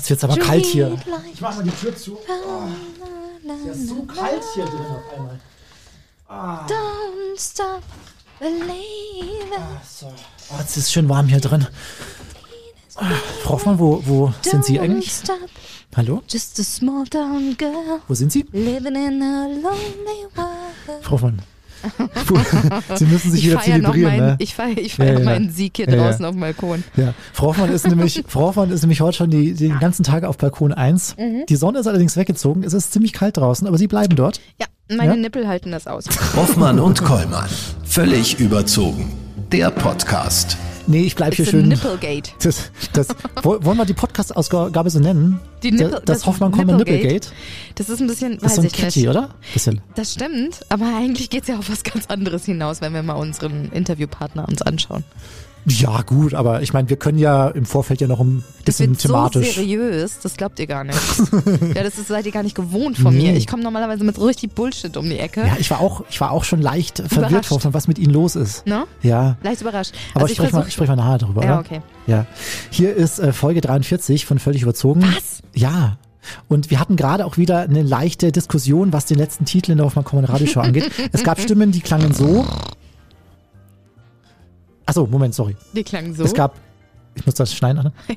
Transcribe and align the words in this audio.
jetzt 0.00 0.10
wird's 0.10 0.24
aber 0.24 0.36
kalt 0.36 0.64
hier. 0.66 0.96
Ich 1.32 1.40
mach 1.40 1.54
mal 1.54 1.62
die 1.64 1.70
Tür 1.70 1.94
zu. 1.94 2.16
Oh. 2.16 2.68
Es 3.70 3.76
ist 3.76 3.88
so 3.88 4.02
kalt 4.04 4.42
hier 4.54 4.64
drin 4.64 4.80
auf 4.80 5.18
einmal. 5.18 5.40
Don't 6.68 7.38
stop 7.38 7.82
believing. 8.38 9.52
Ah, 9.56 9.80
so. 9.86 10.06
Oh, 10.50 10.56
es 10.64 10.76
ist 10.76 10.92
schön 10.92 11.08
warm 11.08 11.26
hier 11.28 11.40
drin. 11.40 11.66
Ah, 12.96 13.04
Frau 13.42 13.54
Hoffmann, 13.54 13.78
wo, 13.78 14.02
wo 14.04 14.32
sind 14.42 14.64
Sie 14.64 14.78
eigentlich? 14.78 15.10
stop, 15.12 15.38
Hallo? 15.96 16.22
just 16.28 16.58
a 16.58 16.62
small 16.62 17.04
town 17.06 17.56
girl 17.56 18.00
Wo 18.06 18.14
sind 18.14 18.30
Sie? 18.30 18.44
living 18.52 18.94
in 18.94 19.22
a 19.22 19.46
lonely 19.48 20.26
world. 20.36 21.02
Frau 21.02 21.12
Hoffmann. 21.12 21.40
Sie 22.94 23.04
müssen 23.06 23.30
sich 23.32 23.40
Ich 23.42 23.46
wieder 23.50 23.58
feiere 23.60 23.76
zelebrieren, 23.80 24.10
meinen, 24.16 24.26
ne? 24.26 24.36
ich 24.38 24.54
feier, 24.54 24.76
ich 24.78 24.96
Ja, 24.98 25.04
feier 25.04 25.18
ja. 25.18 25.24
meinen 25.24 25.50
Sieg 25.50 25.76
hier 25.76 25.88
Ja, 25.88 25.96
ja. 25.96 26.04
draußen 26.08 26.24
auf 26.24 26.32
dem 26.32 26.40
Balkon. 26.40 26.84
Ja, 26.96 27.14
Frau 27.32 27.46
Hoffmann 27.48 27.70
ist 27.72 27.86
nämlich, 27.86 28.22
Frau 28.28 28.40
Hoffmann 28.48 28.70
ist 28.70 28.82
nämlich 28.82 29.00
heute 29.00 29.16
schon 29.18 29.30
die, 29.30 29.54
den 29.54 29.78
ganzen 29.78 30.02
Tag 30.02 30.24
auf 30.24 30.38
Balkon 30.38 30.72
1. 30.72 31.16
Mhm. 31.18 31.46
Die 31.48 31.56
Sonne 31.56 31.78
ist 31.80 31.86
allerdings 31.86 32.16
weggezogen. 32.16 32.62
Es 32.64 32.72
ist 32.74 32.92
ziemlich 32.92 33.12
kalt 33.12 33.36
draußen, 33.36 33.66
aber 33.66 33.78
Sie 33.78 33.86
bleiben 33.86 34.16
dort. 34.16 34.40
Ja, 34.58 34.66
meine 34.88 35.12
Ja? 35.12 35.16
Nippel 35.16 35.46
halten 35.48 35.70
das 35.70 35.86
aus. 35.86 36.04
Hoffmann 36.36 36.78
und 36.80 37.02
Kollmann. 37.04 37.48
Völlig 37.84 38.38
überzogen. 38.40 39.12
Der 39.52 39.70
Podcast. 39.70 40.56
Nee, 40.86 41.02
ich 41.02 41.14
bleib 41.14 41.34
hier 41.34 41.44
schön. 41.46 41.68
Nipplegate. 41.68 42.30
Das, 42.42 42.70
das, 42.92 43.08
woll- 43.42 43.64
wollen 43.64 43.76
wir 43.78 43.84
die 43.84 43.94
Podcast-Ausgabe 43.94 44.90
so 44.90 44.98
nennen? 44.98 45.40
Die 45.62 45.70
Nippel- 45.72 45.90
das, 45.90 46.02
das 46.04 46.26
Hoffmann 46.26 46.50
Kommen 46.52 46.76
Nipplegate? 46.76 47.02
Nipplegate. 47.02 47.28
Das 47.76 47.88
ist 47.88 48.00
ein 48.00 48.06
bisschen, 48.06 48.38
Das 48.38 48.42
ist 48.42 48.44
weiß 48.50 48.54
so 48.56 48.60
ein 48.62 48.66
ich 48.66 48.72
Catchy, 48.72 49.00
nicht. 49.00 49.08
oder? 49.08 49.30
Bisschen. 49.52 49.80
Das 49.94 50.12
stimmt, 50.12 50.60
aber 50.68 50.86
eigentlich 50.96 51.30
geht's 51.30 51.48
ja 51.48 51.58
auf 51.58 51.70
was 51.70 51.82
ganz 51.84 52.06
anderes 52.06 52.44
hinaus, 52.46 52.80
wenn 52.80 52.92
wir 52.94 53.02
mal 53.02 53.14
unseren 53.14 53.70
Interviewpartner 53.72 54.48
uns 54.48 54.62
anschauen. 54.62 55.04
Ja, 55.66 56.02
gut, 56.02 56.32
aber 56.34 56.62
ich 56.62 56.72
meine, 56.72 56.88
wir 56.88 56.96
können 56.96 57.18
ja 57.18 57.48
im 57.48 57.66
Vorfeld 57.66 58.00
ja 58.00 58.06
noch 58.08 58.20
ein 58.20 58.42
Das 58.64 58.76
bisschen 58.78 58.90
wird 58.90 59.00
thematisch. 59.00 59.48
so 59.48 59.52
seriös, 59.60 60.18
das 60.20 60.36
glaubt 60.36 60.58
ihr 60.58 60.66
gar 60.66 60.84
nicht. 60.84 60.98
ja, 61.74 61.82
das 61.82 61.98
ist, 61.98 62.08
seid 62.08 62.24
ihr 62.26 62.32
gar 62.32 62.42
nicht 62.42 62.54
gewohnt 62.56 62.96
von 62.96 63.14
Nee. 63.14 63.32
mir. 63.32 63.36
Ich 63.36 63.46
komme 63.46 63.62
normalerweise 63.62 64.02
mit 64.02 64.16
so 64.16 64.24
richtig 64.24 64.54
Bullshit 64.54 64.96
um 64.96 65.04
die 65.08 65.18
Ecke. 65.18 65.42
ja, 65.42 65.56
ich 65.58 65.70
war 65.70 65.80
auch, 65.80 66.02
ich 66.08 66.20
war 66.20 66.30
auch 66.30 66.44
schon 66.44 66.62
leicht 66.62 67.02
verwirrt, 67.06 67.50
Hoffmann, 67.50 67.74
was 67.74 67.88
mit 67.88 67.98
Ihnen 67.98 68.12
los 68.12 68.36
ist. 68.36 68.66
Ne? 68.66 68.84
Ja. 69.02 69.36
Leicht 69.42 69.60
überrascht. 69.60 69.92
Aber 70.14 70.22
also 70.22 70.32
ich 70.32 70.38
sprich, 70.38 70.52
mal, 70.52 70.70
sprich 70.70 70.88
mal 70.88 70.96
nachher 70.96 71.18
drüber, 71.18 71.44
Ja, 71.44 71.58
oder? 71.58 71.60
okay. 71.60 71.80
Ja. 72.06 72.26
Hier 72.70 72.94
ist 72.94 73.18
äh, 73.18 73.32
Folge 73.32 73.60
43 73.60 74.24
von 74.26 74.38
Völlig 74.38 74.62
Überzogen. 74.62 75.02
Was? 75.02 75.42
Ja. 75.54 75.98
Und 76.48 76.70
wir 76.70 76.80
hatten 76.80 76.96
gerade 76.96 77.24
auch 77.26 77.36
wieder 77.36 77.60
eine 77.60 77.82
leichte 77.82 78.30
Diskussion, 78.32 78.92
was 78.92 79.06
den 79.06 79.16
letzten 79.18 79.44
Titel 79.44 79.72
in 79.72 79.76
der 79.78 79.86
Hoffmann 79.86 80.04
Common 80.04 80.24
Radioshow 80.24 80.60
angeht. 80.60 80.90
Es 81.12 81.22
gab 81.22 81.40
Stimmen, 81.40 81.70
die 81.72 81.80
klangen 81.80 82.12
so. 82.14 82.46
Achso, 84.90 85.06
Moment, 85.06 85.32
sorry. 85.32 85.54
Die 85.72 85.84
klang 85.84 86.12
so. 86.16 86.24
Es 86.24 86.34
gab, 86.34 86.56
ich 87.14 87.24
muss 87.24 87.36
das 87.36 87.54
schneiden, 87.54 87.78
Anna. 87.78 87.92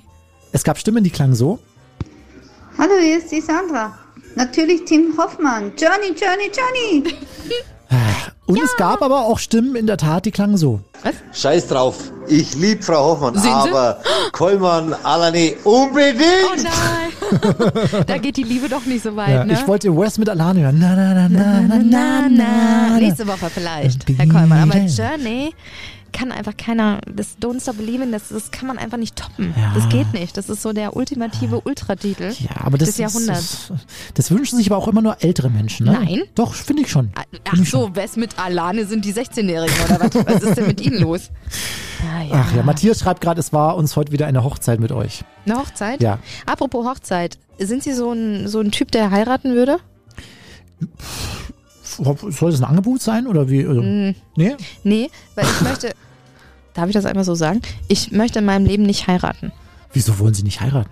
Es 0.55 0.63
gab 0.63 0.77
Stimmen, 0.77 1.03
die 1.03 1.09
klangen 1.09 1.33
so. 1.33 1.59
Hallo, 2.77 2.93
hier 2.99 3.17
ist 3.17 3.31
die 3.31 3.41
Sandra. 3.41 3.97
Natürlich 4.35 4.85
Tim 4.85 5.13
Hoffmann. 5.17 5.71
Johnny, 5.77 6.15
Johnny, 6.15 6.51
Johnny. 6.51 7.15
Und 8.45 8.61
es 8.61 8.75
gab 8.77 9.01
aber 9.01 9.25
auch 9.25 9.39
Stimmen 9.39 9.75
in 9.75 9.87
der 9.87 9.97
Tat, 9.97 10.25
die 10.25 10.31
klangen 10.31 10.57
so. 10.57 10.79
Scheiß 11.31 11.67
drauf. 11.67 12.11
Ich 12.27 12.55
lieb 12.55 12.83
Frau 12.83 13.19
Hoffmann, 13.19 13.37
aber 13.37 14.01
Kollmann, 14.31 14.95
Alane, 15.03 15.55
unbedingt! 15.63 16.23
Oh 16.45 16.55
nein! 16.55 18.05
da 18.07 18.17
geht 18.17 18.37
die 18.37 18.43
Liebe 18.43 18.69
doch 18.69 18.85
nicht 18.85 19.03
so 19.03 19.15
weit, 19.15 19.29
Ja, 19.29 19.43
ne? 19.43 19.53
Ich 19.53 19.67
wollte 19.67 19.95
Wes 19.95 20.17
mit 20.17 20.29
Alane 20.29 20.61
hören. 20.61 20.79
Na, 20.79 20.95
na, 20.95 21.13
na, 21.13 21.29
na, 21.29 21.61
na, 21.61 21.79
na, 21.83 22.29
na. 22.29 22.99
Nächste 22.99 23.27
Woche 23.27 23.49
vielleicht, 23.53 24.07
Herr 24.07 24.27
Kollmann. 24.27 24.71
Aber. 24.71 24.79
Journey 24.85 25.53
kann 26.13 26.31
einfach 26.31 26.55
keiner, 26.55 27.01
das 27.11 27.37
Don't 27.39 27.61
Stop 27.61 27.77
Believing, 27.77 28.11
das, 28.11 28.29
das 28.29 28.51
kann 28.51 28.67
man 28.67 28.77
einfach 28.77 28.97
nicht 28.97 29.15
toppen. 29.15 29.53
Ja. 29.57 29.73
Das 29.75 29.89
geht 29.89 30.13
nicht. 30.13 30.37
Das 30.37 30.49
ist 30.49 30.61
so 30.61 30.71
der 30.71 30.95
ultimative 30.95 31.61
Ultratitel 31.61 32.33
Ja, 32.39 32.63
aber 32.63 32.77
das, 32.77 32.89
des 32.89 32.97
Jahrhunderts. 32.99 33.67
Das, 33.69 33.79
das 34.13 34.31
wünschen 34.31 34.57
sich 34.57 34.71
aber 34.71 34.77
auch 34.77 34.87
immer 34.87 35.01
nur 35.01 35.21
ältere 35.21 35.49
Menschen, 35.49 35.87
ne? 35.87 35.93
Nein. 35.93 36.21
Doch, 36.35 36.53
finde 36.53 36.83
ich 36.83 36.91
schon. 36.91 37.11
Ach 37.15 37.23
Find 37.49 37.63
ich 37.63 37.69
so, 37.69 37.95
Wes 37.95 38.15
mit 38.15 38.39
Alane 38.39 38.85
sind 38.85 39.03
die 39.03 39.13
16-Jährigen 39.13 39.75
oder 39.85 39.99
was? 39.99 40.25
Was 40.25 40.43
ist 40.43 40.57
denn 40.57 40.67
mit 40.67 40.81
ihnen 40.81 41.01
los? 41.01 41.29
Ah, 42.03 42.21
ja. 42.21 42.31
Ach 42.33 42.53
ja, 42.53 42.63
Matthias 42.63 42.99
schreibt 42.99 43.21
gerade, 43.21 43.39
es 43.39 43.53
war 43.53 43.77
uns 43.77 43.95
heute 43.95 44.11
wieder 44.11 44.27
eine 44.27 44.43
Hochzeit 44.43 44.81
mit 44.81 44.91
euch. 44.91 45.23
Eine 45.45 45.55
Hochzeit? 45.57 46.01
Ja. 46.01 46.19
Apropos 46.45 46.85
Hochzeit, 46.85 47.37
sind 47.59 47.81
Sie 47.81 47.93
so 47.93 48.11
ein, 48.11 48.49
so 48.49 48.59
ein 48.59 48.71
Typ, 48.71 48.91
der 48.91 49.09
heiraten 49.09 49.53
würde? 49.53 49.79
Soll 51.97 52.51
das 52.51 52.61
ein 52.61 52.65
Angebot 52.65 53.01
sein 53.01 53.27
oder 53.27 53.49
wie? 53.49 53.65
Also, 53.65 53.81
Mm. 53.81 54.15
Nee? 54.35 54.55
Nee, 54.83 55.09
weil 55.35 55.45
ich 55.45 55.61
möchte, 55.61 55.93
darf 56.73 56.87
ich 56.87 56.93
das 56.93 57.05
einmal 57.05 57.23
so 57.23 57.35
sagen? 57.35 57.61
Ich 57.87 58.11
möchte 58.11 58.39
in 58.39 58.45
meinem 58.45 58.65
Leben 58.65 58.83
nicht 58.83 59.07
heiraten. 59.07 59.51
Wieso 59.91 60.17
wollen 60.19 60.33
sie 60.33 60.43
nicht 60.43 60.61
heiraten? 60.61 60.89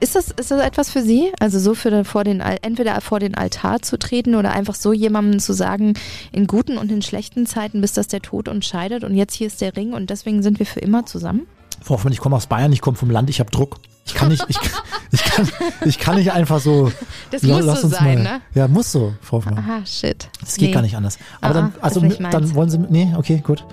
Ist 0.00 0.14
das, 0.14 0.30
ist 0.30 0.52
das 0.52 0.60
etwas 0.60 0.90
für 0.90 1.02
Sie? 1.02 1.32
Also 1.40 1.58
so 1.58 1.74
für 1.74 2.04
vor 2.04 2.22
den, 2.22 2.40
entweder 2.40 3.00
vor 3.00 3.18
den 3.18 3.34
Altar 3.34 3.82
zu 3.82 3.98
treten 3.98 4.36
oder 4.36 4.52
einfach 4.52 4.76
so 4.76 4.92
jemandem 4.92 5.40
zu 5.40 5.52
sagen, 5.52 5.94
in 6.30 6.46
guten 6.46 6.78
und 6.78 6.92
in 6.92 7.02
schlechten 7.02 7.46
Zeiten, 7.46 7.80
bis 7.80 7.94
das 7.94 8.06
der 8.06 8.22
Tod 8.22 8.46
uns 8.46 8.64
scheidet 8.66 9.02
und 9.02 9.16
jetzt 9.16 9.34
hier 9.34 9.48
ist 9.48 9.60
der 9.60 9.74
Ring 9.74 9.92
und 9.94 10.10
deswegen 10.10 10.42
sind 10.42 10.60
wir 10.60 10.66
für 10.66 10.78
immer 10.78 11.04
zusammen? 11.04 11.48
Frau 11.82 11.94
Hoffmann, 11.94 12.12
ich 12.12 12.20
komme 12.20 12.36
aus 12.36 12.46
Bayern, 12.46 12.72
ich 12.72 12.80
komme 12.80 12.96
vom 12.96 13.10
Land, 13.10 13.28
ich 13.28 13.40
habe 13.40 13.50
Druck. 13.50 13.80
Ich 14.08 14.14
kann 14.14 14.28
nicht, 14.30 14.44
ich, 14.48 14.58
kann- 14.58 14.82
ich, 15.12 15.22
kann, 15.24 15.48
ich 15.84 15.98
kann 15.98 16.14
nicht 16.16 16.32
einfach 16.32 16.60
so. 16.60 16.90
Das 17.30 17.42
muss 17.42 17.62
lass 17.64 17.82
so 17.82 17.86
uns 17.88 17.96
sein, 17.96 18.22
mal, 18.22 18.32
ne? 18.36 18.40
Ja, 18.54 18.66
muss 18.66 18.90
so, 18.90 19.14
Frau 19.20 19.36
Hoffmann. 19.38 19.58
Aha, 19.58 19.84
shit. 19.86 20.28
Das 20.40 20.54
geht 20.56 20.68
Nee. 20.68 20.74
gar 20.74 20.82
nicht 20.82 20.96
anders. 20.96 21.18
Aber 21.40 21.50
Ah, 21.50 21.52
dann, 21.60 21.72
das 21.74 21.82
also, 21.82 22.00
nicht 22.00 22.18
meins. 22.18 22.32
dann 22.32 22.54
wollen 22.54 22.70
Sie, 22.70 22.78
nee, 22.78 23.12
okay, 23.16 23.42
gut. 23.46 23.64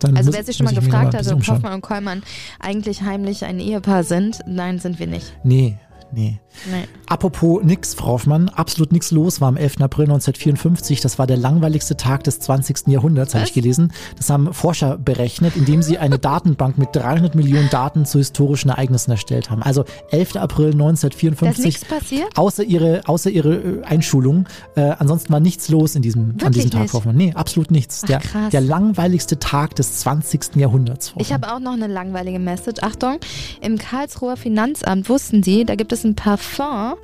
Dann 0.00 0.16
Also 0.16 0.28
muss- 0.28 0.36
wer 0.36 0.44
sich 0.44 0.56
schon 0.56 0.66
mal 0.66 0.74
gefragt 0.74 1.14
hat, 1.14 1.26
ob. 1.32 1.46
Hoffmann 1.46 1.74
und 1.74 1.80
Kollmann 1.82 2.22
eigentlich 2.60 3.02
heimlich 3.02 3.44
ein 3.44 3.60
Ehepaar 3.60 4.02
sind, 4.04 4.40
nein, 4.46 4.78
sind 4.80 4.98
wir 4.98 5.06
nicht. 5.06 5.32
Nee, 5.44 5.78
nee. 6.14 6.40
Nee. 6.70 6.84
Apropos 7.06 7.62
nix, 7.62 7.94
Frau 7.94 8.12
Hoffmann, 8.12 8.48
absolut 8.48 8.92
nix 8.92 9.10
los 9.10 9.40
war 9.40 9.48
am 9.48 9.56
11. 9.56 9.80
April 9.80 10.04
1954. 10.04 11.00
Das 11.00 11.18
war 11.18 11.26
der 11.26 11.36
langweiligste 11.36 11.96
Tag 11.96 12.24
des 12.24 12.38
20. 12.40 12.86
Jahrhunderts, 12.88 13.34
habe 13.34 13.44
ich 13.44 13.52
gelesen. 13.52 13.92
Das 14.16 14.30
haben 14.30 14.52
Forscher 14.54 14.96
berechnet, 14.96 15.56
indem 15.56 15.82
sie 15.82 15.98
eine 15.98 16.18
Datenbank 16.18 16.78
mit 16.78 16.90
300 16.92 17.34
Millionen 17.34 17.68
Daten 17.70 18.06
zu 18.06 18.18
historischen 18.18 18.68
Ereignissen 18.70 19.10
erstellt 19.10 19.50
haben. 19.50 19.62
Also 19.62 19.84
11. 20.10 20.36
April 20.36 20.70
Da 20.70 20.90
ist 20.90 21.04
1954. 21.04 21.64
nichts 21.64 21.84
passiert? 21.84 22.28
Außer 22.36 22.62
ihre, 22.62 23.02
außer 23.06 23.30
ihre 23.30 23.54
äh, 23.54 23.82
Einschulung. 23.84 24.46
Äh, 24.76 24.92
ansonsten 24.98 25.32
war 25.32 25.40
nichts 25.40 25.68
los 25.68 25.94
in 25.96 26.02
diesem, 26.02 26.30
an 26.30 26.34
Wirklich 26.40 26.54
diesem 26.54 26.70
Tag, 26.70 26.82
nicht? 26.82 26.90
Frau 26.92 26.98
Hoffmann. 26.98 27.16
Nee, 27.16 27.32
absolut 27.34 27.70
nichts. 27.70 28.00
Ach, 28.04 28.08
der, 28.08 28.20
krass. 28.20 28.50
der 28.50 28.60
langweiligste 28.60 29.38
Tag 29.38 29.74
des 29.76 29.98
20. 30.00 30.56
Jahrhunderts. 30.56 31.10
Frau 31.10 31.20
Ich 31.20 31.32
Hoffmann. 31.32 31.50
habe 31.50 31.56
auch 31.56 31.60
noch 31.60 31.72
eine 31.72 31.92
langweilige 31.92 32.38
Message. 32.38 32.82
Achtung, 32.82 33.18
im 33.60 33.76
Karlsruher 33.78 34.36
Finanzamt 34.36 35.08
wussten 35.08 35.42
Sie, 35.42 35.64
da 35.64 35.74
gibt 35.74 35.92
es 35.92 36.03
ein 36.04 36.14
Parfum, 36.16 36.94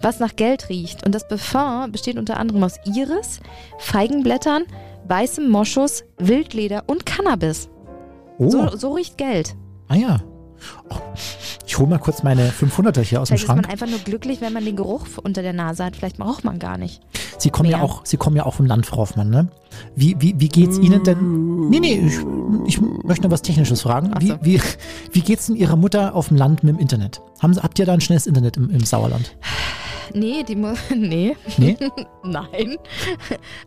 was 0.00 0.18
nach 0.20 0.36
Geld 0.36 0.68
riecht. 0.68 1.04
Und 1.06 1.14
das 1.14 1.26
Parfum 1.28 1.92
besteht 1.92 2.18
unter 2.18 2.38
anderem 2.38 2.64
aus 2.64 2.76
Iris, 2.84 3.40
Feigenblättern, 3.78 4.64
weißem 5.08 5.48
Moschus, 5.48 6.04
Wildleder 6.18 6.84
und 6.86 7.06
Cannabis. 7.06 7.68
oh, 8.38 8.50
So, 8.50 8.76
so 8.76 8.92
riecht 8.92 9.16
Geld. 9.18 9.54
ah 9.88 9.94
ja. 9.94 10.20
Oh, 10.90 10.96
ich 11.66 11.78
hole 11.78 11.88
mal 11.88 11.98
kurz 11.98 12.22
meine 12.22 12.50
500er 12.50 13.00
hier 13.02 13.20
aus 13.20 13.28
dem 13.28 13.36
Vielleicht 13.36 13.42
ist 13.44 13.48
man 13.48 13.58
Schrank. 13.58 13.70
einfach 13.70 13.88
nur 13.88 13.98
glücklich, 13.98 14.40
wenn 14.40 14.52
man 14.52 14.64
den 14.64 14.76
Geruch 14.76 15.06
unter 15.22 15.42
der 15.42 15.52
Nase 15.52 15.84
hat. 15.84 15.96
Vielleicht 15.96 16.16
braucht 16.18 16.44
man 16.44 16.58
gar 16.58 16.78
nicht. 16.78 17.00
Sie 17.38 17.50
kommen 17.50 17.68
ja 17.68 17.80
auch, 17.82 18.04
Sie 18.04 18.16
kommen 18.16 18.36
ja 18.36 18.46
auch 18.46 18.54
vom 18.54 18.66
Land, 18.66 18.86
Frau 18.86 18.98
Hoffmann, 18.98 19.28
ne? 19.30 19.48
Wie, 19.94 20.16
wie, 20.20 20.34
wie 20.38 20.48
geht's 20.48 20.78
Ihnen 20.78 21.04
denn? 21.04 21.68
Nee, 21.68 21.80
nee, 21.80 22.06
ich, 22.06 22.18
ich 22.66 22.80
möchte 22.80 23.24
noch 23.24 23.30
was 23.30 23.42
Technisches 23.42 23.82
fragen. 23.82 24.10
Wie, 24.20 24.28
so. 24.28 24.38
wie, 24.40 24.60
wie 25.12 25.20
geht's 25.20 25.46
denn 25.46 25.56
Ihrer 25.56 25.76
Mutter 25.76 26.14
auf 26.14 26.28
dem 26.28 26.36
Land 26.36 26.62
mit 26.62 26.76
dem 26.76 26.80
Internet? 26.80 27.20
Haben 27.40 27.52
Sie, 27.52 27.62
habt 27.62 27.78
ihr 27.78 27.84
da 27.86 27.92
ein 27.92 28.00
schnelles 28.00 28.26
Internet 28.26 28.56
im, 28.56 28.70
im 28.70 28.80
Sauerland? 28.84 29.36
Nee, 30.14 30.44
die 30.44 30.56
muss. 30.56 30.78
Nee. 30.96 31.36
Nee? 31.58 31.76
Nein. 32.24 32.76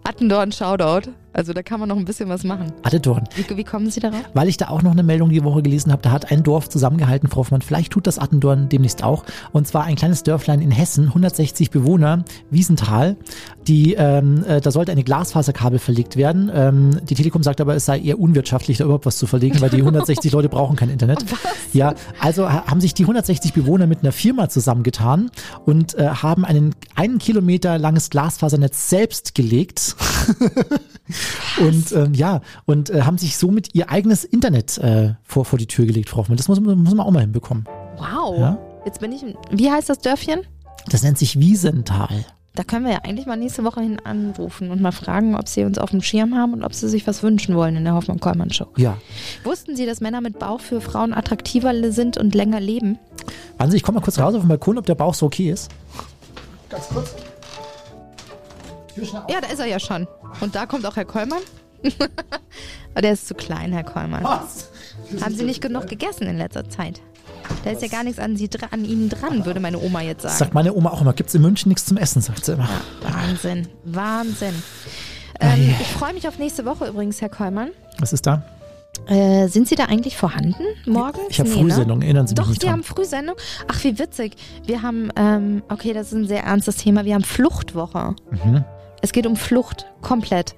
Attendorn 0.04 0.52
Shoutout. 0.52 1.12
Also 1.40 1.54
da 1.54 1.64
kann 1.64 1.80
man 1.80 1.88
noch 1.88 1.96
ein 1.96 2.04
bisschen 2.04 2.28
was 2.28 2.44
machen. 2.44 2.74
Attendorn. 2.84 3.24
Wie, 3.36 3.58
wie 3.58 3.64
kommen 3.64 3.90
Sie 3.90 4.02
darauf? 4.02 4.20
Weil 4.34 4.50
ich 4.50 4.58
da 4.58 4.68
auch 4.68 4.82
noch 4.82 4.92
eine 4.92 5.04
Meldung 5.04 5.30
die 5.30 5.42
Woche 5.44 5.62
gelesen 5.64 5.92
habe, 5.94 6.02
da 6.02 6.12
hat 6.12 6.32
ein 6.32 6.44
Dorf 6.44 6.68
zusammengehalten, 6.68 7.30
Frau 7.30 7.38
Hoffmann. 7.38 7.62
Vielleicht 7.62 7.94
tut 7.94 8.08
das 8.08 8.20
Attendorn 8.20 8.68
demnächst 8.68 9.04
auch. 9.06 9.24
Und 9.54 9.66
zwar 9.66 9.86
ein 9.86 9.96
kleines 9.96 10.24
Dörflein 10.24 10.60
in 10.62 10.70
Hessen, 10.72 11.06
160 11.08 11.72
Bewohner, 11.72 12.26
Wiesenthal. 12.50 13.16
Die, 13.70 13.94
ähm, 13.94 14.44
äh, 14.46 14.60
da 14.60 14.72
sollte 14.72 14.92
eine 14.92 15.04
Glasfaserkabel 15.04 15.80
verlegt 15.80 16.18
werden. 16.18 16.52
Ähm, 16.54 17.00
die 17.10 17.16
Telekom 17.16 17.42
sagt 17.42 17.62
aber, 17.62 17.74
es 17.76 17.86
sei 17.86 18.00
eher 18.00 18.20
unwirtschaftlich, 18.20 18.78
da 18.80 18.84
überhaupt 18.84 19.06
was 19.06 19.18
zu 19.18 19.26
verlegen, 19.28 19.62
weil 19.62 19.70
die 19.70 19.78
160 19.78 20.32
Leute 20.34 20.50
brauchen 20.50 20.76
kein 20.76 20.90
Internet. 20.90 21.24
Ja, 21.72 21.94
also 22.20 22.52
ha- 22.52 22.66
haben 22.66 22.82
sich 22.82 22.94
die 22.94 23.04
160 23.04 23.54
Bewohner 23.54 23.88
mit 23.88 24.00
einer 24.04 24.12
Firma 24.12 24.50
zusammengetan 24.50 25.30
und 25.66 25.96
äh, 25.96 26.08
haben 26.10 26.44
einen 26.44 26.76
einen 26.96 27.20
Kilometer 27.20 27.78
langes 27.78 28.10
Glasfasernetz 28.10 28.90
selbst 28.90 29.36
gelegt. 29.36 29.96
und 31.62 31.92
ähm, 31.92 32.14
ja, 32.14 32.42
und 32.66 32.90
äh, 32.90 33.02
haben 33.04 33.18
sich 33.18 33.38
somit 33.38 33.74
ihr 33.76 33.90
eigenes 33.90 34.24
Internet 34.24 34.78
äh, 34.78 35.14
vor, 35.24 35.46
vor 35.46 35.60
die 35.60 35.68
Tür 35.68 35.86
gelegt, 35.86 36.10
Frau 36.10 36.18
Hoffmann. 36.20 36.38
Das 36.38 36.48
muss, 36.48 36.60
man- 36.60 36.78
muss 36.84 36.94
man 36.96 37.06
auch 37.06 37.12
mal 37.12 37.22
hinbekommen. 37.22 37.66
Wow. 37.98 38.38
Ja. 38.40 38.58
Jetzt 38.86 39.00
bin 39.02 39.12
ich. 39.12 39.24
Wie 39.52 39.70
heißt 39.70 39.90
das 39.90 40.00
Dörfchen? 40.00 40.42
Das 40.90 41.04
nennt 41.04 41.18
sich 41.18 41.40
Wiesenthal. 41.40 42.26
Da 42.56 42.64
können 42.64 42.86
wir 42.86 42.92
ja 42.92 43.00
eigentlich 43.04 43.26
mal 43.26 43.38
nächste 43.38 43.64
Woche 43.64 43.80
hin 43.82 44.00
anrufen 44.04 44.72
und 44.72 44.82
mal 44.82 44.92
fragen, 44.92 45.36
ob 45.36 45.48
sie 45.48 45.64
uns 45.64 45.78
auf 45.78 45.92
dem 45.92 46.02
Schirm 46.02 46.36
haben 46.36 46.54
und 46.54 46.64
ob 46.64 46.74
sie 46.74 46.90
sich 46.90 47.06
was 47.08 47.22
wünschen 47.24 47.56
wollen 47.56 47.76
in 47.76 47.84
der 47.86 47.94
Hoffmann-Kollmann-Show. 47.94 48.68
Ja. 48.76 48.98
Wussten 49.44 49.76
Sie, 49.76 49.86
dass 49.86 50.02
Männer 50.02 50.20
mit 50.20 50.40
Bauch 50.40 50.60
für 50.60 50.82
Frauen 50.82 51.14
attraktiver 51.14 51.74
sind 51.92 52.18
und 52.18 52.34
länger 52.36 52.60
leben? 52.60 52.98
Wahnsinn, 53.58 53.78
ich 53.78 53.84
komme 53.84 54.00
mal 54.00 54.04
kurz 54.04 54.18
raus 54.20 54.34
auf 54.34 54.42
den 54.42 54.48
Balkon, 54.50 54.78
ob 54.78 54.86
der 54.86 54.96
Bauch 54.96 55.14
so 55.14 55.28
okay 55.28 55.52
ist. 55.52 55.70
Ganz 56.70 56.88
kurz. 56.90 57.16
Auf. 59.04 59.30
Ja, 59.30 59.42
da 59.42 59.48
ist 59.48 59.60
er 59.60 59.66
ja 59.66 59.80
schon. 59.80 60.08
Und 60.42 60.56
da 60.56 60.66
kommt 60.66 60.86
auch 60.86 60.96
Herr 60.96 61.06
Kollmann. 61.06 61.40
Aber 62.94 63.02
der 63.02 63.14
ist 63.14 63.28
zu 63.28 63.34
klein, 63.36 63.72
Herr 63.72 63.84
Kollmann. 63.84 64.24
Was? 64.24 64.70
Haben 65.24 65.36
Sie 65.36 65.46
nicht 65.46 65.62
genug 65.62 65.88
gegessen 65.88 66.28
in 66.28 66.38
letzter 66.38 66.68
Zeit? 66.70 67.02
Da 67.64 67.72
ist 67.72 67.82
ja 67.82 67.88
gar 67.88 68.04
nichts 68.04 68.20
an, 68.20 68.36
Sie, 68.38 68.50
an 68.72 68.86
Ihnen 68.86 69.10
dran, 69.10 69.46
würde 69.46 69.60
meine 69.60 69.80
Oma 69.80 70.02
jetzt 70.02 70.24
sagen. 70.24 70.36
sagt 70.36 70.54
meine 70.54 70.74
Oma 70.74 70.90
auch 70.92 71.02
immer. 71.02 71.14
Gibt 71.14 71.30
es 71.30 71.36
in 71.36 71.42
München 71.42 71.70
nichts 71.70 71.86
zum 71.86 71.98
Essen, 71.98 72.22
sagt 72.22 72.46
sie 72.46 72.54
immer. 72.54 72.70
Wahnsinn, 73.02 73.68
Wahnsinn. 73.86 74.54
Ah, 75.40 75.54
Ähm, 75.54 75.74
ich 75.80 75.88
freue 75.88 76.14
mich 76.14 76.28
auf 76.28 76.38
nächste 76.38 76.66
Woche 76.66 76.88
übrigens, 76.88 77.22
Herr 77.22 77.30
Kollmann. 77.30 77.70
Was 78.00 78.14
ist 78.14 78.28
da? 78.28 78.44
Äh, 79.08 79.48
sind 79.48 79.68
Sie 79.68 79.76
da 79.76 79.86
eigentlich 79.86 80.18
vorhanden 80.18 80.64
morgens? 80.86 81.24
Ich 81.30 81.40
habe 81.40 81.50
Nee, 81.50 81.56
ne? 81.56 81.62
Frühsendung, 81.62 82.02
erinnern 82.02 82.28
Sie 82.28 82.34
mich 82.34 82.40
Doch, 82.40 82.50
nicht 82.50 82.62
Sie 82.62 82.68
dran. 82.68 82.74
haben 82.78 82.84
Frühsendung. 82.84 83.36
Ach, 83.68 83.84
wie 83.84 83.98
witzig. 83.98 84.36
Wir 84.66 84.82
haben, 84.82 85.10
ähm, 85.16 85.64
okay, 85.70 85.94
das 85.94 86.08
ist 86.08 86.14
ein 86.14 86.28
sehr 86.28 86.44
ernstes 86.44 86.76
Thema. 86.78 87.06
Wir 87.06 87.16
haben 87.16 87.24
Fluchtwoche. 87.24 88.16
Mhm. 88.32 88.66
Es 89.02 89.12
geht 89.12 89.26
um 89.28 89.36
Flucht 89.36 89.86
komplett. 90.02 90.56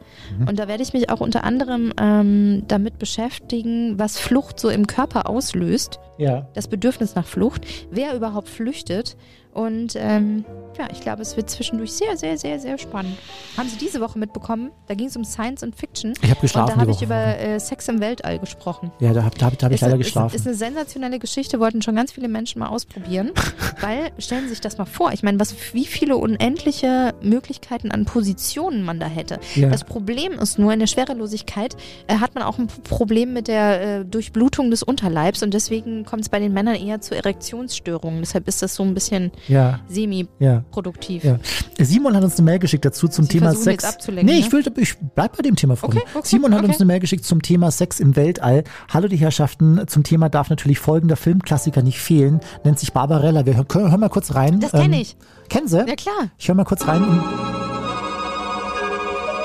Und 0.47 0.59
da 0.59 0.67
werde 0.67 0.83
ich 0.83 0.93
mich 0.93 1.09
auch 1.09 1.19
unter 1.19 1.43
anderem 1.43 1.93
ähm, 1.99 2.63
damit 2.67 2.99
beschäftigen, 2.99 3.99
was 3.99 4.17
Flucht 4.17 4.59
so 4.59 4.69
im 4.69 4.88
Körper 4.88 5.29
auslöst. 5.29 5.99
Ja. 6.17 6.47
Das 6.53 6.67
Bedürfnis 6.67 7.15
nach 7.15 7.25
Flucht, 7.25 7.65
wer 7.91 8.15
überhaupt 8.15 8.49
flüchtet. 8.49 9.17
Und 9.53 9.95
ähm, 9.98 10.45
ja, 10.77 10.88
ich 10.92 11.01
glaube, 11.01 11.21
es 11.21 11.36
wird 11.36 11.50
zwischendurch 11.50 11.92
sehr, 11.92 12.15
sehr, 12.15 12.38
sehr, 12.38 12.59
sehr 12.59 12.77
spannend. 12.77 13.18
Haben 13.57 13.68
Sie 13.68 13.77
diese 13.77 14.00
Woche 14.00 14.18
mitbekommen? 14.18 14.71
Da 14.88 14.94
ging 14.94 15.07
es 15.07 15.18
um 15.18 15.25
Science 15.25 15.63
und 15.63 15.75
Fiction. 15.75 16.13
Ich 16.21 16.30
habe 16.30 16.39
geschlafen 16.39 16.71
Und 16.71 16.77
da 16.77 16.81
habe 16.81 16.92
ich 16.92 17.01
über 17.01 17.15
äh, 17.15 17.59
Sex 17.59 17.88
im 17.89 18.00
Weltall 18.00 18.39
gesprochen. 18.39 18.92
Ja, 19.00 19.13
da 19.13 19.24
habe 19.24 19.38
da 19.38 19.48
hab, 19.48 19.57
da 19.57 19.65
hab 19.65 19.71
ich 19.71 19.75
Ist- 19.75 19.81
leider 19.81 20.00
ist, 20.00 20.06
geschlafen. 20.06 20.36
Ist 20.36 20.48
eine 20.48 20.56
sensationelle 20.56 21.19
Geschichte, 21.19 21.59
wollten 21.59 21.81
schon 21.81 21.95
ganz 21.95 22.13
viele 22.13 22.30
Menschen 22.30 22.59
mal 22.59 22.68
ausprobieren. 22.68 23.31
weil, 23.81 24.12
stellen 24.19 24.44
Sie 24.44 24.50
sich 24.50 24.62
das 24.62 24.77
mal 24.77 24.86
vor, 24.86 25.12
ich 25.12 25.24
meine, 25.24 25.39
was, 25.39 25.53
wie 25.74 25.86
viele 25.86 26.18
unendliche 26.18 27.13
Möglichkeiten 27.21 27.92
an 27.92 28.06
Positionen 28.06 28.83
man 28.83 29.00
da 29.00 29.07
hätte. 29.07 29.39
Ja. 29.56 29.69
Das 29.69 29.83
Problem 29.83 30.33
ist 30.33 30.59
nur, 30.59 30.71
in 30.71 30.80
der 30.80 30.88
Schwerelosigkeit 30.88 31.75
äh, 32.07 32.15
hat 32.18 32.36
man 32.36 32.44
auch 32.44 32.57
ein 32.57 32.68
Problem 32.68 33.33
mit 33.33 33.48
der 33.48 34.00
äh, 34.00 34.06
Durchblutung 34.06 34.71
des 34.71 34.83
Unterleibs 34.83 35.44
und 35.44 35.53
deswegen 35.53 36.06
kommt 36.06 36.24
es 36.24 36.30
bei 36.30 36.39
den 36.39 36.53
Männern 36.53 36.75
eher 36.75 37.01
zu 37.01 37.15
Erektionsstörungen. 37.15 38.21
Deshalb 38.21 38.48
ist 38.48 38.62
das 38.62 38.75
so 38.75 38.83
ein 38.83 38.94
bisschen 38.94 39.31
ja, 39.47 39.79
semi-produktiv. 39.88 41.23
ja. 41.23 41.39
Simon 41.79 42.15
hat 42.15 42.23
uns 42.23 42.38
eine 42.38 42.45
Mail 42.45 42.59
geschickt 42.59 42.85
dazu 42.85 43.07
zum 43.07 43.25
Sie 43.25 43.39
Thema 43.39 43.53
Sex. 43.53 43.83
jetzt 43.83 44.07
nee, 44.07 44.23
ne? 44.23 44.31
ich, 44.33 44.51
will, 44.51 44.63
ich 44.77 44.97
bleib 45.15 45.35
bei 45.35 45.41
dem 45.43 45.55
Thema, 45.55 45.75
Freunde. 45.75 45.97
Okay, 45.97 46.07
okay, 46.13 46.27
Simon 46.27 46.53
hat 46.53 46.59
okay. 46.59 46.67
uns 46.69 46.77
eine 46.77 46.85
Mail 46.85 46.99
geschickt 46.99 47.25
zum 47.25 47.41
Thema 47.41 47.71
Sex 47.71 47.99
im 47.99 48.15
Weltall. 48.15 48.63
Hallo 48.93 49.07
die 49.07 49.17
Herrschaften, 49.17 49.81
zum 49.88 50.03
Thema 50.03 50.29
darf 50.29 50.49
natürlich 50.49 50.79
folgender 50.79 51.15
Filmklassiker 51.15 51.81
nicht 51.81 51.99
fehlen. 51.99 52.39
Nennt 52.63 52.79
sich 52.79 52.93
Barbarella. 52.93 53.45
Wir 53.45 53.55
hören, 53.55 53.67
hören 53.73 53.99
mal 53.99 54.09
kurz 54.09 54.35
rein. 54.35 54.59
Das 54.59 54.71
kenne 54.71 54.95
Ähm, 54.95 55.01
ich. 55.01 55.17
Kennen 55.49 55.67
Sie? 55.67 55.77
Ja 55.77 55.95
klar. 55.95 56.29
Ich 56.38 56.47
höre 56.47 56.55
mal 56.55 56.63
kurz 56.65 56.88
rein. 56.88 57.01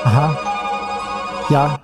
Aha. 0.03 0.37
Ja. 1.49 1.79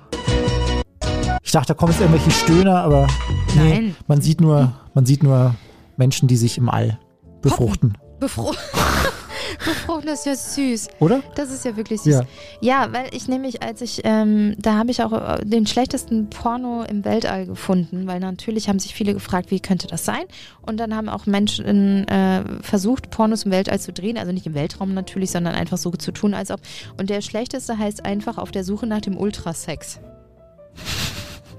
Ich 1.44 1.52
dachte, 1.52 1.68
da 1.70 1.74
kommen 1.74 1.92
jetzt 1.92 2.02
irgendwelche 2.02 2.32
Stöhner, 2.32 2.78
aber 2.84 3.08
nee, 3.56 3.70
Nein. 3.70 3.96
man 4.08 4.22
sieht 4.22 4.42
nur, 4.42 4.74
man 4.94 5.06
sieht 5.06 5.24
nur 5.24 5.56
Menschen, 5.98 6.28
die 6.28 6.36
sich 6.38 6.58
im 6.58 6.70
All 6.70 7.00
befruchten, 7.42 7.98
Befro 8.24 8.54
Befruchten 9.66 10.08
ist 10.08 10.26
ja 10.26 10.34
süß. 10.34 10.88
oder? 11.00 11.22
Das 11.36 11.52
ist 11.52 11.66
ja 11.66 11.76
wirklich 11.76 12.00
süß. 12.02 12.14
Ja. 12.14 12.26
Ja, 12.62 12.94
weil 12.94 13.14
ich 13.14 13.28
nämlich, 13.28 13.62
als 13.62 13.82
ich, 13.82 14.00
ähm, 14.06 14.56
da 14.58 14.76
habe 14.78 14.92
ich 14.92 15.04
auch 15.04 15.12
äh, 15.12 15.44
den 15.44 15.68
schlechtesten 15.68 16.30
Porno 16.30 16.84
im 16.84 17.04
Weltall 17.04 17.46
gefunden, 17.46 18.08
weil 18.08 18.22
natürlich 18.22 18.70
haben 18.70 18.80
sich 18.80 18.94
viele 18.94 19.14
gefragt, 19.14 19.52
wie 19.52 19.60
könnte 19.60 19.88
das 19.88 20.06
sein? 20.06 20.24
Und 20.62 20.78
dann 20.78 20.96
haben 20.96 21.10
auch 21.10 21.26
Menschen 21.26 22.08
äh, 22.08 22.44
versucht, 22.62 23.10
Pornos 23.10 23.44
im 23.44 23.52
Weltall 23.52 23.82
zu 23.82 23.92
drehen, 23.92 24.18
also 24.18 24.32
nicht 24.32 24.46
im 24.46 24.54
Weltraum 24.54 24.94
natürlich, 24.94 25.32
sondern 25.32 25.54
einfach 25.54 25.78
so 25.78 25.92
zu 25.92 26.14
tun, 26.14 26.34
als 26.34 26.50
ob. 26.50 26.62
Und 26.98 27.10
der 27.10 27.20
schlechteste 27.20 27.78
heißt 27.78 28.06
einfach 28.06 28.38
auf 28.38 28.52
der 28.52 28.64
Suche 28.64 28.88
nach 28.88 29.02
dem 29.02 29.18
Ultrasex. 29.18 30.00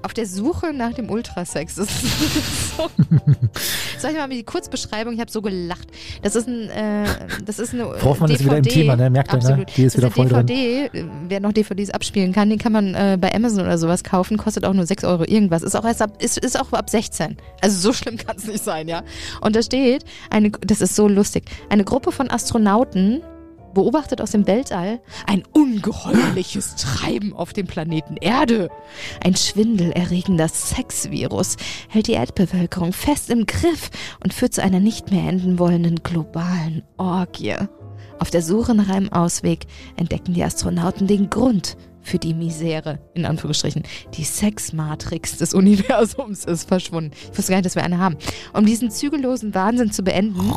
Auf 0.05 0.13
der 0.13 0.27
Suche 0.27 0.71
nach 0.71 0.93
dem 0.93 1.09
Ultrasex. 1.09 1.75
Das 1.75 1.87
ist 1.87 2.77
so. 2.77 2.83
Soll 3.99 4.11
ich 4.11 4.17
mal 4.17 4.29
die 4.29 4.43
Kurzbeschreibung? 4.43 5.15
Ich 5.15 5.19
habe 5.19 5.31
so 5.31 5.41
gelacht. 5.41 5.87
Das 6.21 6.35
ist 6.35 6.47
ein, 6.47 6.69
äh, 6.69 7.05
das 7.43 7.57
ist 7.57 7.73
eine 7.73 7.85
Hoffmann 8.03 8.29
DVD. 8.29 8.33
ist 8.35 8.45
wieder 8.45 8.57
im 8.57 8.63
Thema, 8.65 8.95
ne? 8.97 9.09
Merkt 9.09 9.33
ihr, 9.33 9.39
ne? 9.39 9.65
Die 9.75 9.83
ist 9.83 9.95
das 9.95 10.03
wieder 10.03 10.11
voll 10.11 10.27
eine 10.27 10.45
drin. 10.45 10.45
DVD. 10.45 10.99
äh, 10.99 11.05
Wer 11.27 11.39
noch 11.39 11.53
DVDs 11.53 11.89
abspielen 11.89 12.33
kann, 12.33 12.51
den 12.51 12.59
kann 12.59 12.71
man 12.71 12.93
äh, 12.93 13.17
bei 13.19 13.33
Amazon 13.33 13.61
oder 13.61 13.79
sowas 13.79 14.03
kaufen. 14.03 14.37
Kostet 14.37 14.63
auch 14.63 14.73
nur 14.73 14.85
6 14.85 15.05
Euro 15.05 15.23
irgendwas. 15.23 15.63
Ist 15.63 15.73
auch 15.75 15.85
erst 15.85 16.03
ab, 16.03 16.21
ist, 16.21 16.37
ist 16.37 16.59
auch 16.61 16.71
ab 16.73 16.87
16. 16.87 17.37
Also 17.61 17.79
so 17.79 17.91
schlimm 17.91 18.17
kann 18.17 18.35
es 18.37 18.45
nicht 18.45 18.63
sein, 18.63 18.87
ja. 18.87 19.01
Und 19.41 19.55
da 19.55 19.63
steht, 19.63 20.05
eine, 20.29 20.51
das 20.51 20.81
ist 20.81 20.95
so 20.95 21.07
lustig, 21.07 21.45
eine 21.69 21.83
Gruppe 21.83 22.11
von 22.11 22.29
Astronauten 22.29 23.23
beobachtet 23.75 24.21
aus 24.21 24.31
dem 24.31 24.47
Weltall 24.47 24.99
ein 25.27 25.43
ungeheuerliches 25.53 26.75
Treiben 26.77 27.33
auf 27.33 27.53
dem 27.53 27.67
Planeten 27.67 28.17
Erde. 28.17 28.71
Ein 29.23 29.35
schwindelerregender 29.35 30.47
Sexvirus 30.47 31.57
hält 31.89 32.07
die 32.07 32.13
Erdbevölkerung 32.13 32.91
fest 32.91 33.29
im 33.29 33.45
Griff 33.45 33.91
und 34.23 34.33
führt 34.33 34.55
zu 34.55 34.63
einer 34.63 34.79
nicht 34.79 35.11
mehr 35.11 35.29
enden 35.29 35.59
wollenden 35.59 36.01
globalen 36.01 36.81
Orgie. 36.97 37.55
Auf 38.17 38.31
der 38.31 38.41
Suche 38.41 38.73
nach 38.73 38.89
einem 38.89 39.11
Ausweg 39.11 39.67
entdecken 39.97 40.33
die 40.33 40.43
Astronauten 40.43 41.05
den 41.05 41.29
Grund 41.29 41.77
für 42.01 42.19
die 42.19 42.33
Misere, 42.33 42.99
in 43.13 43.25
Anführungsstrichen. 43.25 43.83
Die 44.13 44.23
Sexmatrix 44.23 45.37
des 45.37 45.53
Universums 45.53 46.45
ist 46.45 46.67
verschwunden. 46.67 47.11
Ich 47.31 47.37
wusste 47.37 47.51
gar 47.51 47.57
nicht, 47.57 47.65
dass 47.65 47.75
wir 47.75 47.83
eine 47.83 47.97
haben. 47.97 48.17
Um 48.53 48.65
diesen 48.65 48.91
zügellosen 48.91 49.53
Wahnsinn 49.53 49.91
zu 49.91 50.03
beenden, 50.03 50.51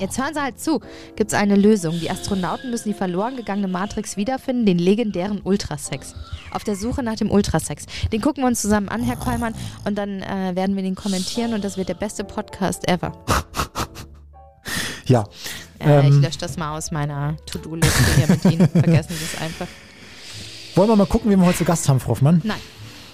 Jetzt 0.00 0.18
hören 0.18 0.34
Sie 0.34 0.40
halt 0.42 0.60
zu. 0.60 0.80
Gibt 1.16 1.32
es 1.32 1.38
eine 1.38 1.56
Lösung? 1.56 1.98
Die 2.00 2.10
Astronauten 2.10 2.70
müssen 2.70 2.88
die 2.88 2.94
verloren 2.94 3.36
gegangene 3.36 3.68
Matrix 3.68 4.16
wiederfinden, 4.16 4.66
den 4.66 4.78
legendären 4.78 5.40
Ultrasex. 5.42 6.14
Auf 6.52 6.64
der 6.64 6.76
Suche 6.76 7.02
nach 7.02 7.16
dem 7.16 7.30
Ultrasex. 7.30 7.86
Den 8.12 8.20
gucken 8.20 8.42
wir 8.42 8.48
uns 8.48 8.60
zusammen 8.60 8.88
an, 8.88 9.02
Herr 9.02 9.16
Kollmann, 9.16 9.54
und 9.84 9.96
dann 9.96 10.22
äh, 10.22 10.52
werden 10.54 10.76
wir 10.76 10.82
den 10.82 10.94
kommentieren 10.94 11.54
und 11.54 11.64
das 11.64 11.76
wird 11.76 11.88
der 11.88 11.94
beste 11.94 12.24
Podcast 12.24 12.88
ever. 12.88 13.12
Ja. 15.06 15.24
Äh, 15.78 16.00
ich 16.00 16.06
Ähm. 16.14 16.22
lösche 16.22 16.38
das 16.38 16.56
mal 16.56 16.76
aus 16.76 16.90
meiner 16.90 17.36
To-Do-Liste 17.46 18.02
hier 18.16 18.26
mit 18.28 18.44
Ihnen. 18.44 18.68
Vergessen 18.68 19.14
Sie 19.14 19.24
es 19.36 19.40
einfach. 19.40 19.68
Wollen 20.74 20.88
wir 20.88 20.96
mal 20.96 21.06
gucken, 21.06 21.30
wen 21.30 21.38
wir 21.38 21.46
heute 21.46 21.58
zu 21.58 21.64
Gast 21.64 21.88
haben, 21.88 22.00
Frau 22.00 22.08
Hoffmann? 22.10 22.40
Nein, 22.44 22.58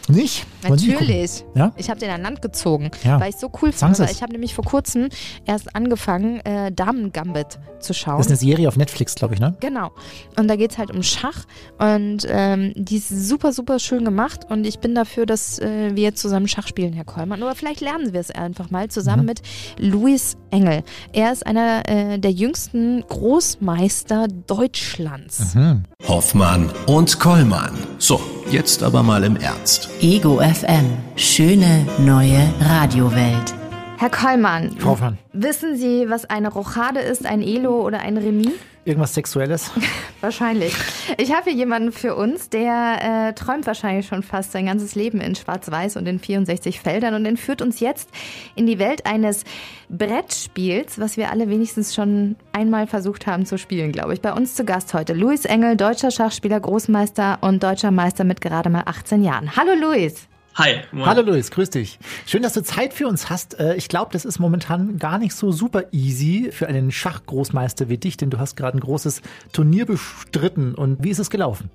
Nicht? 0.09 0.47
Natürlich. 0.69 1.45
Ja? 1.55 1.73
Ich 1.77 1.89
habe 1.91 2.01
den 2.01 2.11
an 2.11 2.23
Land 2.23 2.43
gezogen, 2.43 2.91
Ja. 3.05 3.21
weil 3.21 3.31
ich 3.31 3.37
so 3.37 3.51
cool 3.63 3.73
fand. 3.73 3.99
Es. 4.01 4.11
ich 4.11 4.23
habe 4.23 4.33
nämlich 4.33 4.55
vor 4.55 4.65
kurzem 4.65 5.09
erst 5.45 5.75
angefangen, 5.77 6.41
äh, 6.41 6.73
Damen 6.73 7.13
Gambit 7.13 7.59
zu 7.81 7.95
schauen. 7.95 8.19
Das 8.19 8.27
ist 8.27 8.31
eine 8.33 8.39
Serie 8.39 8.69
auf 8.69 8.77
Netflix, 8.77 9.15
glaube 9.15 9.35
ich, 9.35 9.41
ne? 9.41 9.57
Genau. 9.61 9.91
Und 10.37 10.49
da 10.49 10.57
geht's 10.57 10.79
halt 10.79 10.91
um 10.91 11.03
Schach. 11.03 11.45
Und 11.79 12.27
ähm, 12.29 12.73
die 12.77 12.97
ist 12.97 13.09
super, 13.29 13.53
super 13.53 13.79
schön 13.79 14.05
gemacht. 14.05 14.41
Und 14.49 14.67
ich 14.67 14.79
bin 14.81 14.95
dafür, 14.95 15.27
dass 15.27 15.59
äh, 15.59 15.95
wir 15.95 16.15
zusammen 16.15 16.49
Schach 16.49 16.67
spielen, 16.67 16.93
Herr 16.93 17.05
Kollmann. 17.05 17.43
Aber 17.43 17.55
vielleicht 17.55 17.81
lernen 17.81 18.13
wir 18.13 18.21
es 18.21 18.31
einfach 18.31 18.71
mal 18.71 18.89
zusammen 18.89 19.23
Mhm. 19.23 19.27
mit 19.27 19.43
Luis 19.79 20.37
Engel. 20.51 20.83
Er 21.13 21.33
ist 21.33 21.47
einer 21.47 21.83
äh, 21.89 22.19
der 22.19 22.31
jüngsten 22.33 23.03
Großmeister 23.09 24.29
Deutschlands. 24.47 25.55
Hm. 25.55 25.85
Hoffmann 26.09 26.71
und 26.87 27.19
Kollmann. 27.21 27.73
So, 27.99 28.21
jetzt 28.53 28.83
aber 28.83 29.03
mal 29.03 29.25
im 29.25 29.37
Ernst. 29.37 29.89
Ego 30.01 30.39
FM. 30.39 30.85
Schöne 31.17 31.87
neue 31.99 32.39
Radiowelt. 32.61 33.55
Herr 33.97 34.11
Kollmann, 34.11 34.77
Frau 34.79 34.91
Hoffmann, 34.91 35.19
wissen 35.33 35.77
Sie, 35.77 36.11
was 36.11 36.29
eine 36.29 36.49
Rochade 36.53 37.01
ist, 37.01 37.25
ein 37.25 37.41
Elo 37.41 37.81
oder 37.87 38.01
ein 38.01 38.19
Remis? 38.19 38.53
Irgendwas 38.85 39.15
Sexuelles? 39.15 39.71
Wahrscheinlich. 40.21 40.75
Ich 41.19 41.33
habe 41.33 41.51
hier 41.51 41.59
jemanden 41.59 41.93
für 41.93 42.15
uns, 42.15 42.49
der 42.49 43.29
äh, 43.29 43.33
träumt 43.35 43.67
wahrscheinlich 43.67 44.07
schon 44.07 44.23
fast 44.23 44.53
sein 44.53 44.67
ganzes 44.67 44.95
Leben 44.95 45.21
in 45.21 45.35
Schwarz-Weiß 45.35 45.97
und 45.97 46.07
in 46.07 46.19
64 46.19 46.81
Feldern 46.81 47.15
und 47.15 47.27
entführt 47.27 47.63
uns 47.63 47.81
jetzt 47.81 48.11
in 48.55 48.67
die 48.67 48.79
Welt 48.79 49.07
eines 49.07 49.45
Brettspiels, 49.89 50.99
was 50.99 51.17
wir 51.17 51.31
alle 51.31 51.49
wenigstens 51.49 51.95
schon 51.95 52.37
einmal 52.53 52.87
versucht 52.87 53.27
haben 53.27 53.47
zu 53.47 53.59
spielen, 53.59 53.93
glaube 53.93 54.15
ich. 54.15 54.21
Bei 54.21 54.33
uns 54.33 54.55
zu 54.55 54.65
Gast 54.65 54.95
heute 54.95 55.13
Luis 55.13 55.45
Engel, 55.45 55.77
deutscher 55.77 56.11
Schachspieler, 56.11 56.61
Großmeister 56.61 57.39
und 57.41 57.63
deutscher 57.63 57.91
Meister 57.91 58.25
mit 58.25 58.41
gerade 58.41 58.71
mal 58.71 58.83
18 58.87 59.23
Jahren. 59.23 59.57
Hallo 59.57 59.75
Luis. 59.75 60.29
Hi, 60.55 60.83
moin. 60.93 61.07
Hallo 61.07 61.23
Luis, 61.23 61.51
grüß 61.51 61.71
dich. 61.71 61.99
Schön, 62.27 62.43
dass 62.43 62.53
du 62.53 62.63
Zeit 62.63 62.93
für 62.93 63.07
uns 63.09 63.31
hast. 63.31 63.59
Äh, 63.59 63.75
Ich 63.77 63.89
glaube, 63.89 64.13
das 64.13 64.27
ist 64.27 64.39
momentan 64.39 64.99
gar 64.99 65.19
nicht 65.19 65.35
so 65.35 65.51
super 65.51 65.85
easy 65.93 66.51
für 66.53 66.67
einen 66.67 66.93
Schachgroßmeister 66.93 67.89
wie 67.89 67.97
dich, 67.97 68.19
denn 68.19 68.29
du 68.29 68.39
hast 68.39 68.57
gerade 68.57 68.77
ein 68.77 68.81
großes 68.81 69.23
Turnier 69.53 69.87
bestritten. 69.87 70.75
Und 70.75 71.03
wie 71.03 71.09
ist 71.11 71.21
es 71.21 71.31
gelaufen? 71.31 71.71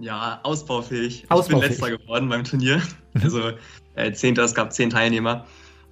Ja, 0.00 0.40
ausbaufähig. 0.42 1.26
Ausbaufähig. 1.28 1.72
Ich 1.72 1.78
bin 1.78 1.88
letzter 1.88 1.98
geworden 2.04 2.28
beim 2.28 2.42
Turnier. 2.44 2.82
Also 3.22 3.52
äh, 3.94 4.12
Zehnter, 4.12 4.44
es 4.44 4.54
gab 4.54 4.72
zehn 4.72 4.90
Teilnehmer. 4.90 5.44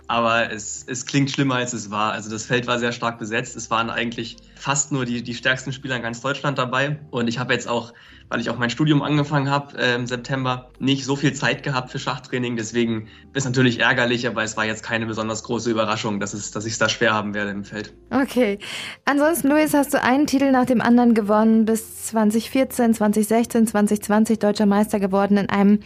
Aber 0.08 0.50
es, 0.50 0.84
es 0.88 1.04
klingt 1.04 1.30
schlimmer, 1.30 1.56
als 1.56 1.74
es 1.74 1.90
war. 1.90 2.12
Also 2.12 2.30
das 2.30 2.46
Feld 2.46 2.66
war 2.66 2.78
sehr 2.78 2.92
stark 2.92 3.18
besetzt. 3.18 3.56
Es 3.56 3.70
waren 3.70 3.90
eigentlich 3.90 4.36
fast 4.54 4.90
nur 4.90 5.04
die, 5.04 5.22
die 5.22 5.34
stärksten 5.34 5.70
Spieler 5.70 5.96
in 5.96 6.02
ganz 6.02 6.22
Deutschland 6.22 6.56
dabei. 6.56 6.98
Und 7.10 7.28
ich 7.28 7.38
habe 7.38 7.52
jetzt 7.52 7.68
auch, 7.68 7.92
weil 8.30 8.40
ich 8.40 8.48
auch 8.48 8.56
mein 8.56 8.70
Studium 8.70 9.02
angefangen 9.02 9.50
habe 9.50 9.76
äh, 9.76 9.94
im 9.94 10.06
September, 10.06 10.70
nicht 10.78 11.04
so 11.04 11.14
viel 11.14 11.34
Zeit 11.34 11.62
gehabt 11.62 11.90
für 11.90 11.98
Schachtraining. 11.98 12.56
Deswegen 12.56 13.08
ist 13.34 13.44
natürlich 13.44 13.80
ärgerlich, 13.80 14.26
aber 14.26 14.42
es 14.42 14.56
war 14.56 14.64
jetzt 14.64 14.82
keine 14.82 15.04
besonders 15.04 15.42
große 15.42 15.70
Überraschung, 15.70 16.20
dass, 16.20 16.32
es, 16.32 16.52
dass 16.52 16.64
ich 16.64 16.72
es 16.72 16.78
da 16.78 16.88
schwer 16.88 17.12
haben 17.12 17.34
werde 17.34 17.50
im 17.50 17.64
Feld. 17.64 17.92
Okay. 18.10 18.58
Ansonsten, 19.04 19.48
Luis, 19.48 19.74
hast 19.74 19.92
du 19.92 20.02
einen 20.02 20.26
Titel 20.26 20.50
nach 20.50 20.64
dem 20.64 20.80
anderen 20.80 21.12
gewonnen, 21.12 21.66
bis 21.66 22.06
2014, 22.06 22.94
2016, 22.94 23.66
2020 23.66 24.38
deutscher 24.38 24.66
Meister 24.66 25.00
geworden 25.00 25.36
in 25.36 25.50
einem 25.50 25.80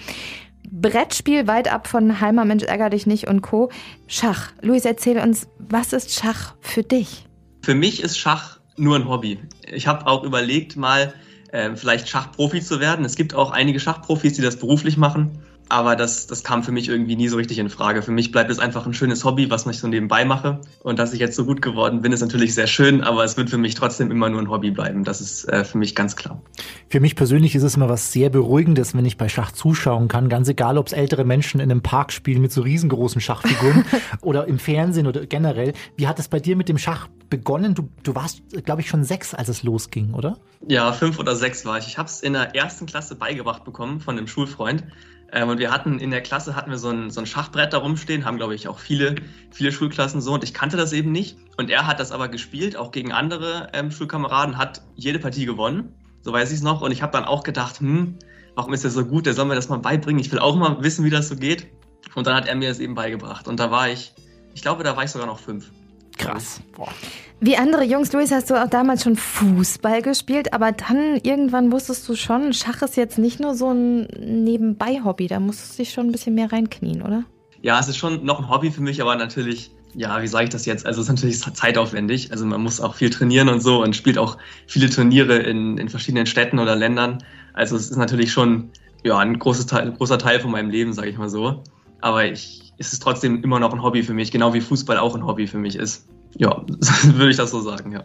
Brettspiel 0.70 1.46
weit 1.46 1.72
ab 1.72 1.86
von 1.86 2.20
Heimer, 2.20 2.44
Mensch, 2.44 2.64
ärger 2.64 2.90
dich 2.90 3.06
nicht 3.06 3.28
und 3.28 3.42
Co. 3.42 3.70
Schach. 4.06 4.52
Luis, 4.60 4.84
erzähl 4.84 5.18
uns, 5.18 5.48
was 5.58 5.92
ist 5.92 6.14
Schach 6.14 6.54
für 6.60 6.82
dich? 6.82 7.26
Für 7.62 7.74
mich 7.74 8.02
ist 8.02 8.18
Schach 8.18 8.58
nur 8.76 8.96
ein 8.96 9.08
Hobby. 9.08 9.38
Ich 9.70 9.86
habe 9.86 10.06
auch 10.06 10.24
überlegt, 10.24 10.76
mal 10.76 11.12
äh, 11.52 11.76
vielleicht 11.76 12.08
Schachprofi 12.08 12.60
zu 12.60 12.80
werden. 12.80 13.04
Es 13.04 13.16
gibt 13.16 13.34
auch 13.34 13.50
einige 13.50 13.80
Schachprofis, 13.80 14.34
die 14.34 14.42
das 14.42 14.56
beruflich 14.56 14.96
machen 14.96 15.38
aber 15.72 15.96
das, 15.96 16.26
das 16.26 16.44
kam 16.44 16.62
für 16.62 16.70
mich 16.70 16.90
irgendwie 16.90 17.16
nie 17.16 17.28
so 17.28 17.38
richtig 17.38 17.58
in 17.58 17.70
Frage. 17.70 18.02
Für 18.02 18.10
mich 18.10 18.30
bleibt 18.30 18.50
es 18.50 18.58
einfach 18.58 18.84
ein 18.84 18.92
schönes 18.92 19.24
Hobby, 19.24 19.50
was 19.50 19.64
ich 19.64 19.78
so 19.78 19.88
nebenbei 19.88 20.26
mache. 20.26 20.60
Und 20.82 20.98
dass 20.98 21.14
ich 21.14 21.18
jetzt 21.18 21.34
so 21.34 21.46
gut 21.46 21.62
geworden 21.62 22.02
bin, 22.02 22.12
ist 22.12 22.20
natürlich 22.20 22.54
sehr 22.54 22.66
schön, 22.66 23.02
aber 23.02 23.24
es 23.24 23.38
wird 23.38 23.48
für 23.48 23.56
mich 23.56 23.74
trotzdem 23.74 24.10
immer 24.10 24.28
nur 24.28 24.42
ein 24.42 24.50
Hobby 24.50 24.70
bleiben. 24.70 25.02
Das 25.02 25.22
ist 25.22 25.48
äh, 25.48 25.64
für 25.64 25.78
mich 25.78 25.94
ganz 25.94 26.14
klar. 26.14 26.42
Für 26.90 27.00
mich 27.00 27.16
persönlich 27.16 27.54
ist 27.54 27.62
es 27.62 27.74
immer 27.74 27.88
was 27.88 28.12
sehr 28.12 28.28
Beruhigendes, 28.28 28.94
wenn 28.94 29.06
ich 29.06 29.16
bei 29.16 29.30
Schach 29.30 29.50
zuschauen 29.52 30.08
kann. 30.08 30.28
Ganz 30.28 30.46
egal, 30.48 30.76
ob 30.76 30.88
es 30.88 30.92
ältere 30.92 31.24
Menschen 31.24 31.58
in 31.58 31.70
einem 31.70 31.80
Park 31.80 32.12
spielen 32.12 32.42
mit 32.42 32.52
so 32.52 32.60
riesengroßen 32.60 33.22
Schachfiguren 33.22 33.86
oder 34.20 34.46
im 34.48 34.58
Fernsehen 34.58 35.06
oder 35.06 35.24
generell. 35.24 35.72
Wie 35.96 36.06
hat 36.06 36.18
es 36.18 36.28
bei 36.28 36.38
dir 36.38 36.54
mit 36.54 36.68
dem 36.68 36.76
Schach 36.76 37.08
begonnen? 37.30 37.74
Du, 37.74 37.88
du 38.02 38.14
warst, 38.14 38.42
glaube 38.66 38.82
ich, 38.82 38.90
schon 38.90 39.04
sechs, 39.04 39.32
als 39.32 39.48
es 39.48 39.62
losging, 39.62 40.12
oder? 40.12 40.36
Ja, 40.68 40.92
fünf 40.92 41.18
oder 41.18 41.34
sechs 41.34 41.64
war 41.64 41.78
ich. 41.78 41.86
Ich 41.86 41.96
habe 41.96 42.10
es 42.10 42.20
in 42.20 42.34
der 42.34 42.54
ersten 42.54 42.84
Klasse 42.84 43.14
beigebracht 43.14 43.64
bekommen 43.64 44.00
von 44.00 44.18
einem 44.18 44.26
Schulfreund. 44.26 44.84
Ähm, 45.32 45.48
und 45.48 45.58
wir 45.58 45.70
hatten 45.70 45.98
in 45.98 46.10
der 46.10 46.20
Klasse 46.20 46.54
hatten 46.54 46.70
wir 46.70 46.78
so 46.78 46.90
ein, 46.90 47.10
so 47.10 47.20
ein 47.20 47.26
Schachbrett 47.26 47.72
da 47.72 47.78
rumstehen, 47.78 48.24
haben, 48.24 48.36
glaube 48.36 48.54
ich, 48.54 48.68
auch 48.68 48.78
viele, 48.78 49.14
viele 49.50 49.72
Schulklassen 49.72 50.20
so. 50.20 50.34
Und 50.34 50.44
ich 50.44 50.52
kannte 50.52 50.76
das 50.76 50.92
eben 50.92 51.10
nicht. 51.10 51.38
Und 51.56 51.70
er 51.70 51.86
hat 51.86 51.98
das 52.00 52.12
aber 52.12 52.28
gespielt, 52.28 52.76
auch 52.76 52.92
gegen 52.92 53.12
andere 53.12 53.68
ähm, 53.72 53.90
Schulkameraden, 53.90 54.58
hat 54.58 54.82
jede 54.94 55.18
Partie 55.18 55.46
gewonnen. 55.46 55.94
So 56.20 56.32
weiß 56.32 56.50
ich 56.50 56.58
es 56.58 56.62
noch. 56.62 56.82
Und 56.82 56.92
ich 56.92 57.02
habe 57.02 57.12
dann 57.12 57.24
auch 57.24 57.42
gedacht, 57.42 57.80
hm, 57.80 58.18
warum 58.54 58.74
ist 58.74 58.84
er 58.84 58.90
so 58.90 59.04
gut? 59.06 59.24
Der 59.24 59.32
soll 59.32 59.46
mir 59.46 59.54
das 59.54 59.70
mal 59.70 59.78
beibringen. 59.78 60.20
Ich 60.20 60.30
will 60.30 60.38
auch 60.38 60.54
mal 60.54 60.82
wissen, 60.82 61.04
wie 61.04 61.10
das 61.10 61.28
so 61.28 61.36
geht. 61.36 61.66
Und 62.14 62.26
dann 62.26 62.34
hat 62.34 62.46
er 62.46 62.54
mir 62.54 62.68
das 62.68 62.78
eben 62.78 62.94
beigebracht. 62.94 63.48
Und 63.48 63.58
da 63.58 63.70
war 63.70 63.88
ich, 63.88 64.12
ich 64.54 64.60
glaube, 64.60 64.84
da 64.84 64.96
war 64.96 65.04
ich 65.04 65.10
sogar 65.10 65.26
noch 65.26 65.38
fünf. 65.38 65.70
Krass. 66.18 66.60
Boah. 66.76 66.92
Wie 67.40 67.56
andere 67.56 67.82
Jungs, 67.82 68.12
Luis, 68.12 68.30
hast 68.30 68.50
du 68.50 68.62
auch 68.62 68.68
damals 68.68 69.02
schon 69.02 69.16
Fußball 69.16 70.00
gespielt, 70.00 70.52
aber 70.52 70.70
dann 70.70 71.18
irgendwann 71.24 71.72
wusstest 71.72 72.08
du 72.08 72.14
schon, 72.14 72.52
Schach 72.52 72.82
ist 72.82 72.96
jetzt 72.96 73.18
nicht 73.18 73.40
nur 73.40 73.56
so 73.56 73.72
ein 73.72 74.06
Nebenbei-Hobby, 74.20 75.26
da 75.26 75.40
musst 75.40 75.72
du 75.72 75.82
dich 75.82 75.92
schon 75.92 76.06
ein 76.06 76.12
bisschen 76.12 76.36
mehr 76.36 76.52
reinknien, 76.52 77.02
oder? 77.02 77.24
Ja, 77.60 77.80
es 77.80 77.88
ist 77.88 77.96
schon 77.96 78.24
noch 78.24 78.38
ein 78.38 78.48
Hobby 78.48 78.70
für 78.70 78.82
mich, 78.82 79.02
aber 79.02 79.16
natürlich, 79.16 79.72
ja, 79.94 80.22
wie 80.22 80.28
sage 80.28 80.44
ich 80.44 80.50
das 80.50 80.66
jetzt? 80.66 80.86
Also 80.86 81.00
es 81.00 81.08
ist 81.08 81.12
natürlich 81.12 81.40
zeitaufwendig. 81.40 82.30
Also 82.32 82.44
man 82.44 82.60
muss 82.60 82.80
auch 82.80 82.94
viel 82.94 83.10
trainieren 83.10 83.48
und 83.48 83.60
so 83.60 83.82
und 83.82 83.94
spielt 83.94 84.18
auch 84.18 84.38
viele 84.66 84.90
Turniere 84.90 85.38
in, 85.38 85.78
in 85.78 85.88
verschiedenen 85.88 86.26
Städten 86.26 86.58
oder 86.58 86.76
Ländern. 86.76 87.18
Also 87.54 87.76
es 87.76 87.90
ist 87.90 87.96
natürlich 87.96 88.32
schon 88.32 88.70
ja, 89.04 89.18
ein 89.18 89.38
großes 89.38 89.66
Teil, 89.66 89.92
großer 89.92 90.18
Teil 90.18 90.40
von 90.40 90.50
meinem 90.50 90.70
Leben, 90.70 90.92
sage 90.92 91.08
ich 91.08 91.18
mal 91.18 91.28
so. 91.28 91.62
Aber 92.02 92.26
ich, 92.26 92.74
es 92.78 92.92
ist 92.92 93.02
trotzdem 93.02 93.42
immer 93.42 93.60
noch 93.60 93.72
ein 93.72 93.82
Hobby 93.82 94.02
für 94.02 94.12
mich, 94.12 94.30
genau 94.30 94.52
wie 94.52 94.60
Fußball 94.60 94.98
auch 94.98 95.14
ein 95.14 95.24
Hobby 95.24 95.46
für 95.46 95.58
mich 95.58 95.76
ist. 95.76 96.06
Ja, 96.36 96.64
würde 97.04 97.30
ich 97.30 97.36
das 97.36 97.50
so 97.50 97.60
sagen, 97.60 97.92
ja. 97.92 98.04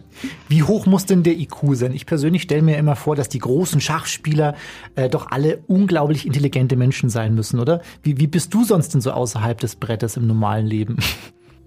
Wie 0.50 0.64
hoch 0.64 0.86
muss 0.86 1.06
denn 1.06 1.24
der 1.24 1.38
IQ 1.38 1.76
sein? 1.76 1.94
Ich 1.94 2.06
persönlich 2.06 2.44
stelle 2.44 2.62
mir 2.62 2.78
immer 2.78 2.96
vor, 2.96 3.16
dass 3.16 3.30
die 3.30 3.40
großen 3.40 3.80
Schachspieler 3.80 4.56
äh, 4.96 5.10
doch 5.10 5.32
alle 5.32 5.64
unglaublich 5.68 6.26
intelligente 6.26 6.76
Menschen 6.76 7.10
sein 7.10 7.36
müssen, 7.36 7.60
oder? 7.60 7.82
Wie, 8.04 8.20
wie 8.20 8.28
bist 8.28 8.54
du 8.54 8.64
sonst 8.64 8.94
denn 8.94 9.02
so 9.02 9.12
außerhalb 9.12 9.60
des 9.60 9.78
Brettes 9.78 10.18
im 10.18 10.28
normalen 10.28 10.68
Leben? 10.68 10.98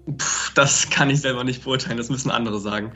Puh, 0.05 0.15
das 0.55 0.89
kann 0.89 1.09
ich 1.09 1.21
selber 1.21 1.43
nicht 1.43 1.63
beurteilen, 1.63 1.97
das 1.97 2.09
müssen 2.09 2.31
andere 2.31 2.59
sagen. 2.59 2.91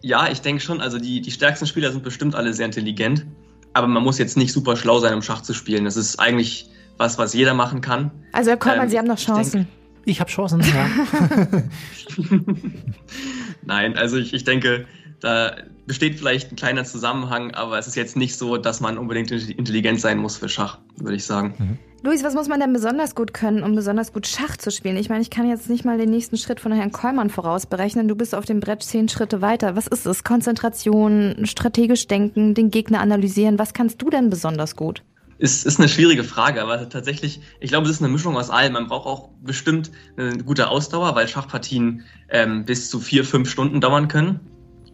Ja, 0.00 0.28
ich 0.30 0.40
denke 0.40 0.62
schon, 0.62 0.80
also 0.80 0.98
die, 0.98 1.20
die 1.20 1.30
stärksten 1.30 1.66
Spieler 1.66 1.92
sind 1.92 2.02
bestimmt 2.02 2.34
alle 2.34 2.52
sehr 2.52 2.66
intelligent, 2.66 3.26
aber 3.72 3.86
man 3.86 4.02
muss 4.02 4.18
jetzt 4.18 4.36
nicht 4.36 4.52
super 4.52 4.76
schlau 4.76 4.98
sein, 4.98 5.14
um 5.14 5.22
Schach 5.22 5.42
zu 5.42 5.54
spielen. 5.54 5.84
Das 5.84 5.96
ist 5.96 6.18
eigentlich 6.18 6.68
was, 6.96 7.18
was 7.18 7.34
jeder 7.34 7.54
machen 7.54 7.80
kann. 7.80 8.10
Also 8.32 8.50
Herr 8.50 8.56
Kollmann, 8.56 8.84
ähm, 8.84 8.90
Sie 8.90 8.98
haben 8.98 9.06
noch 9.06 9.18
Chancen. 9.18 9.68
Ich, 10.04 10.12
ich 10.12 10.20
habe 10.20 10.30
Chancen, 10.30 10.60
ja. 10.60 10.86
Nein, 13.64 13.96
also 13.96 14.16
ich, 14.16 14.34
ich 14.34 14.44
denke, 14.44 14.86
da 15.20 15.56
besteht 15.86 16.18
vielleicht 16.18 16.52
ein 16.52 16.56
kleiner 16.56 16.84
Zusammenhang, 16.84 17.52
aber 17.52 17.78
es 17.78 17.86
ist 17.86 17.94
jetzt 17.94 18.16
nicht 18.16 18.36
so, 18.36 18.56
dass 18.56 18.80
man 18.80 18.98
unbedingt 18.98 19.30
intelligent 19.30 20.00
sein 20.00 20.18
muss 20.18 20.36
für 20.36 20.48
Schach, 20.48 20.78
würde 20.96 21.16
ich 21.16 21.24
sagen. 21.24 21.54
Mhm. 21.58 21.78
Luis, 22.02 22.22
was 22.22 22.34
muss 22.34 22.48
man 22.48 22.60
denn 22.60 22.74
besonders 22.74 23.14
gut 23.14 23.32
können, 23.32 23.62
um 23.62 23.74
besonders 23.74 24.12
gut 24.12 24.26
Schach 24.26 24.58
zu 24.58 24.70
spielen? 24.70 24.98
Ich 24.98 25.08
meine, 25.08 25.22
ich 25.22 25.30
kann 25.30 25.48
jetzt 25.48 25.70
nicht 25.70 25.86
mal 25.86 25.96
den 25.96 26.10
nächsten 26.10 26.36
Schritt 26.36 26.60
von 26.60 26.70
Herrn 26.72 26.92
Kollmann 26.92 27.30
vorausberechnen. 27.30 28.08
Du 28.08 28.14
bist 28.14 28.34
auf 28.34 28.44
dem 28.44 28.60
Brett 28.60 28.82
zehn 28.82 29.08
Schritte 29.08 29.40
weiter. 29.40 29.74
Was 29.74 29.86
ist 29.86 30.04
es? 30.04 30.22
Konzentration, 30.22 31.46
strategisch 31.46 32.06
denken, 32.06 32.52
den 32.52 32.70
Gegner 32.70 33.00
analysieren. 33.00 33.58
Was 33.58 33.72
kannst 33.72 34.02
du 34.02 34.10
denn 34.10 34.28
besonders 34.28 34.76
gut? 34.76 35.02
Ist, 35.44 35.66
ist 35.66 35.78
eine 35.78 35.90
schwierige 35.90 36.24
Frage, 36.24 36.62
aber 36.62 36.88
tatsächlich, 36.88 37.38
ich 37.60 37.68
glaube, 37.68 37.86
es 37.86 37.96
ist 37.96 38.02
eine 38.02 38.10
Mischung 38.10 38.34
aus 38.34 38.48
allem. 38.48 38.72
Man 38.72 38.86
braucht 38.86 39.06
auch 39.06 39.28
bestimmt 39.42 39.90
eine 40.16 40.42
gute 40.42 40.68
Ausdauer, 40.68 41.14
weil 41.16 41.28
Schachpartien 41.28 42.02
ähm, 42.30 42.64
bis 42.64 42.88
zu 42.88 42.98
vier, 42.98 43.26
fünf 43.26 43.50
Stunden 43.50 43.82
dauern 43.82 44.08
können. 44.08 44.40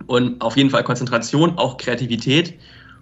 Und 0.08 0.40
auf 0.40 0.56
jeden 0.56 0.70
Fall 0.70 0.82
Konzentration, 0.82 1.56
auch 1.56 1.76
Kreativität. 1.76 2.58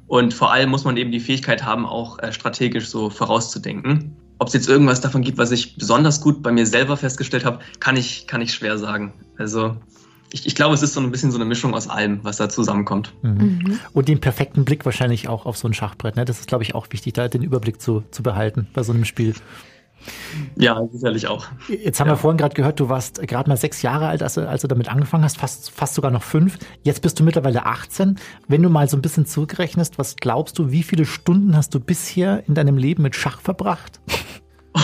Und 0.09 0.35
vor 0.35 0.53
allem 0.53 0.69
muss 0.69 0.85
man 0.85 0.99
eben 0.99 1.11
die 1.11 1.21
Fähigkeit 1.21 1.65
haben, 1.65 1.87
auch 1.87 2.19
äh, 2.19 2.35
strategisch 2.35 2.89
so 2.89 3.09
vorauszudenken. 3.09 4.15
Ob 4.41 4.49
es 4.49 4.53
jetzt 4.53 4.69
irgendwas 4.69 5.01
davon 5.01 5.23
gibt, 5.23 5.39
was 5.39 5.51
ich 5.51 5.79
besonders 5.79 6.21
gut 6.21 6.43
bei 6.43 6.53
mir 6.53 6.67
selber 6.67 6.99
festgestellt 6.99 7.47
habe, 7.47 7.61
kann 7.81 7.97
ich, 7.97 8.27
kann 8.27 8.43
ich 8.43 8.53
schwer 8.53 8.77
sagen. 8.77 9.15
Also 9.39 9.75
ich, 10.33 10.47
ich 10.47 10.55
glaube, 10.55 10.75
es 10.75 10.83
ist 10.83 10.95
so 10.95 11.01
ein 11.01 11.11
bisschen 11.11 11.31
so 11.31 11.39
eine 11.39 11.45
Mischung 11.45 11.75
aus 11.75 11.89
allem, 11.89 12.21
was 12.23 12.37
da 12.37 12.49
zusammenkommt. 12.49 13.13
Mhm. 13.23 13.31
Mhm. 13.31 13.81
Und 13.93 14.09
den 14.09 14.21
perfekten 14.21 14.65
Blick 14.65 14.85
wahrscheinlich 14.85 15.29
auch 15.29 15.47
auf 15.47 15.57
so 15.57 15.69
ein 15.69 15.75
Schachbrett. 15.75 16.17
Ne? 16.17 16.25
Das 16.25 16.41
ist, 16.41 16.49
glaube 16.49 16.65
ich, 16.65 16.75
auch 16.75 16.87
wichtig, 16.91 17.15
da 17.15 17.29
den 17.29 17.43
Überblick 17.43 17.81
zu, 17.81 18.05
zu 18.11 18.23
behalten 18.23 18.69
bei 18.73 18.83
so 18.83 18.93
einem 18.93 19.05
Spiel. 19.05 19.35
Ja, 20.57 20.81
sicherlich 20.93 21.27
auch. 21.27 21.47
Jetzt 21.69 21.99
haben 22.01 22.07
ja. 22.07 22.15
wir 22.15 22.19
vorhin 22.19 22.39
gerade 22.39 22.55
gehört, 22.55 22.79
du 22.79 22.89
warst 22.89 23.21
gerade 23.27 23.49
mal 23.49 23.57
sechs 23.57 23.83
Jahre 23.83 24.07
alt, 24.07 24.23
als 24.23 24.35
du, 24.35 24.49
als 24.49 24.63
du 24.63 24.69
damit 24.69 24.89
angefangen 24.89 25.25
hast, 25.25 25.39
fast, 25.39 25.71
fast 25.71 25.95
sogar 25.95 26.11
noch 26.11 26.23
fünf. 26.23 26.59
Jetzt 26.83 27.03
bist 27.03 27.19
du 27.19 27.25
mittlerweile 27.25 27.67
18. 27.67 28.17
Wenn 28.47 28.63
du 28.63 28.69
mal 28.69 28.89
so 28.89 28.97
ein 28.97 29.03
bisschen 29.03 29.27
zurückrechnest, 29.27 29.99
was 29.99 30.17
glaubst 30.17 30.59
du, 30.59 30.71
wie 30.71 30.83
viele 30.83 31.05
Stunden 31.05 31.57
hast 31.57 31.75
du 31.75 31.81
bisher 31.81 32.45
in 32.47 32.55
deinem 32.55 32.77
Leben 32.77 33.03
mit 33.03 33.17
Schach 33.17 33.41
verbracht? 33.41 34.01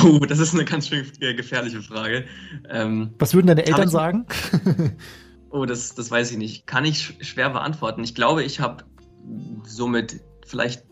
Oh, 0.03 0.19
das 0.19 0.41
ist 0.41 0.55
eine 0.55 0.65
ganz 0.65 0.89
schön 0.89 1.07
gefährliche 1.21 1.81
Frage. 1.81 2.25
Ähm, 2.69 3.11
was 3.19 3.35
würden 3.35 3.47
deine 3.47 3.67
Eltern 3.67 3.89
sagen? 3.89 4.27
Oh, 5.55 5.67
das, 5.67 5.95
das 5.95 6.11
weiß 6.11 6.33
ich 6.33 6.37
nicht. 6.37 6.67
Kann 6.67 6.85
ich 6.85 7.15
schwer 7.21 7.49
beantworten. 7.49 8.03
Ich 8.03 8.17
glaube, 8.17 8.43
ich 8.43 8.59
habe 8.59 8.83
so 9.63 9.87
mit 9.87 10.21
vielleicht 10.45 10.83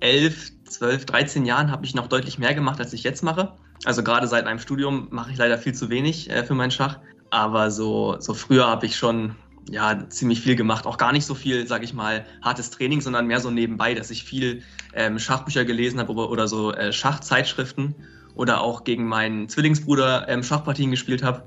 elf, 0.00 0.52
zwölf, 0.64 1.04
dreizehn 1.04 1.44
Jahren 1.44 1.70
habe 1.70 1.84
ich 1.84 1.94
noch 1.94 2.06
deutlich 2.06 2.38
mehr 2.38 2.54
gemacht, 2.54 2.80
als 2.80 2.94
ich 2.94 3.02
jetzt 3.02 3.22
mache. 3.22 3.52
Also 3.84 4.02
gerade 4.02 4.26
seit 4.26 4.46
meinem 4.46 4.58
Studium 4.58 5.08
mache 5.10 5.32
ich 5.32 5.36
leider 5.36 5.58
viel 5.58 5.74
zu 5.74 5.90
wenig 5.90 6.30
äh, 6.30 6.44
für 6.44 6.54
meinen 6.54 6.70
Schach. 6.70 6.98
Aber 7.28 7.70
so, 7.70 8.16
so 8.18 8.32
früher 8.32 8.66
habe 8.66 8.86
ich 8.86 8.96
schon 8.96 9.36
ja, 9.68 10.08
ziemlich 10.08 10.40
viel 10.40 10.56
gemacht. 10.56 10.86
Auch 10.86 10.96
gar 10.96 11.12
nicht 11.12 11.26
so 11.26 11.34
viel, 11.34 11.66
sage 11.66 11.84
ich 11.84 11.92
mal, 11.92 12.24
hartes 12.40 12.70
Training, 12.70 13.02
sondern 13.02 13.26
mehr 13.26 13.40
so 13.40 13.50
nebenbei, 13.50 13.92
dass 13.92 14.10
ich 14.10 14.24
viel 14.24 14.62
ähm, 14.94 15.18
Schachbücher 15.18 15.66
gelesen 15.66 16.00
habe 16.00 16.14
oder, 16.14 16.30
oder 16.30 16.48
so 16.48 16.72
äh, 16.72 16.90
Schachzeitschriften 16.90 17.94
oder 18.34 18.62
auch 18.62 18.84
gegen 18.84 19.04
meinen 19.04 19.50
Zwillingsbruder 19.50 20.26
ähm, 20.26 20.42
Schachpartien 20.42 20.90
gespielt 20.90 21.22
habe. 21.22 21.46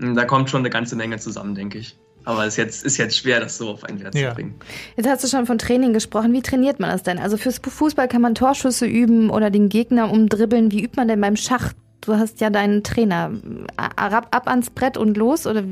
Da 0.00 0.24
kommt 0.24 0.50
schon 0.50 0.62
eine 0.62 0.70
ganze 0.70 0.96
Menge 0.96 1.18
zusammen, 1.18 1.54
denke 1.54 1.78
ich. 1.78 1.96
Aber 2.28 2.44
es 2.44 2.48
ist 2.48 2.56
jetzt, 2.58 2.84
ist 2.84 2.98
jetzt 2.98 3.16
schwer, 3.16 3.40
das 3.40 3.56
so 3.56 3.70
auf 3.70 3.84
einen 3.84 4.02
Wert 4.02 4.14
ja. 4.14 4.28
zu 4.28 4.34
bringen. 4.34 4.54
Jetzt 4.98 5.08
hast 5.08 5.24
du 5.24 5.28
schon 5.28 5.46
von 5.46 5.56
Training 5.56 5.94
gesprochen. 5.94 6.34
Wie 6.34 6.42
trainiert 6.42 6.78
man 6.78 6.90
das 6.90 7.02
denn? 7.02 7.18
Also 7.18 7.38
fürs 7.38 7.58
Fußball 7.66 8.06
kann 8.06 8.20
man 8.20 8.34
Torschüsse 8.34 8.84
üben 8.84 9.30
oder 9.30 9.48
den 9.48 9.70
Gegner 9.70 10.10
umdribbeln. 10.10 10.70
Wie 10.70 10.82
übt 10.84 10.96
man 10.96 11.08
denn 11.08 11.22
beim 11.22 11.36
Schach? 11.36 11.72
Du 12.02 12.16
hast 12.16 12.42
ja 12.42 12.50
deinen 12.50 12.84
Trainer. 12.84 13.30
Ab, 13.78 14.28
ab 14.30 14.46
ans 14.46 14.68
Brett 14.68 14.98
und 14.98 15.16
los 15.16 15.46
oder 15.46 15.64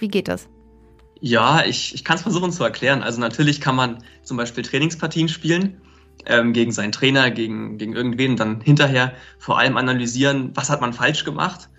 wie 0.00 0.08
geht 0.08 0.28
das? 0.28 0.48
Ja, 1.20 1.64
ich, 1.64 1.94
ich 1.94 2.04
kann 2.04 2.16
es 2.16 2.22
versuchen 2.22 2.52
zu 2.52 2.62
erklären. 2.62 3.02
Also 3.02 3.18
natürlich 3.18 3.62
kann 3.62 3.74
man 3.74 4.04
zum 4.22 4.36
Beispiel 4.36 4.64
Trainingspartien 4.64 5.30
spielen 5.30 5.80
ähm, 6.26 6.52
gegen 6.52 6.72
seinen 6.72 6.92
Trainer, 6.92 7.30
gegen, 7.30 7.78
gegen 7.78 7.94
irgendwen 7.94 8.32
und 8.32 8.40
dann 8.40 8.60
hinterher 8.60 9.14
vor 9.38 9.58
allem 9.58 9.78
analysieren, 9.78 10.50
was 10.52 10.68
hat 10.68 10.82
man 10.82 10.92
falsch 10.92 11.24
gemacht 11.24 11.70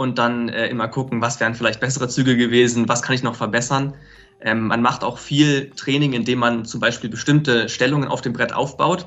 und 0.00 0.16
dann 0.16 0.48
äh, 0.48 0.66
immer 0.68 0.88
gucken, 0.88 1.20
was 1.20 1.40
wären 1.40 1.54
vielleicht 1.54 1.78
bessere 1.78 2.08
Züge 2.08 2.34
gewesen, 2.34 2.88
was 2.88 3.02
kann 3.02 3.14
ich 3.14 3.22
noch 3.22 3.34
verbessern. 3.34 3.92
Ähm, 4.40 4.68
man 4.68 4.80
macht 4.80 5.04
auch 5.04 5.18
viel 5.18 5.72
Training, 5.76 6.14
indem 6.14 6.38
man 6.38 6.64
zum 6.64 6.80
Beispiel 6.80 7.10
bestimmte 7.10 7.68
Stellungen 7.68 8.08
auf 8.08 8.22
dem 8.22 8.32
Brett 8.32 8.54
aufbaut 8.54 9.06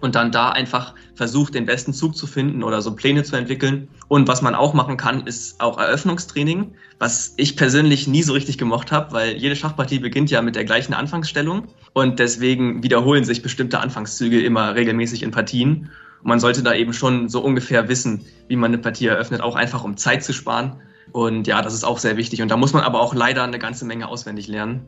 und 0.00 0.14
dann 0.14 0.32
da 0.32 0.48
einfach 0.48 0.94
versucht, 1.16 1.54
den 1.54 1.66
besten 1.66 1.92
Zug 1.92 2.16
zu 2.16 2.26
finden 2.26 2.62
oder 2.62 2.80
so 2.80 2.96
Pläne 2.96 3.24
zu 3.24 3.36
entwickeln. 3.36 3.88
Und 4.08 4.26
was 4.26 4.40
man 4.40 4.54
auch 4.54 4.72
machen 4.72 4.96
kann, 4.96 5.26
ist 5.26 5.60
auch 5.60 5.76
Eröffnungstraining, 5.76 6.72
was 6.98 7.34
ich 7.36 7.54
persönlich 7.54 8.08
nie 8.08 8.22
so 8.22 8.32
richtig 8.32 8.56
gemocht 8.56 8.92
habe, 8.92 9.12
weil 9.12 9.36
jede 9.36 9.54
Schachpartie 9.54 9.98
beginnt 9.98 10.30
ja 10.30 10.40
mit 10.40 10.56
der 10.56 10.64
gleichen 10.64 10.94
Anfangsstellung 10.94 11.64
und 11.92 12.20
deswegen 12.20 12.82
wiederholen 12.82 13.24
sich 13.24 13.42
bestimmte 13.42 13.80
Anfangszüge 13.80 14.40
immer 14.40 14.76
regelmäßig 14.76 15.22
in 15.22 15.30
Partien. 15.30 15.90
Und 16.22 16.28
man 16.28 16.40
sollte 16.40 16.62
da 16.62 16.74
eben 16.74 16.92
schon 16.92 17.28
so 17.28 17.40
ungefähr 17.40 17.88
wissen, 17.88 18.24
wie 18.48 18.56
man 18.56 18.70
eine 18.70 18.78
Partie 18.78 19.06
eröffnet, 19.06 19.40
auch 19.40 19.56
einfach 19.56 19.84
um 19.84 19.96
Zeit 19.96 20.24
zu 20.24 20.32
sparen. 20.32 20.80
Und 21.12 21.46
ja, 21.46 21.62
das 21.62 21.74
ist 21.74 21.84
auch 21.84 21.98
sehr 21.98 22.16
wichtig. 22.16 22.42
Und 22.42 22.48
da 22.48 22.56
muss 22.56 22.72
man 22.72 22.82
aber 22.82 23.00
auch 23.00 23.14
leider 23.14 23.44
eine 23.44 23.58
ganze 23.58 23.84
Menge 23.84 24.08
auswendig 24.08 24.48
lernen. 24.48 24.86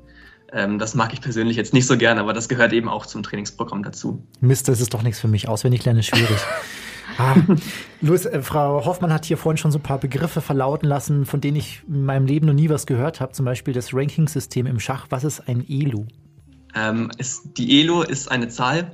Ähm, 0.52 0.78
das 0.78 0.94
mag 0.94 1.12
ich 1.12 1.20
persönlich 1.20 1.56
jetzt 1.56 1.75
nicht 1.75 1.87
so 1.87 1.97
gern, 1.97 2.18
aber 2.18 2.32
das 2.32 2.49
gehört 2.49 2.73
eben 2.73 2.88
auch 2.88 3.06
zum 3.06 3.23
Trainingsprogramm 3.23 3.82
dazu. 3.82 4.23
Mist, 4.40 4.68
das 4.68 4.80
ist 4.80 4.94
doch 4.94 5.02
nichts 5.02 5.20
für 5.20 5.28
mich. 5.28 5.49
Auswendig 5.49 5.85
lernen 5.85 6.00
ist 6.00 6.06
schwierig. 6.06 6.38
Ah, 7.16 7.35
Louis, 8.00 8.26
äh, 8.26 8.42
Frau 8.42 8.85
Hoffmann 8.85 9.12
hat 9.12 9.25
hier 9.25 9.37
vorhin 9.37 9.56
schon 9.56 9.73
so 9.73 9.78
ein 9.78 9.82
paar 9.82 9.99
Begriffe 9.99 10.40
verlauten 10.40 10.87
lassen, 10.87 11.26
von 11.26 11.40
denen 11.40 11.56
ich 11.56 11.82
in 11.88 12.04
meinem 12.04 12.26
Leben 12.26 12.47
noch 12.47 12.54
nie 12.54 12.68
was 12.68 12.87
gehört 12.87 13.20
habe. 13.20 13.32
Zum 13.32 13.44
Beispiel 13.44 13.75
das 13.75 13.92
Ranking-System 13.92 14.66
im 14.66 14.78
Schach. 14.78 15.06
Was 15.11 15.25
ist 15.25 15.49
ein 15.49 15.64
ELO? 15.68 16.06
Ähm, 16.76 17.11
ist, 17.18 17.58
die 17.58 17.80
ELO 17.80 18.02
ist 18.02 18.30
eine 18.30 18.49
Zahl, 18.49 18.92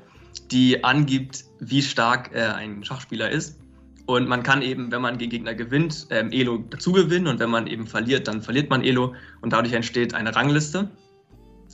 die 0.50 0.83
angibt, 0.85 1.45
wie 1.61 1.83
stark 1.83 2.31
äh, 2.35 2.43
ein 2.43 2.85
Schachspieler 2.85 3.31
ist. 3.31 3.59
Und 4.07 4.29
man 4.29 4.43
kann 4.43 4.61
eben, 4.61 4.93
wenn 4.93 5.00
man 5.00 5.17
gegen 5.17 5.31
Gegner 5.31 5.55
gewinnt, 5.55 6.07
ähm, 6.11 6.31
Elo 6.31 6.59
dazu 6.69 6.93
gewinnen 6.93 7.26
und 7.26 7.41
wenn 7.41 7.50
man 7.50 7.67
eben 7.67 7.87
verliert, 7.87 8.29
dann 8.29 8.43
verliert 8.43 8.69
man 8.69 8.83
Elo 8.83 9.14
und 9.41 9.53
dadurch 9.53 9.73
entsteht 9.73 10.12
eine 10.14 10.35
Rangliste. 10.37 10.91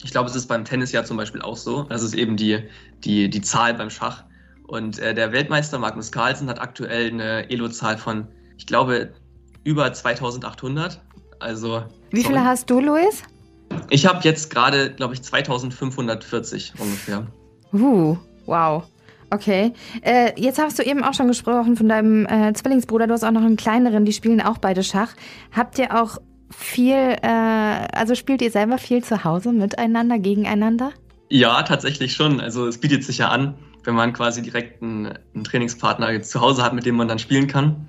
Ich 0.03 0.11
glaube, 0.11 0.29
es 0.29 0.35
ist 0.35 0.47
beim 0.47 0.63
Tennis 0.63 0.93
ja 0.93 1.03
zum 1.03 1.17
Beispiel 1.17 1.41
auch 1.41 1.57
so. 1.57 1.83
Das 1.83 2.03
ist 2.03 2.13
eben 2.13 2.37
die, 2.37 2.59
die, 3.03 3.29
die 3.29 3.41
Zahl 3.41 3.73
beim 3.73 3.89
Schach. 3.89 4.23
Und 4.67 4.99
äh, 4.99 5.13
der 5.13 5.33
Weltmeister 5.33 5.77
Magnus 5.77 6.11
Carlsen 6.11 6.47
hat 6.47 6.59
aktuell 6.61 7.11
eine 7.11 7.49
Elo-Zahl 7.49 7.97
von, 7.97 8.27
ich 8.57 8.65
glaube, 8.65 9.13
über 9.65 9.91
2800. 9.91 11.01
Also. 11.39 11.83
Wie 12.11 12.23
viele 12.23 12.43
hast 12.43 12.69
du, 12.69 12.79
Luis? 12.79 13.23
Ich 13.89 14.05
habe 14.05 14.19
jetzt 14.23 14.49
gerade, 14.49 14.93
glaube 14.93 15.13
ich, 15.13 15.21
2540 15.21 16.73
ungefähr. 16.79 17.27
Uh, 17.73 18.17
wow. 18.45 18.83
Okay. 19.33 19.71
Äh, 20.01 20.33
jetzt 20.35 20.59
hast 20.59 20.77
du 20.77 20.83
eben 20.83 21.03
auch 21.03 21.13
schon 21.13 21.27
gesprochen 21.27 21.77
von 21.77 21.87
deinem 21.87 22.25
äh, 22.25 22.53
Zwillingsbruder. 22.53 23.07
Du 23.07 23.13
hast 23.13 23.23
auch 23.23 23.31
noch 23.31 23.43
einen 23.43 23.55
kleineren, 23.55 24.03
die 24.03 24.11
spielen 24.11 24.41
auch 24.41 24.57
beide 24.57 24.83
Schach. 24.83 25.13
Habt 25.53 25.79
ihr 25.79 26.01
auch 26.01 26.17
viel, 26.49 27.15
äh, 27.21 27.87
also 27.93 28.13
spielt 28.15 28.41
ihr 28.41 28.51
selber 28.51 28.77
viel 28.77 29.03
zu 29.03 29.23
Hause 29.23 29.53
miteinander, 29.53 30.19
gegeneinander? 30.19 30.91
Ja, 31.29 31.63
tatsächlich 31.63 32.13
schon. 32.13 32.41
Also 32.41 32.67
es 32.67 32.77
bietet 32.77 33.05
sich 33.05 33.19
ja 33.19 33.29
an, 33.29 33.55
wenn 33.85 33.95
man 33.95 34.11
quasi 34.11 34.41
direkt 34.41 34.83
einen, 34.83 35.17
einen 35.33 35.45
Trainingspartner 35.45 36.21
zu 36.21 36.41
Hause 36.41 36.61
hat, 36.61 36.73
mit 36.73 36.85
dem 36.85 36.97
man 36.97 37.07
dann 37.07 37.19
spielen 37.19 37.47
kann. 37.47 37.87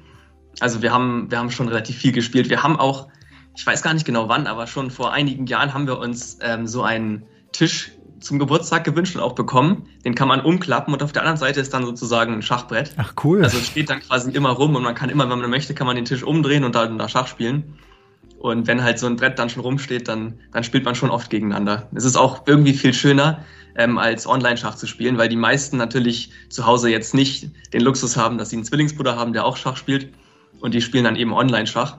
Also 0.60 0.80
wir 0.80 0.92
haben, 0.92 1.28
wir 1.28 1.38
haben 1.38 1.50
schon 1.50 1.66
relativ 1.66 1.96
viel 1.96 2.12
gespielt. 2.12 2.50
Wir 2.50 2.62
haben 2.62 2.78
auch, 2.78 3.08
ich 3.56 3.66
weiß 3.66 3.82
gar 3.82 3.94
nicht 3.94 4.06
genau 4.06 4.28
wann, 4.28 4.46
aber 4.46 4.68
schon 4.68 4.92
vor 4.92 5.12
einigen 5.12 5.46
Jahren 5.46 5.74
haben 5.74 5.88
wir 5.88 5.98
uns 5.98 6.38
ähm, 6.40 6.68
so 6.68 6.82
einen 6.82 7.24
Tisch 7.50 7.90
zum 8.22 8.38
Geburtstag 8.38 8.84
gewünscht 8.84 9.16
und 9.16 9.22
auch 9.22 9.34
bekommen. 9.34 9.88
Den 10.04 10.14
kann 10.14 10.28
man 10.28 10.40
umklappen 10.40 10.94
und 10.94 11.02
auf 11.02 11.12
der 11.12 11.22
anderen 11.22 11.38
Seite 11.38 11.60
ist 11.60 11.74
dann 11.74 11.84
sozusagen 11.84 12.32
ein 12.32 12.42
Schachbrett. 12.42 12.92
Ach 12.96 13.14
cool. 13.24 13.42
Also 13.42 13.58
es 13.58 13.66
steht 13.66 13.90
dann 13.90 14.00
quasi 14.00 14.30
immer 14.30 14.50
rum 14.50 14.76
und 14.76 14.82
man 14.82 14.94
kann 14.94 15.10
immer, 15.10 15.28
wenn 15.28 15.38
man 15.38 15.50
möchte, 15.50 15.74
kann 15.74 15.86
man 15.86 15.96
den 15.96 16.04
Tisch 16.04 16.22
umdrehen 16.22 16.64
und 16.64 16.74
dann 16.74 16.98
da 16.98 17.08
Schach 17.08 17.26
spielen. 17.26 17.78
Und 18.38 18.66
wenn 18.66 18.82
halt 18.82 18.98
so 18.98 19.06
ein 19.06 19.16
Brett 19.16 19.38
dann 19.38 19.50
schon 19.50 19.62
rumsteht, 19.62 20.08
dann, 20.08 20.40
dann 20.52 20.64
spielt 20.64 20.84
man 20.84 20.94
schon 20.94 21.10
oft 21.10 21.30
gegeneinander. 21.30 21.88
Es 21.94 22.04
ist 22.04 22.16
auch 22.16 22.42
irgendwie 22.46 22.72
viel 22.72 22.92
schöner, 22.92 23.44
ähm, 23.76 23.98
als 23.98 24.26
Online-Schach 24.26 24.74
zu 24.74 24.86
spielen, 24.86 25.16
weil 25.16 25.28
die 25.28 25.36
meisten 25.36 25.76
natürlich 25.76 26.30
zu 26.48 26.66
Hause 26.66 26.90
jetzt 26.90 27.14
nicht 27.14 27.50
den 27.72 27.82
Luxus 27.82 28.16
haben, 28.16 28.38
dass 28.38 28.50
sie 28.50 28.56
einen 28.56 28.64
Zwillingsbruder 28.64 29.16
haben, 29.16 29.32
der 29.32 29.44
auch 29.44 29.56
Schach 29.56 29.76
spielt. 29.76 30.12
Und 30.60 30.74
die 30.74 30.80
spielen 30.80 31.04
dann 31.04 31.16
eben 31.16 31.32
Online-Schach. 31.32 31.98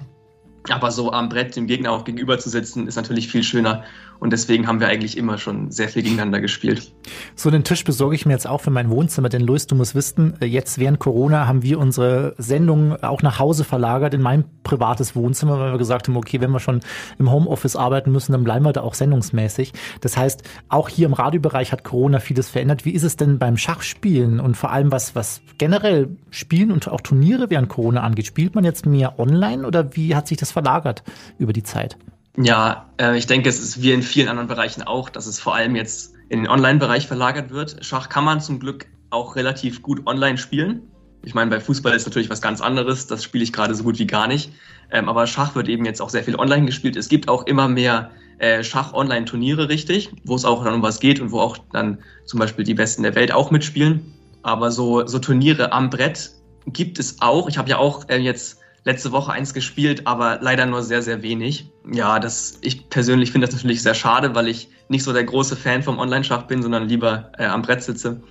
Aber 0.70 0.92
so 0.92 1.12
am 1.12 1.30
Brett 1.30 1.56
dem 1.56 1.68
Gegner 1.68 1.92
auch 1.92 2.06
gegenüber 2.06 2.40
zu 2.40 2.50
sitzen, 2.50 2.88
ist 2.88 2.96
natürlich 2.96 3.28
viel 3.28 3.44
schöner. 3.44 3.84
Und 4.20 4.32
deswegen 4.32 4.68
haben 4.68 4.80
wir 4.80 4.88
eigentlich 4.88 5.18
immer 5.18 5.38
schon 5.38 5.72
sehr 5.72 5.90
viel 5.90 6.02
gegeneinander 6.02 6.40
gespielt. 6.40 6.94
So 7.36 7.50
einen 7.50 7.66
Tisch 7.66 7.84
besorge 7.84 8.16
ich 8.16 8.26
mir 8.26 8.32
jetzt 8.32 8.48
auch 8.48 8.62
für 8.62 8.72
mein 8.72 8.90
Wohnzimmer, 8.90 9.28
denn 9.28 9.42
Luis, 9.42 9.68
du 9.68 9.76
musst 9.76 9.96
wissen, 9.96 10.36
jetzt 10.42 10.80
während 10.80 11.00
Corona 11.00 11.46
haben 11.46 11.62
wir 11.62 11.78
unsere 11.78 12.34
Sendung 12.38 12.96
auch 13.04 13.22
nach 13.22 13.40
Hause 13.40 13.66
verlagert 13.66 14.14
in 14.14 14.22
mein 14.22 14.46
privates 14.64 15.14
Wohnzimmer, 15.18 15.60
weil 15.60 15.74
wir 15.74 15.78
gesagt 15.78 16.08
haben, 16.08 16.16
okay, 16.16 16.40
wenn 16.40 16.52
wir 16.52 16.62
schon 16.62 16.80
im 17.20 17.30
Homeoffice 17.32 17.76
arbeiten 17.76 18.14
müssen, 18.14 18.32
dann 18.32 18.46
bleiben 18.46 18.64
wir 18.64 18.72
da 18.72 18.80
auch 18.80 18.94
sendungsmäßig. 18.94 19.74
Das 20.00 20.16
heißt, 20.16 20.44
auch 20.70 20.88
hier 20.88 21.08
im 21.08 21.14
Radiobereich 21.14 21.74
hat 21.74 21.84
Corona 21.84 22.22
vieles 22.22 22.48
verändert. 22.48 22.86
Wie 22.86 22.92
ist 22.92 23.04
es 23.04 23.18
denn 23.18 23.40
beim 23.40 23.58
Schachspielen 23.58 24.40
und 24.40 24.56
vor 24.56 24.72
allem 24.72 24.94
was, 24.94 25.16
was 25.16 25.42
generell 25.58 26.16
Spielen 26.30 26.72
und 26.72 26.88
auch 26.88 27.02
Turniere 27.02 27.50
während 27.50 27.68
Corona 27.68 28.04
angeht? 28.04 28.28
Spielt 28.28 28.56
man 28.56 28.64
jetzt 28.64 28.86
mehr 28.86 29.20
online 29.20 29.68
oder 29.68 29.98
wie 29.98 30.16
hat 30.16 30.30
sich 30.30 30.38
das 30.38 30.53
verlagert 30.54 31.04
über 31.38 31.52
die 31.52 31.64
Zeit? 31.64 31.98
Ja, 32.38 32.90
äh, 33.00 33.18
ich 33.18 33.28
denke, 33.28 33.50
es 33.50 33.60
ist 33.60 33.82
wie 33.82 33.92
in 33.92 34.02
vielen 34.02 34.28
anderen 34.28 34.48
Bereichen 34.48 34.82
auch, 34.84 35.10
dass 35.10 35.28
es 35.28 35.40
vor 35.40 35.54
allem 35.54 35.76
jetzt 35.76 36.14
in 36.30 36.44
den 36.44 36.50
Online-Bereich 36.50 37.08
verlagert 37.08 37.52
wird. 37.52 37.78
Schach 37.82 38.10
kann 38.10 38.24
man 38.24 38.42
zum 38.42 38.60
Glück 38.60 38.88
auch 39.12 39.36
relativ 39.36 39.82
gut 39.84 40.08
online 40.08 40.38
spielen. 40.38 40.82
Ich 41.24 41.36
meine, 41.36 41.50
bei 41.50 41.60
Fußball 41.60 41.94
ist 41.94 42.06
natürlich 42.06 42.30
was 42.30 42.42
ganz 42.42 42.60
anderes. 42.60 43.08
Das 43.08 43.24
spiele 43.24 43.44
ich 43.44 43.54
gerade 43.54 43.76
so 43.76 43.84
gut 43.84 44.00
wie 44.00 44.08
gar 44.08 44.28
nicht. 44.28 44.52
Ähm, 44.92 45.10
aber 45.10 45.28
Schach 45.28 45.56
wird 45.56 45.70
eben 45.70 45.86
jetzt 45.86 46.02
auch 46.02 46.10
sehr 46.10 46.24
viel 46.24 46.36
online 46.36 46.66
gespielt. 46.66 46.96
Es 46.96 47.08
gibt 47.08 47.30
auch 47.30 47.46
immer 47.46 47.68
mehr 47.68 48.10
äh, 48.40 48.64
Schach-Online-Turniere, 48.64 49.70
richtig, 49.70 50.12
wo 50.26 50.36
es 50.36 50.44
auch 50.44 50.64
dann 50.64 50.74
um 50.74 50.82
was 50.82 51.00
geht 51.00 51.20
und 51.20 51.32
wo 51.32 51.40
auch 51.40 51.58
dann 51.72 52.00
zum 52.26 52.40
Beispiel 52.40 52.66
die 52.66 52.74
Besten 52.74 53.04
der 53.04 53.16
Welt 53.16 53.32
auch 53.32 53.52
mitspielen. 53.52 54.14
Aber 54.42 54.72
so, 54.72 55.06
so 55.06 55.20
Turniere 55.20 55.72
am 55.72 55.90
Brett 55.90 56.32
gibt 56.66 57.00
es 57.00 57.22
auch. 57.22 57.48
Ich 57.48 57.58
habe 57.58 57.70
ja 57.70 57.78
auch 57.78 58.10
äh, 58.10 58.18
jetzt 58.18 58.60
letzte 58.86 59.12
Woche 59.12 59.32
eins 59.32 59.54
gespielt, 59.54 60.08
aber 60.08 60.40
leider 60.42 60.66
nur 60.66 60.84
sehr, 60.84 61.02
sehr 61.02 61.22
wenig. 61.22 61.72
Ja, 61.92 62.20
das, 62.20 62.58
ich 62.62 62.90
persönlich 62.90 63.32
finde 63.32 63.48
das 63.48 63.56
natürlich 63.56 63.82
sehr 63.82 63.94
schade, 63.94 64.36
weil 64.36 64.48
ich 64.48 64.70
nicht 64.90 65.04
so 65.04 65.14
der 65.14 65.24
große 65.24 65.56
Fan 65.56 65.84
vom 65.84 66.00
Online-Schach 66.00 66.44
bin, 66.44 66.62
sondern 66.62 66.88
lieber 66.88 67.32
äh, 67.38 67.46
am 67.46 67.62
Brett 67.62 67.84
sitze. 67.84 68.22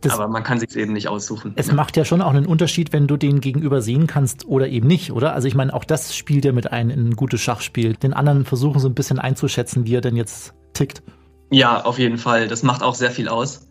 Das, 0.00 0.14
aber 0.14 0.26
man 0.26 0.42
kann 0.42 0.58
sich 0.58 0.74
eben 0.74 0.92
nicht 0.92 1.06
aussuchen. 1.06 1.52
Es 1.54 1.68
ja. 1.68 1.74
macht 1.74 1.96
ja 1.96 2.04
schon 2.04 2.22
auch 2.22 2.30
einen 2.30 2.46
Unterschied, 2.46 2.92
wenn 2.92 3.06
du 3.06 3.16
den 3.16 3.40
gegenüber 3.40 3.80
sehen 3.80 4.08
kannst 4.08 4.46
oder 4.46 4.66
eben 4.66 4.88
nicht, 4.88 5.12
oder? 5.12 5.32
Also 5.32 5.46
ich 5.46 5.54
meine, 5.54 5.72
auch 5.72 5.84
das 5.84 6.16
spielt 6.16 6.44
ja 6.44 6.50
mit 6.50 6.72
ein 6.72 6.90
in 6.90 7.10
ein 7.10 7.16
gutes 7.16 7.40
Schachspiel. 7.40 7.94
Den 7.94 8.12
anderen 8.12 8.44
versuchen 8.44 8.80
so 8.80 8.88
ein 8.88 8.94
bisschen 8.94 9.20
einzuschätzen, 9.20 9.86
wie 9.86 9.94
er 9.94 10.00
denn 10.00 10.16
jetzt 10.16 10.54
tickt. 10.72 11.04
Ja, 11.50 11.84
auf 11.84 12.00
jeden 12.00 12.18
Fall. 12.18 12.48
Das 12.48 12.64
macht 12.64 12.82
auch 12.82 12.96
sehr 12.96 13.12
viel 13.12 13.28
aus 13.28 13.68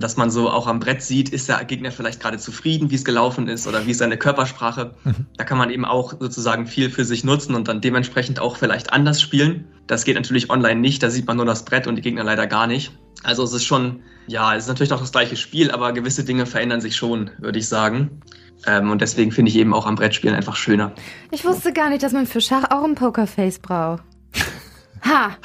dass 0.00 0.16
man 0.16 0.30
so 0.30 0.50
auch 0.50 0.66
am 0.66 0.80
Brett 0.80 1.02
sieht, 1.02 1.28
ist 1.28 1.48
der 1.48 1.64
Gegner 1.64 1.92
vielleicht 1.92 2.20
gerade 2.20 2.38
zufrieden, 2.38 2.90
wie 2.90 2.96
es 2.96 3.04
gelaufen 3.04 3.48
ist 3.48 3.66
oder 3.66 3.86
wie 3.86 3.92
ist 3.92 3.98
seine 3.98 4.16
Körpersprache. 4.16 4.94
Mhm. 5.04 5.26
Da 5.36 5.44
kann 5.44 5.58
man 5.58 5.70
eben 5.70 5.84
auch 5.84 6.14
sozusagen 6.18 6.66
viel 6.66 6.90
für 6.90 7.04
sich 7.04 7.22
nutzen 7.22 7.54
und 7.54 7.68
dann 7.68 7.80
dementsprechend 7.80 8.40
auch 8.40 8.56
vielleicht 8.56 8.92
anders 8.92 9.20
spielen. 9.20 9.66
Das 9.86 10.04
geht 10.04 10.16
natürlich 10.16 10.50
online 10.50 10.80
nicht, 10.80 11.02
da 11.02 11.10
sieht 11.10 11.26
man 11.26 11.36
nur 11.36 11.46
das 11.46 11.64
Brett 11.64 11.86
und 11.86 11.96
die 11.96 12.02
Gegner 12.02 12.24
leider 12.24 12.46
gar 12.46 12.66
nicht. 12.66 12.92
Also 13.22 13.44
es 13.44 13.52
ist 13.52 13.64
schon, 13.64 14.02
ja, 14.26 14.54
es 14.54 14.64
ist 14.64 14.68
natürlich 14.68 14.90
noch 14.90 15.00
das 15.00 15.12
gleiche 15.12 15.36
Spiel, 15.36 15.70
aber 15.70 15.92
gewisse 15.92 16.24
Dinge 16.24 16.46
verändern 16.46 16.80
sich 16.80 16.96
schon, 16.96 17.30
würde 17.38 17.58
ich 17.58 17.68
sagen. 17.68 18.20
Ähm, 18.66 18.90
und 18.90 19.00
deswegen 19.00 19.32
finde 19.32 19.50
ich 19.50 19.56
eben 19.56 19.74
auch 19.74 19.86
am 19.86 19.94
Brettspielen 19.94 20.34
einfach 20.34 20.56
schöner. 20.56 20.92
Ich 21.30 21.44
wusste 21.44 21.72
gar 21.72 21.88
nicht, 21.88 22.02
dass 22.02 22.12
man 22.12 22.26
für 22.26 22.40
Schach 22.40 22.64
auch 22.70 22.84
ein 22.84 22.94
Pokerface 22.94 23.60
braucht. 23.60 24.02
Ha! 25.04 25.36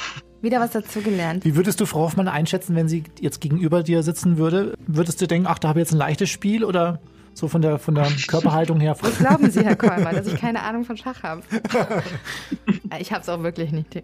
Wieder 0.44 0.60
was 0.60 0.72
dazugelernt. 0.72 1.46
Wie 1.46 1.56
würdest 1.56 1.80
du 1.80 1.86
Frau 1.86 2.02
Hoffmann 2.02 2.28
einschätzen, 2.28 2.76
wenn 2.76 2.90
sie 2.90 3.06
jetzt 3.22 3.40
gegenüber 3.40 3.82
dir 3.82 4.04
sitzen 4.04 4.38
würde? 4.38 4.74
Würdest 4.86 5.22
du 5.22 5.26
denken, 5.26 5.48
ach, 5.48 5.58
da 5.58 5.70
habe 5.70 5.80
ich 5.80 5.86
jetzt 5.86 5.94
ein 5.94 5.98
leichtes 5.98 6.30
Spiel 6.30 6.66
oder 6.66 7.00
so 7.34 7.48
von 7.48 7.62
der, 7.62 7.80
von 7.80 7.96
der 7.96 8.10
Körperhaltung 8.28 8.82
her? 8.82 8.98
Was 9.02 9.20
glauben 9.20 9.50
Sie, 9.50 9.64
Herr 9.64 9.78
Kolmer, 9.78 10.12
dass 10.12 10.28
ich 10.28 10.36
keine 10.36 10.62
Ahnung 10.64 10.84
von 10.84 10.98
Schach 10.98 11.24
habe? 11.24 11.44
ich 13.00 13.14
habe 13.14 13.22
es 13.22 13.30
auch 13.30 13.42
wirklich 13.42 13.72
nicht. 13.72 14.04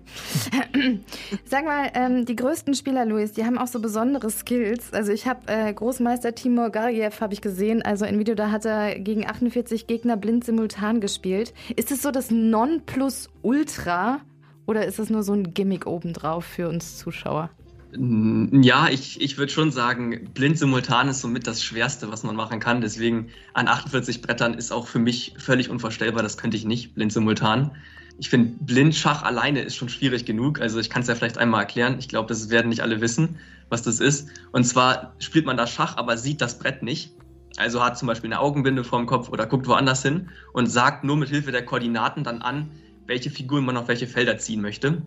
Sag 1.44 1.66
mal, 1.66 1.92
ähm, 1.94 2.26
die 2.26 2.38
größten 2.38 2.74
Spieler, 2.74 3.06
Luis, 3.06 3.34
die 3.34 3.44
haben 3.44 3.58
auch 3.58 3.68
so 3.68 3.82
besondere 3.82 4.30
Skills. 4.30 4.94
Also 4.94 5.12
ich 5.12 5.28
habe 5.28 5.42
äh, 5.48 5.74
Großmeister 5.74 6.36
Timur 6.36 6.70
Gariev 6.70 7.20
habe 7.20 7.34
ich 7.34 7.42
gesehen, 7.42 7.82
also 7.82 8.06
ein 8.06 8.18
Video, 8.18 8.36
da 8.36 8.50
hat 8.50 8.64
er 8.64 8.98
gegen 8.98 9.28
48 9.28 9.88
Gegner 9.88 10.16
blind 10.16 10.46
simultan 10.46 11.02
gespielt. 11.02 11.54
Ist 11.76 11.92
es 11.92 12.02
so 12.02 12.12
das 12.12 12.32
Nonplusultra 12.32 14.22
oder 14.70 14.86
ist 14.86 15.00
es 15.00 15.10
nur 15.10 15.24
so 15.24 15.34
ein 15.34 15.56
Gimmick 15.56 15.88
obendrauf 15.88 16.46
für 16.46 16.70
uns 16.70 17.00
Zuschauer? 17.00 17.50
Ja, 17.92 18.88
ich, 18.88 19.20
ich 19.20 19.40
würde 19.40 19.52
schon 19.52 19.72
sagen, 19.72 20.30
blind 20.36 20.60
simultan 20.60 21.08
ist 21.08 21.22
somit 21.22 21.48
das 21.48 21.64
Schwerste, 21.64 22.12
was 22.12 22.22
man 22.22 22.36
machen 22.36 22.60
kann. 22.60 22.82
Deswegen 22.82 23.30
an 23.56 23.68
48 23.68 24.22
Brettern 24.22 24.54
ist 24.54 24.72
auch 24.72 24.86
für 24.86 25.00
mich 25.00 25.34
völlig 25.40 25.72
unvorstellbar. 25.72 26.22
Das 26.22 26.38
könnte 26.38 26.56
ich 26.56 26.66
nicht, 26.66 26.94
blind 26.94 27.12
simultan. 27.12 27.72
Ich 28.20 28.30
finde, 28.30 28.54
Blindschach 28.60 29.24
alleine 29.24 29.62
ist 29.62 29.76
schon 29.76 29.90
schwierig 29.90 30.26
genug. 30.26 30.62
Also 30.62 30.80
ich 30.80 30.92
kann 30.92 31.02
es 31.02 31.08
ja 31.08 31.16
vielleicht 31.16 31.40
einmal 31.40 31.62
erklären. 31.62 31.96
Ich 31.98 32.08
glaube, 32.08 32.28
das 32.28 32.52
werden 32.52 32.70
nicht 32.70 32.82
alle 32.82 33.02
wissen, 33.02 33.38
was 33.70 33.82
das 33.82 34.00
ist. 34.00 34.30
Und 34.52 34.66
zwar 34.66 35.16
spielt 35.18 35.48
man 35.48 35.58
da 35.58 35.66
Schach, 35.66 35.98
aber 35.98 36.16
sieht 36.16 36.42
das 36.42 36.60
Brett 36.60 36.84
nicht. 36.84 37.12
Also 37.58 37.84
hat 37.84 37.98
zum 37.98 38.08
Beispiel 38.08 38.28
eine 38.28 38.40
Augenbinde 38.40 38.84
vorm 38.84 39.08
Kopf 39.08 39.30
oder 39.30 39.48
guckt 39.48 39.68
woanders 39.68 40.04
hin 40.04 40.30
und 40.54 40.68
sagt 40.68 41.04
nur 41.04 41.18
mit 41.18 41.30
Hilfe 41.30 41.52
der 41.52 41.66
Koordinaten 41.66 42.24
dann 42.24 42.44
an, 42.44 42.70
welche 43.10 43.30
Figuren 43.32 43.66
man 43.66 43.76
auf 43.76 43.90
welche 43.90 44.08
Felder 44.08 44.38
ziehen 44.38 44.62
möchte. 44.62 45.02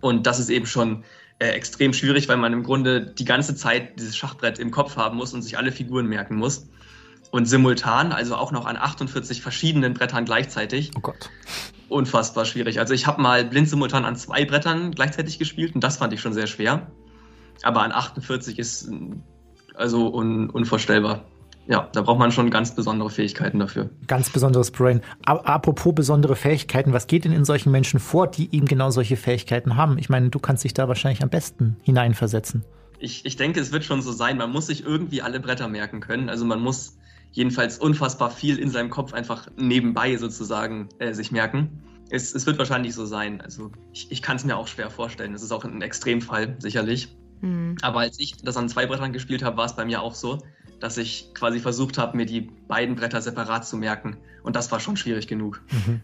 Und 0.00 0.26
das 0.26 0.38
ist 0.38 0.50
eben 0.50 0.66
schon 0.66 1.04
äh, 1.38 1.48
extrem 1.48 1.94
schwierig, 1.94 2.28
weil 2.28 2.36
man 2.36 2.52
im 2.52 2.62
Grunde 2.62 3.06
die 3.06 3.24
ganze 3.24 3.54
Zeit 3.54 3.98
dieses 3.98 4.16
Schachbrett 4.16 4.58
im 4.58 4.70
Kopf 4.70 4.96
haben 4.96 5.16
muss 5.16 5.32
und 5.32 5.42
sich 5.42 5.56
alle 5.56 5.72
Figuren 5.72 6.06
merken 6.06 6.36
muss. 6.36 6.68
Und 7.30 7.46
simultan, 7.46 8.12
also 8.12 8.34
auch 8.34 8.50
noch 8.50 8.66
an 8.66 8.76
48 8.76 9.40
verschiedenen 9.40 9.94
Brettern 9.94 10.24
gleichzeitig. 10.24 10.90
Oh 10.96 11.00
Gott. 11.00 11.30
Unfassbar 11.88 12.44
schwierig. 12.44 12.80
Also 12.80 12.92
ich 12.92 13.06
habe 13.06 13.22
mal 13.22 13.44
blind 13.44 13.68
simultan 13.68 14.04
an 14.04 14.16
zwei 14.16 14.44
Brettern 14.44 14.90
gleichzeitig 14.90 15.38
gespielt 15.38 15.74
und 15.74 15.84
das 15.84 15.98
fand 15.98 16.12
ich 16.12 16.20
schon 16.20 16.32
sehr 16.32 16.48
schwer. 16.48 16.90
Aber 17.62 17.82
an 17.82 17.92
48 17.92 18.58
ist 18.58 18.90
also 19.74 20.12
un 20.12 20.50
unvorstellbar 20.50 21.24
ja, 21.66 21.88
da 21.92 22.02
braucht 22.02 22.18
man 22.18 22.32
schon 22.32 22.50
ganz 22.50 22.74
besondere 22.74 23.10
Fähigkeiten 23.10 23.58
dafür. 23.58 23.90
Ganz 24.06 24.30
besonderes 24.30 24.70
Brain. 24.70 25.02
Apropos 25.24 25.94
besondere 25.94 26.34
Fähigkeiten, 26.34 26.92
was 26.92 27.06
geht 27.06 27.24
denn 27.24 27.32
in 27.32 27.44
solchen 27.44 27.70
Menschen 27.70 28.00
vor, 28.00 28.26
die 28.26 28.54
eben 28.54 28.66
genau 28.66 28.90
solche 28.90 29.16
Fähigkeiten 29.16 29.76
haben? 29.76 29.98
Ich 29.98 30.08
meine, 30.08 30.30
du 30.30 30.38
kannst 30.38 30.64
dich 30.64 30.74
da 30.74 30.88
wahrscheinlich 30.88 31.22
am 31.22 31.28
besten 31.28 31.76
hineinversetzen. 31.82 32.64
Ich, 32.98 33.24
ich 33.24 33.36
denke, 33.36 33.60
es 33.60 33.72
wird 33.72 33.84
schon 33.84 34.02
so 34.02 34.12
sein. 34.12 34.36
Man 34.36 34.50
muss 34.50 34.66
sich 34.66 34.84
irgendwie 34.84 35.22
alle 35.22 35.40
Bretter 35.40 35.68
merken 35.68 36.00
können. 36.00 36.28
Also 36.28 36.44
man 36.44 36.60
muss 36.60 36.98
jedenfalls 37.32 37.78
unfassbar 37.78 38.30
viel 38.30 38.58
in 38.58 38.70
seinem 38.70 38.90
Kopf 38.90 39.12
einfach 39.12 39.46
nebenbei 39.56 40.16
sozusagen 40.16 40.88
äh, 40.98 41.12
sich 41.14 41.30
merken. 41.30 41.82
Es, 42.10 42.34
es 42.34 42.46
wird 42.46 42.58
wahrscheinlich 42.58 42.94
so 42.94 43.06
sein. 43.06 43.40
Also 43.40 43.70
ich, 43.92 44.10
ich 44.10 44.22
kann 44.22 44.36
es 44.36 44.44
mir 44.44 44.56
auch 44.56 44.66
schwer 44.66 44.90
vorstellen. 44.90 45.34
Es 45.34 45.42
ist 45.42 45.52
auch 45.52 45.64
ein 45.64 45.80
Extremfall, 45.82 46.56
sicherlich. 46.58 47.16
Mhm. 47.40 47.76
Aber 47.82 48.00
als 48.00 48.18
ich 48.18 48.36
das 48.38 48.56
an 48.56 48.68
zwei 48.68 48.86
Brettern 48.86 49.12
gespielt 49.12 49.42
habe, 49.42 49.56
war 49.56 49.66
es 49.66 49.76
bei 49.76 49.84
mir 49.84 50.02
auch 50.02 50.14
so 50.14 50.42
dass 50.80 50.96
ich 50.96 51.32
quasi 51.34 51.60
versucht 51.60 51.98
habe, 51.98 52.16
mir 52.16 52.26
die 52.26 52.40
beiden 52.40 52.96
Bretter 52.96 53.20
separat 53.20 53.66
zu 53.66 53.76
merken. 53.76 54.16
Und 54.42 54.56
das 54.56 54.72
war 54.72 54.80
schon 54.80 54.96
schwierig 54.96 55.28
genug. 55.28 55.62
Mhm. 55.70 56.00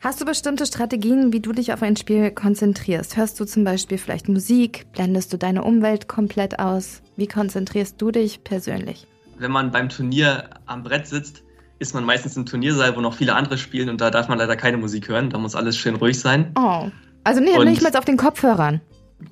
Hast 0.00 0.20
du 0.20 0.26
bestimmte 0.26 0.66
Strategien, 0.66 1.32
wie 1.32 1.40
du 1.40 1.52
dich 1.52 1.72
auf 1.72 1.82
ein 1.82 1.96
Spiel 1.96 2.30
konzentrierst? 2.30 3.16
Hörst 3.16 3.40
du 3.40 3.46
zum 3.46 3.64
Beispiel 3.64 3.96
vielleicht 3.96 4.28
Musik? 4.28 4.86
Blendest 4.92 5.32
du 5.32 5.38
deine 5.38 5.64
Umwelt 5.64 6.08
komplett 6.08 6.58
aus? 6.58 7.00
Wie 7.16 7.26
konzentrierst 7.26 8.00
du 8.02 8.10
dich 8.10 8.44
persönlich? 8.44 9.06
Wenn 9.38 9.50
man 9.50 9.70
beim 9.70 9.88
Turnier 9.88 10.50
am 10.66 10.82
Brett 10.82 11.06
sitzt, 11.06 11.42
ist 11.78 11.94
man 11.94 12.04
meistens 12.04 12.36
im 12.36 12.44
Turniersaal, 12.44 12.94
wo 12.96 13.00
noch 13.00 13.14
viele 13.14 13.34
andere 13.34 13.56
spielen 13.56 13.88
und 13.88 14.00
da 14.00 14.10
darf 14.10 14.28
man 14.28 14.36
leider 14.36 14.56
keine 14.56 14.76
Musik 14.76 15.08
hören. 15.08 15.30
Da 15.30 15.38
muss 15.38 15.54
alles 15.54 15.76
schön 15.78 15.96
ruhig 15.96 16.20
sein. 16.20 16.52
Oh. 16.58 16.90
Also 17.24 17.40
nee, 17.40 17.56
und 17.56 17.66
nicht 17.66 17.82
mal 17.82 17.96
auf 17.96 18.04
den 18.04 18.18
Kopfhörern. 18.18 18.82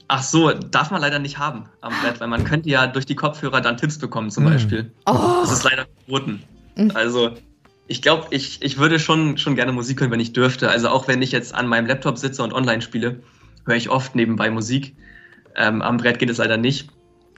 Ach 0.08 0.22
so, 0.22 0.52
darf 0.52 0.90
man 0.90 1.00
leider 1.00 1.18
nicht 1.18 1.38
haben 1.38 1.64
am 1.80 1.92
Brett, 2.02 2.20
weil 2.20 2.28
man 2.28 2.44
könnte 2.44 2.68
ja 2.68 2.86
durch 2.86 3.06
die 3.06 3.14
Kopfhörer 3.14 3.60
dann 3.60 3.76
Tipps 3.76 3.98
bekommen 3.98 4.30
zum 4.30 4.44
mhm. 4.44 4.50
Beispiel. 4.50 4.92
Oh. 5.06 5.40
Das 5.42 5.52
ist 5.52 5.64
leider 5.64 5.86
verboten. 6.04 6.42
Mhm. 6.76 6.92
Also 6.94 7.30
ich 7.86 8.02
glaube, 8.02 8.26
ich, 8.30 8.62
ich 8.62 8.78
würde 8.78 8.98
schon, 8.98 9.38
schon 9.38 9.54
gerne 9.54 9.72
Musik 9.72 10.00
hören, 10.00 10.10
wenn 10.10 10.20
ich 10.20 10.32
dürfte. 10.32 10.70
Also 10.70 10.88
auch 10.88 11.08
wenn 11.08 11.22
ich 11.22 11.32
jetzt 11.32 11.54
an 11.54 11.66
meinem 11.66 11.86
Laptop 11.86 12.18
sitze 12.18 12.42
und 12.42 12.52
online 12.52 12.82
spiele, 12.82 13.22
höre 13.66 13.76
ich 13.76 13.90
oft 13.90 14.14
nebenbei 14.14 14.50
Musik. 14.50 14.94
Ähm, 15.56 15.82
am 15.82 15.96
Brett 15.96 16.18
geht 16.18 16.30
es 16.30 16.38
leider 16.38 16.56
nicht. 16.56 16.88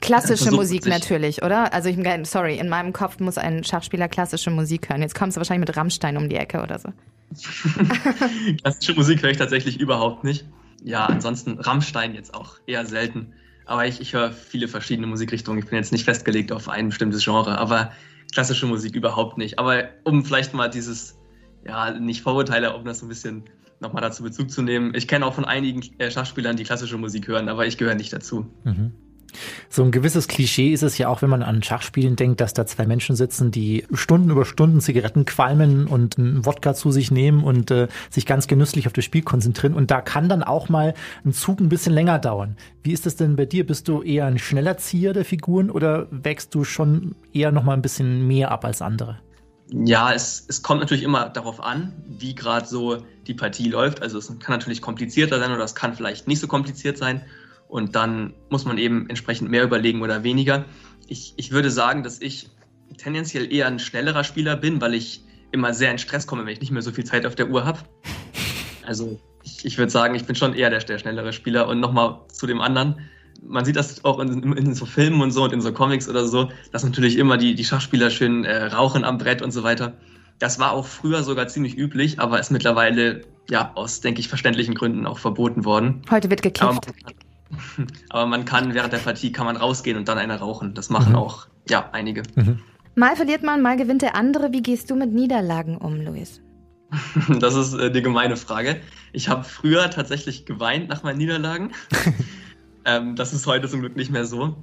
Klassische 0.01 0.51
Musik 0.51 0.87
natürlich, 0.87 1.43
oder? 1.43 1.73
Also 1.73 1.88
ich 1.88 1.99
sorry, 2.25 2.59
in 2.59 2.69
meinem 2.69 2.93
Kopf 2.93 3.21
muss 3.21 3.38
ein 3.38 3.64
Schachspieler 3.64 4.09
klassische 4.09 4.51
Musik 4.51 4.90
hören. 4.90 5.01
Jetzt 5.01 5.14
kommst 5.14 5.37
du 5.37 5.40
wahrscheinlich 5.40 5.67
mit 5.69 5.77
Rammstein 5.77 6.17
um 6.17 6.29
die 6.29 6.37
Ecke 6.37 6.62
oder 6.62 6.79
so. 6.79 6.90
klassische 8.62 8.95
Musik 8.95 9.23
höre 9.23 9.31
ich 9.31 9.38
tatsächlich 9.38 9.81
überhaupt 9.81 10.25
nicht 10.25 10.45
ja, 10.85 11.07
ansonsten 11.07 11.59
Rammstein 11.59 12.14
jetzt 12.14 12.35
auch 12.35 12.59
eher 12.66 12.85
selten. 12.87 13.33
Aber 13.66 13.87
ich, 13.87 14.01
ich 14.01 14.12
höre 14.12 14.31
viele 14.31 14.68
verschiedene 14.68 15.07
Musikrichtungen. 15.07 15.59
Ich 15.59 15.66
bin 15.66 15.77
jetzt 15.77 15.92
nicht 15.92 16.05
festgelegt 16.05 16.53
auf 16.53 16.68
ein 16.68 16.88
bestimmtes 16.90 17.25
Genre, 17.25 17.59
aber 17.59 17.92
klassische 18.33 18.66
Musik 18.66 18.94
überhaupt 18.94 19.38
nicht. 19.38 19.59
Aber 19.59 19.88
um 20.05 20.25
vielleicht 20.25 20.53
mal 20.53 20.68
dieses, 20.68 21.18
ja, 21.66 21.90
nicht 21.99 22.20
Vorurteile, 22.20 22.77
um 22.77 22.85
das 22.85 22.99
so 22.99 23.07
ein 23.07 23.09
bisschen 23.09 23.44
nochmal 23.81 24.03
dazu 24.03 24.23
Bezug 24.23 24.51
zu 24.51 24.62
nehmen. 24.62 24.94
Ich 24.94 25.09
kenne 25.09 25.25
auch 25.27 25.35
von 25.35 25.47
einigen 25.47 25.83
äh, 25.99 26.11
Schachspielern, 26.11 26.57
die 26.57 26.64
klassische 26.64 26.99
Musik 26.99 27.27
hören, 27.29 27.49
aber 27.49 27.66
ich 27.66 27.79
gehöre 27.79 27.94
nicht 27.94 28.12
dazu. 28.12 28.47
Mhm. 28.64 28.92
So 29.68 29.83
ein 29.83 29.90
gewisses 29.90 30.29
Klischee 30.29 30.73
ist 30.73 30.83
es 30.83 30.99
ja 30.99 31.09
auch, 31.09 31.23
wenn 31.23 31.31
man 31.31 31.42
an 31.42 31.62
Schachspielen 31.62 32.16
denkt, 32.16 32.40
dass 32.40 32.55
da 32.55 32.66
zwei 32.66 32.87
Menschen 32.87 33.16
sitzen, 33.16 33.51
die 33.51 33.85
Stunden 33.92 34.31
über 34.31 34.44
Stunden 34.44 34.81
Zigaretten 34.81 35.25
qualmen 35.25 35.87
und 35.87 36.16
Wodka 36.18 36.75
zu 36.75 36.90
sich 36.90 37.11
nehmen 37.11 37.44
und 37.44 37.70
äh, 37.70 37.88
sich 38.11 38.27
ganz 38.27 38.47
genüsslich 38.47 38.87
auf 38.87 38.92
das 38.92 39.05
Spiel 39.05 39.23
konzentrieren. 39.23 39.75
Und 39.75 39.90
da 39.90 40.01
kann 40.01 40.29
dann 40.29 40.42
auch 40.42 40.68
mal 40.68 40.94
ein 41.25 41.33
Zug 41.33 41.61
ein 41.61 41.68
bisschen 41.68 41.92
länger 41.92 42.18
dauern. 42.18 42.57
Wie 42.83 42.92
ist 42.92 43.07
das 43.07 43.16
denn 43.16 43.37
bei 43.37 43.47
dir? 43.47 43.66
Bist 43.66 43.88
du 43.88 44.03
eher 44.03 44.27
ein 44.27 44.38
schneller 44.38 44.77
Zieher 44.79 45.12
der 45.12 45.25
Figuren 45.25 45.70
oder 45.70 46.07
wächst 46.11 46.55
du 46.55 46.64
schon 46.64 47.14
eher 47.33 47.53
noch 47.53 47.64
mal 47.64 47.75
ein 47.75 47.83
bisschen 47.83 48.27
mehr 48.27 48.51
ab 48.51 48.64
als 48.64 48.83
andere? 48.83 49.18
Ja, 49.68 50.12
es, 50.12 50.44
es 50.49 50.62
kommt 50.62 50.81
natürlich 50.81 51.05
immer 51.05 51.31
darauf 51.31 51.62
an, 51.62 51.92
wie 52.07 52.35
gerade 52.35 52.66
so 52.66 52.99
die 53.27 53.35
Partie 53.35 53.68
läuft. 53.68 54.03
Also 54.03 54.18
es 54.18 54.27
kann 54.27 54.59
natürlich 54.59 54.83
komplizierter 54.83 55.38
sein 55.40 55.53
oder 55.53 55.64
es 55.64 55.75
kann 55.75 55.94
vielleicht 55.94 56.29
nicht 56.29 56.40
so 56.40 56.47
kompliziert 56.47 56.99
sein. 56.99 57.23
Und 57.75 57.97
dann 57.97 58.35
muss 58.51 58.65
man 58.65 58.79
eben 58.79 59.09
entsprechend 59.09 59.51
mehr 59.51 59.65
überlegen 59.65 60.01
oder 60.03 60.23
weniger. 60.23 60.65
Ich, 61.09 61.35
ich 61.37 61.51
würde 61.51 61.73
sagen, 61.73 62.05
dass 62.05 62.21
ich 62.21 62.49
tendenziell 62.99 63.53
eher 63.53 63.67
ein 63.67 63.81
schnellerer 63.81 64.23
Spieler 64.23 64.55
bin, 64.55 64.81
weil 64.81 64.95
ich 64.95 65.25
immer 65.51 65.75
sehr 65.75 65.91
in 65.91 65.99
Stress 65.99 66.29
komme, 66.29 66.47
wenn 66.47 66.53
ich 66.53 66.61
nicht 66.61 66.71
mehr 66.71 66.83
so 66.83 66.93
viel 66.93 67.03
Zeit 67.03 67.27
auf 67.27 67.35
der 67.35 67.51
Uhr 67.51 67.65
habe. 67.67 67.81
Also 68.87 69.19
ich, 69.43 69.65
ich 69.65 69.79
würde 69.79 69.91
sagen, 69.91 70.15
ich 70.15 70.25
bin 70.25 70.37
schon 70.37 70.55
eher 70.55 70.71
der, 70.71 70.79
der 70.79 70.99
schnellere 70.99 71.33
Spieler. 71.33 71.67
Und 71.67 71.81
nochmal 71.81 72.21
zu 72.31 72.47
dem 72.47 72.61
anderen. 72.61 73.01
Man 73.43 73.65
sieht 73.65 73.75
das 73.75 74.05
auch 74.05 74.21
in, 74.21 74.53
in, 74.53 74.75
so 74.75 74.87
Filmen 74.87 75.21
und 75.21 75.33
so 75.33 75.43
und 75.43 75.53
in 75.53 75.61
so 75.61 75.73
Comics 75.73 76.09
oder 76.09 76.29
so, 76.29 76.51
dass 76.71 76.85
natürlich 76.85 77.17
immer 77.17 77.39
die, 77.39 77.57
die 77.57 77.65
Schachspieler 77.65 78.11
schön 78.11 78.45
äh, 78.45 78.67
rauchen 78.67 79.05
am 79.05 79.19
Brett 79.19 79.43
und 79.43 79.51
so 79.51 79.65
weiter. 79.65 79.95
Das 80.39 80.61
war 80.61 80.73
auch 80.73 80.87
früher 80.87 81.25
sogar 81.25 81.49
ziemlich 81.49 81.77
üblich, 81.77 82.21
aber 82.21 82.39
ist 82.39 82.53
mittlerweile 82.53 83.23
ja 83.51 83.73
aus, 83.75 84.01
denke 84.01 84.21
ich, 84.21 84.29
verständlichen 84.29 84.75
Gründen 84.75 85.07
auch 85.07 85.19
verboten 85.19 85.65
worden. 85.65 86.03
Heute 86.11 86.29
wird 86.29 86.43
gekifft. 86.43 86.63
Aber 86.63 86.81
man 88.12 88.44
kann 88.44 88.74
während 88.74 88.92
der 88.92 88.98
Partie 88.98 89.33
kann 89.33 89.46
man 89.46 89.57
rausgehen 89.57 89.96
und 89.96 90.09
dann 90.09 90.18
eine 90.18 90.38
rauchen. 90.38 90.74
Das 90.74 90.90
machen 90.90 91.11
mhm. 91.11 91.18
auch 91.18 91.46
ja 91.68 91.88
einige. 91.92 92.22
Mhm. 92.35 92.61
Mal 92.96 93.16
verliert 93.16 93.42
man, 93.42 93.61
mal 93.61 93.76
gewinnt 93.76 94.02
der 94.02 94.14
andere. 94.14 94.52
Wie 94.52 94.62
gehst 94.62 94.90
du 94.90 94.94
mit 94.94 95.12
Niederlagen 95.12 95.76
um, 95.76 96.00
Luis? 96.00 96.40
Das 97.40 97.54
ist 97.54 97.74
äh, 97.74 97.90
die 97.90 98.02
gemeine 98.02 98.37
Frage. 98.37 98.80
Ich 99.12 99.28
habe 99.28 99.44
früher 99.44 99.90
tatsächlich 99.90 100.46
geweint 100.46 100.88
nach 100.88 101.02
meinen 101.02 101.18
Niederlagen. 101.18 101.72
ähm, 102.85 103.16
das 103.16 103.33
ist 103.33 103.46
heute 103.46 103.68
zum 103.68 103.80
Glück 103.80 103.96
nicht 103.96 104.11
mehr 104.11 104.24
so. 104.24 104.57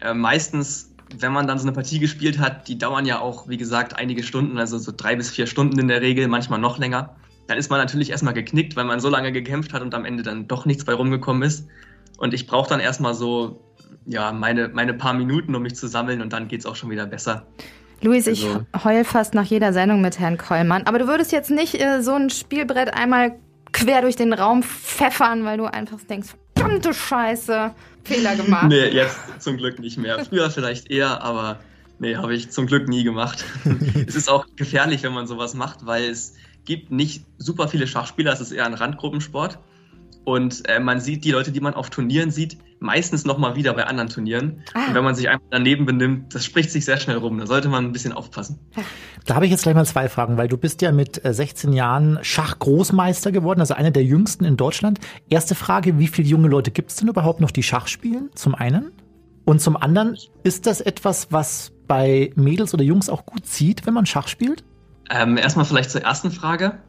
Äh, 0.00 0.14
meistens, 0.14 0.94
wenn 1.18 1.32
man 1.32 1.46
dann 1.46 1.58
so 1.58 1.66
eine 1.66 1.72
Partie 1.72 1.98
gespielt 1.98 2.38
hat, 2.38 2.68
die 2.68 2.78
dauern 2.78 3.04
ja 3.04 3.20
auch, 3.20 3.48
wie 3.48 3.56
gesagt, 3.56 3.96
einige 3.96 4.22
Stunden, 4.22 4.58
also 4.58 4.78
so 4.78 4.92
drei 4.96 5.16
bis 5.16 5.30
vier 5.30 5.46
Stunden 5.46 5.78
in 5.78 5.88
der 5.88 6.00
Regel, 6.00 6.28
manchmal 6.28 6.58
noch 6.58 6.78
länger. 6.78 7.16
Dann 7.48 7.58
ist 7.58 7.70
man 7.70 7.80
natürlich 7.80 8.10
erstmal 8.10 8.34
geknickt, 8.34 8.76
weil 8.76 8.84
man 8.84 9.00
so 9.00 9.08
lange 9.08 9.32
gekämpft 9.32 9.72
hat 9.72 9.82
und 9.82 9.94
am 9.94 10.04
Ende 10.04 10.22
dann 10.22 10.48
doch 10.48 10.66
nichts 10.66 10.84
bei 10.84 10.92
rumgekommen 10.92 11.42
ist. 11.42 11.66
Und 12.18 12.34
ich 12.34 12.46
brauche 12.46 12.68
dann 12.68 12.80
erstmal 12.80 13.14
so, 13.14 13.64
ja, 14.04 14.32
meine, 14.32 14.68
meine 14.68 14.92
paar 14.92 15.14
Minuten, 15.14 15.54
um 15.54 15.62
mich 15.62 15.76
zu 15.76 15.86
sammeln 15.86 16.20
und 16.20 16.32
dann 16.32 16.48
geht 16.48 16.60
es 16.60 16.66
auch 16.66 16.76
schon 16.76 16.90
wieder 16.90 17.06
besser. 17.06 17.46
Luis, 18.02 18.28
also, 18.28 18.64
ich 18.74 18.84
heul 18.84 19.04
fast 19.04 19.34
nach 19.34 19.44
jeder 19.44 19.72
Sendung 19.72 20.02
mit 20.02 20.18
Herrn 20.18 20.36
Kollmann. 20.36 20.82
Aber 20.84 20.98
du 20.98 21.06
würdest 21.06 21.32
jetzt 21.32 21.50
nicht 21.50 21.80
äh, 21.80 22.02
so 22.02 22.12
ein 22.12 22.28
Spielbrett 22.30 22.92
einmal 22.92 23.38
quer 23.72 24.02
durch 24.02 24.16
den 24.16 24.32
Raum 24.32 24.62
pfeffern, 24.62 25.44
weil 25.44 25.58
du 25.58 25.64
einfach 25.66 25.98
denkst, 26.02 26.28
verdammte 26.54 26.92
Scheiße, 26.92 27.72
Fehler 28.04 28.36
gemacht. 28.36 28.68
nee, 28.68 28.86
jetzt 28.88 29.18
zum 29.38 29.56
Glück 29.56 29.78
nicht 29.78 29.98
mehr. 29.98 30.24
Früher 30.24 30.50
vielleicht 30.50 30.90
eher, 30.90 31.22
aber 31.22 31.60
nee, 31.98 32.16
habe 32.16 32.34
ich 32.34 32.50
zum 32.50 32.66
Glück 32.66 32.88
nie 32.88 33.04
gemacht. 33.04 33.44
es 34.06 34.16
ist 34.16 34.28
auch 34.28 34.46
gefährlich, 34.56 35.02
wenn 35.02 35.12
man 35.12 35.26
sowas 35.26 35.54
macht, 35.54 35.86
weil 35.86 36.04
es 36.04 36.34
gibt 36.64 36.90
nicht 36.90 37.24
super 37.38 37.68
viele 37.68 37.86
Schachspieler, 37.86 38.32
es 38.32 38.40
ist 38.40 38.52
eher 38.52 38.66
ein 38.66 38.74
Randgruppensport. 38.74 39.58
Und 40.28 40.68
äh, 40.68 40.78
man 40.78 41.00
sieht 41.00 41.24
die 41.24 41.30
Leute, 41.30 41.52
die 41.52 41.60
man 41.60 41.72
auf 41.72 41.88
Turnieren 41.88 42.30
sieht, 42.30 42.58
meistens 42.80 43.24
nochmal 43.24 43.56
wieder 43.56 43.72
bei 43.72 43.86
anderen 43.86 44.10
Turnieren. 44.10 44.62
Ah. 44.74 44.88
Und 44.88 44.94
wenn 44.94 45.02
man 45.02 45.14
sich 45.14 45.26
einfach 45.30 45.46
daneben 45.50 45.86
benimmt, 45.86 46.34
das 46.34 46.44
spricht 46.44 46.70
sich 46.70 46.84
sehr 46.84 46.98
schnell 46.98 47.16
rum. 47.16 47.38
Da 47.38 47.46
sollte 47.46 47.70
man 47.70 47.86
ein 47.86 47.92
bisschen 47.92 48.12
aufpassen. 48.12 48.58
Da 49.24 49.36
habe 49.36 49.46
ich 49.46 49.50
jetzt 49.50 49.62
gleich 49.62 49.74
mal 49.74 49.86
zwei 49.86 50.10
Fragen, 50.10 50.36
weil 50.36 50.46
du 50.46 50.58
bist 50.58 50.82
ja 50.82 50.92
mit 50.92 51.18
16 51.24 51.72
äh, 51.72 51.76
Jahren 51.76 52.18
Schachgroßmeister 52.20 53.32
geworden, 53.32 53.60
also 53.60 53.72
einer 53.72 53.90
der 53.90 54.04
jüngsten 54.04 54.44
in 54.44 54.58
Deutschland. 54.58 55.00
Erste 55.30 55.54
Frage, 55.54 55.98
wie 55.98 56.08
viele 56.08 56.28
junge 56.28 56.48
Leute 56.48 56.72
gibt 56.72 56.90
es 56.90 56.96
denn 56.96 57.08
überhaupt 57.08 57.40
noch, 57.40 57.50
die 57.50 57.62
Schach 57.62 57.86
spielen? 57.86 58.28
Zum 58.34 58.54
einen. 58.54 58.92
Und 59.46 59.62
zum 59.62 59.78
anderen, 59.78 60.18
ist 60.42 60.66
das 60.66 60.82
etwas, 60.82 61.32
was 61.32 61.72
bei 61.86 62.32
Mädels 62.34 62.74
oder 62.74 62.84
Jungs 62.84 63.08
auch 63.08 63.24
gut 63.24 63.46
zieht, 63.46 63.86
wenn 63.86 63.94
man 63.94 64.04
Schach 64.04 64.28
spielt? 64.28 64.62
Ähm, 65.08 65.38
erstmal 65.38 65.64
vielleicht 65.64 65.90
zur 65.90 66.02
ersten 66.02 66.30
Frage. 66.30 66.80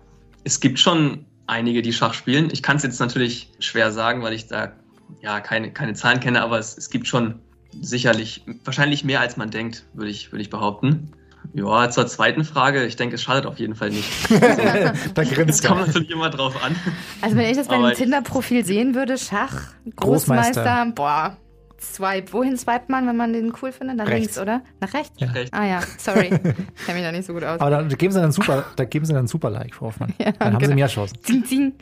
Es 0.43 0.59
gibt 0.59 0.77
schon 0.77 1.25
einige, 1.49 1.81
die 1.81 1.93
Schach 1.93 2.13
spielen. 2.13 2.49
Ich 2.51 2.63
kann 2.63 2.77
es 2.77 2.83
jetzt 2.83 2.99
natürlich 2.99 3.51
schwer 3.59 3.91
sagen, 3.91 4.21
weil 4.21 4.33
ich 4.33 4.47
da 4.47 4.73
ja 5.21 5.39
keine, 5.41 5.71
keine 5.71 5.93
Zahlen 5.93 6.19
kenne, 6.19 6.41
aber 6.41 6.59
es, 6.59 6.77
es 6.77 6.89
gibt 6.89 7.07
schon 7.07 7.39
sicherlich, 7.81 8.43
wahrscheinlich 8.63 9.03
mehr 9.03 9.19
als 9.19 9.37
man 9.37 9.49
denkt, 9.49 9.85
würde 9.93 10.11
ich, 10.11 10.31
würde 10.31 10.41
ich 10.41 10.49
behaupten. 10.49 11.11
Ja, 11.53 11.89
zur 11.89 12.05
zweiten 12.05 12.43
Frage, 12.43 12.85
ich 12.85 12.95
denke, 12.95 13.15
es 13.15 13.23
schadet 13.23 13.45
auf 13.45 13.59
jeden 13.59 13.75
Fall 13.75 13.89
nicht. 13.89 14.09
Also, 14.29 15.09
da 15.13 15.23
grinst 15.23 15.65
kommt 15.65 15.87
natürlich 15.87 16.11
immer 16.11 16.29
drauf 16.29 16.61
an. 16.63 16.75
Also 17.21 17.35
wenn 17.35 17.49
ich 17.49 17.57
das 17.57 17.67
bei 17.67 17.75
einem 17.75 17.93
Tinder-Profil 17.93 18.65
sehen 18.65 18.93
würde, 18.93 19.17
Schach, 19.17 19.73
Großmeister, 19.95 20.63
Großmeister, 20.63 20.91
boah, 20.95 21.37
Swipe. 21.81 22.33
Wohin 22.33 22.57
swipet 22.57 22.89
man, 22.89 23.07
wenn 23.07 23.17
man 23.17 23.33
den 23.33 23.53
cool 23.61 23.71
findet? 23.71 23.97
Nach 23.97 24.07
Rechts. 24.07 24.19
links, 24.19 24.39
oder? 24.39 24.61
Nach 24.81 24.93
rechts? 24.93 25.13
Ja. 25.17 25.27
Rechts. 25.31 25.53
Ah 25.53 25.65
ja, 25.65 25.79
sorry. 25.97 26.29
Ich 26.79 26.85
kenne 26.85 26.99
mich 26.99 27.03
da 27.03 27.11
nicht 27.11 27.25
so 27.25 27.33
gut 27.33 27.43
aus. 27.43 27.59
Aber 27.59 27.69
da 27.69 27.83
geben 27.83 28.13
sie 28.13 28.19
dann 28.21 28.31
super, 28.31 28.65
da 28.75 28.85
geben 28.85 29.05
sie 29.05 29.13
dann 29.13 29.27
super 29.27 29.49
Like, 29.49 29.75
Frau 29.75 29.87
Hoffmann. 29.87 30.13
Ja, 30.19 30.31
dann 30.31 30.53
haben 30.53 30.59
sie 30.59 30.65
genau. 30.65 30.75
mehr 30.75 30.87
Chancen. 30.87 31.17
Zing, 31.23 31.45
zing. 31.45 31.73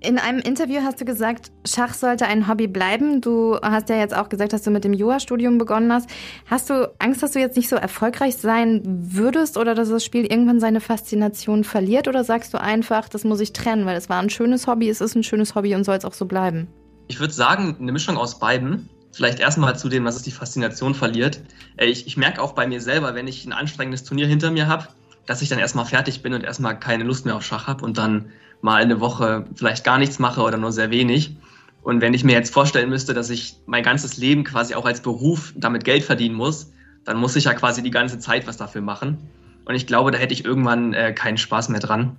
In 0.00 0.18
einem 0.18 0.38
Interview 0.40 0.82
hast 0.82 1.00
du 1.00 1.04
gesagt, 1.04 1.50
Schach 1.66 1.94
sollte 1.94 2.26
ein 2.26 2.48
Hobby 2.48 2.66
bleiben. 2.68 3.20
Du 3.20 3.58
hast 3.60 3.88
ja 3.88 3.96
jetzt 3.96 4.14
auch 4.14 4.28
gesagt, 4.28 4.52
dass 4.52 4.62
du 4.62 4.70
mit 4.70 4.84
dem 4.84 4.92
Jura-Studium 4.92 5.58
begonnen 5.58 5.92
hast. 5.92 6.08
Hast 6.46 6.68
du 6.70 6.92
Angst, 6.98 7.22
dass 7.22 7.32
du 7.32 7.40
jetzt 7.40 7.56
nicht 7.56 7.68
so 7.68 7.76
erfolgreich 7.76 8.36
sein 8.36 8.82
würdest 8.84 9.56
oder 9.56 9.74
dass 9.74 9.88
das 9.88 10.04
Spiel 10.04 10.26
irgendwann 10.26 10.60
seine 10.60 10.80
Faszination 10.80 11.64
verliert? 11.64 12.08
Oder 12.08 12.24
sagst 12.24 12.52
du 12.54 12.60
einfach, 12.60 13.08
das 13.08 13.24
muss 13.24 13.40
ich 13.40 13.52
trennen, 13.52 13.86
weil 13.86 13.96
es 13.96 14.08
war 14.08 14.20
ein 14.20 14.30
schönes 14.30 14.66
Hobby, 14.66 14.88
es 14.88 15.00
ist 15.00 15.14
ein 15.16 15.22
schönes 15.22 15.54
Hobby 15.54 15.74
und 15.74 15.84
soll 15.84 15.96
es 15.96 16.04
auch 16.04 16.12
so 16.14 16.26
bleiben? 16.26 16.68
Ich 17.08 17.18
würde 17.18 17.32
sagen, 17.32 17.76
eine 17.80 17.92
Mischung 17.92 18.16
aus 18.16 18.38
beiden. 18.38 18.88
Vielleicht 19.16 19.40
erstmal 19.40 19.78
zu 19.78 19.88
dem, 19.88 20.04
was 20.04 20.16
es 20.16 20.22
die 20.24 20.30
Faszination 20.30 20.94
verliert. 20.94 21.40
Äh, 21.78 21.86
Ich, 21.86 22.06
ich 22.06 22.18
merke 22.18 22.42
auch 22.42 22.52
bei 22.52 22.66
mir 22.66 22.82
selber, 22.82 23.14
wenn 23.14 23.26
ich 23.26 23.46
ein 23.46 23.54
anstrengendes 23.54 24.04
Turnier 24.04 24.26
hinter 24.26 24.50
mir 24.50 24.66
habe, 24.66 24.88
dass 25.24 25.40
ich 25.40 25.48
dann 25.48 25.58
erstmal 25.58 25.86
fertig 25.86 26.20
bin 26.20 26.34
und 26.34 26.44
erstmal 26.44 26.78
keine 26.78 27.02
Lust 27.02 27.24
mehr 27.24 27.34
auf 27.34 27.42
Schach 27.42 27.66
habe 27.66 27.82
und 27.82 27.96
dann 27.96 28.26
mal 28.60 28.82
eine 28.82 29.00
Woche 29.00 29.46
vielleicht 29.54 29.84
gar 29.84 29.96
nichts 29.96 30.18
mache 30.18 30.42
oder 30.42 30.58
nur 30.58 30.70
sehr 30.70 30.90
wenig. 30.90 31.34
Und 31.82 32.02
wenn 32.02 32.12
ich 32.12 32.24
mir 32.24 32.34
jetzt 32.34 32.52
vorstellen 32.52 32.90
müsste, 32.90 33.14
dass 33.14 33.30
ich 33.30 33.56
mein 33.64 33.82
ganzes 33.82 34.18
Leben 34.18 34.44
quasi 34.44 34.74
auch 34.74 34.84
als 34.84 35.00
Beruf 35.00 35.54
damit 35.56 35.84
Geld 35.84 36.04
verdienen 36.04 36.34
muss, 36.34 36.72
dann 37.06 37.16
muss 37.16 37.36
ich 37.36 37.44
ja 37.44 37.54
quasi 37.54 37.82
die 37.82 37.90
ganze 37.90 38.18
Zeit 38.18 38.46
was 38.46 38.58
dafür 38.58 38.82
machen. 38.82 39.16
Und 39.64 39.74
ich 39.74 39.86
glaube, 39.86 40.10
da 40.10 40.18
hätte 40.18 40.34
ich 40.34 40.44
irgendwann 40.44 40.92
äh, 40.92 41.14
keinen 41.14 41.38
Spaß 41.38 41.70
mehr 41.70 41.80
dran. 41.80 42.18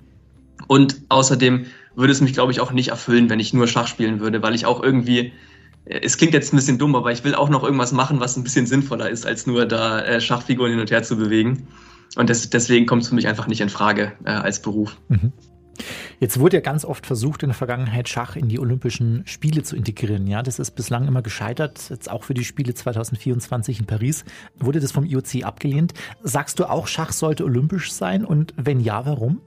Und 0.66 1.02
außerdem 1.10 1.68
würde 1.96 2.12
es 2.12 2.22
mich, 2.22 2.34
glaube 2.34 2.52
ich, 2.52 2.60
auch 2.60 2.72
nicht 2.72 2.88
erfüllen, 2.88 3.30
wenn 3.30 3.40
ich 3.40 3.54
nur 3.54 3.68
Schach 3.68 3.86
spielen 3.86 4.20
würde, 4.20 4.42
weil 4.42 4.56
ich 4.56 4.66
auch 4.66 4.82
irgendwie, 4.82 5.32
es 5.90 6.18
klingt 6.18 6.34
jetzt 6.34 6.54
ein 6.54 6.58
bisschen 6.58 6.78
dumm, 6.78 6.96
aber 6.96 7.12
ich 7.12 7.24
will 7.24 7.36
auch 7.36 7.50
noch 7.50 7.64
irgendwas 7.64 7.92
machen, 7.92 8.20
was 8.20 8.36
ein 8.38 8.44
bisschen 8.44 8.66
sinnvoller 8.66 9.10
ist, 9.10 9.26
als 9.26 9.48
nur 9.48 9.66
da 9.66 10.02
äh, 10.02 10.22
Schachfiguren 10.22 10.72
hin 10.72 10.80
und 10.80 10.92
her 10.92 11.04
zu 11.04 11.18
bewegen. 11.18 11.68
Und 12.16 12.30
des, 12.30 12.50
deswegen 12.50 12.86
kommt 12.86 13.04
es 13.04 13.10
für 13.10 13.16
mich 13.16 13.28
einfach 13.28 13.48
nicht 13.48 13.62
in 13.62 13.70
Frage 13.70 14.14
äh, 14.26 14.30
als 14.30 14.62
Beruf. 14.62 14.98
Jetzt 16.20 16.40
wurde 16.40 16.58
ja 16.58 16.62
ganz 16.62 16.84
oft 16.84 17.06
versucht, 17.06 17.44
in 17.44 17.50
der 17.50 17.56
Vergangenheit 17.56 18.10
Schach 18.10 18.36
in 18.36 18.48
die 18.48 18.60
Olympischen 18.60 19.22
Spiele 19.28 19.62
zu 19.62 19.76
integrieren. 19.76 20.26
Ja, 20.26 20.42
das 20.42 20.58
ist 20.58 20.72
bislang 20.72 21.08
immer 21.08 21.22
gescheitert. 21.22 21.90
Jetzt 21.90 22.10
auch 22.10 22.24
für 22.24 22.34
die 22.34 22.44
Spiele 22.44 22.74
2024 22.74 23.82
in 23.82 23.86
Paris 23.86 24.26
wurde 24.58 24.80
das 24.80 24.92
vom 24.92 25.06
IOC 25.06 25.44
abgelehnt. 25.44 25.94
Sagst 26.24 26.60
du 26.60 26.66
auch, 26.66 26.88
Schach 26.88 27.12
sollte 27.12 27.44
olympisch 27.44 27.92
sein? 27.92 28.26
Und 28.26 28.54
wenn 28.58 28.80
ja, 28.80 29.06
warum? 29.06 29.42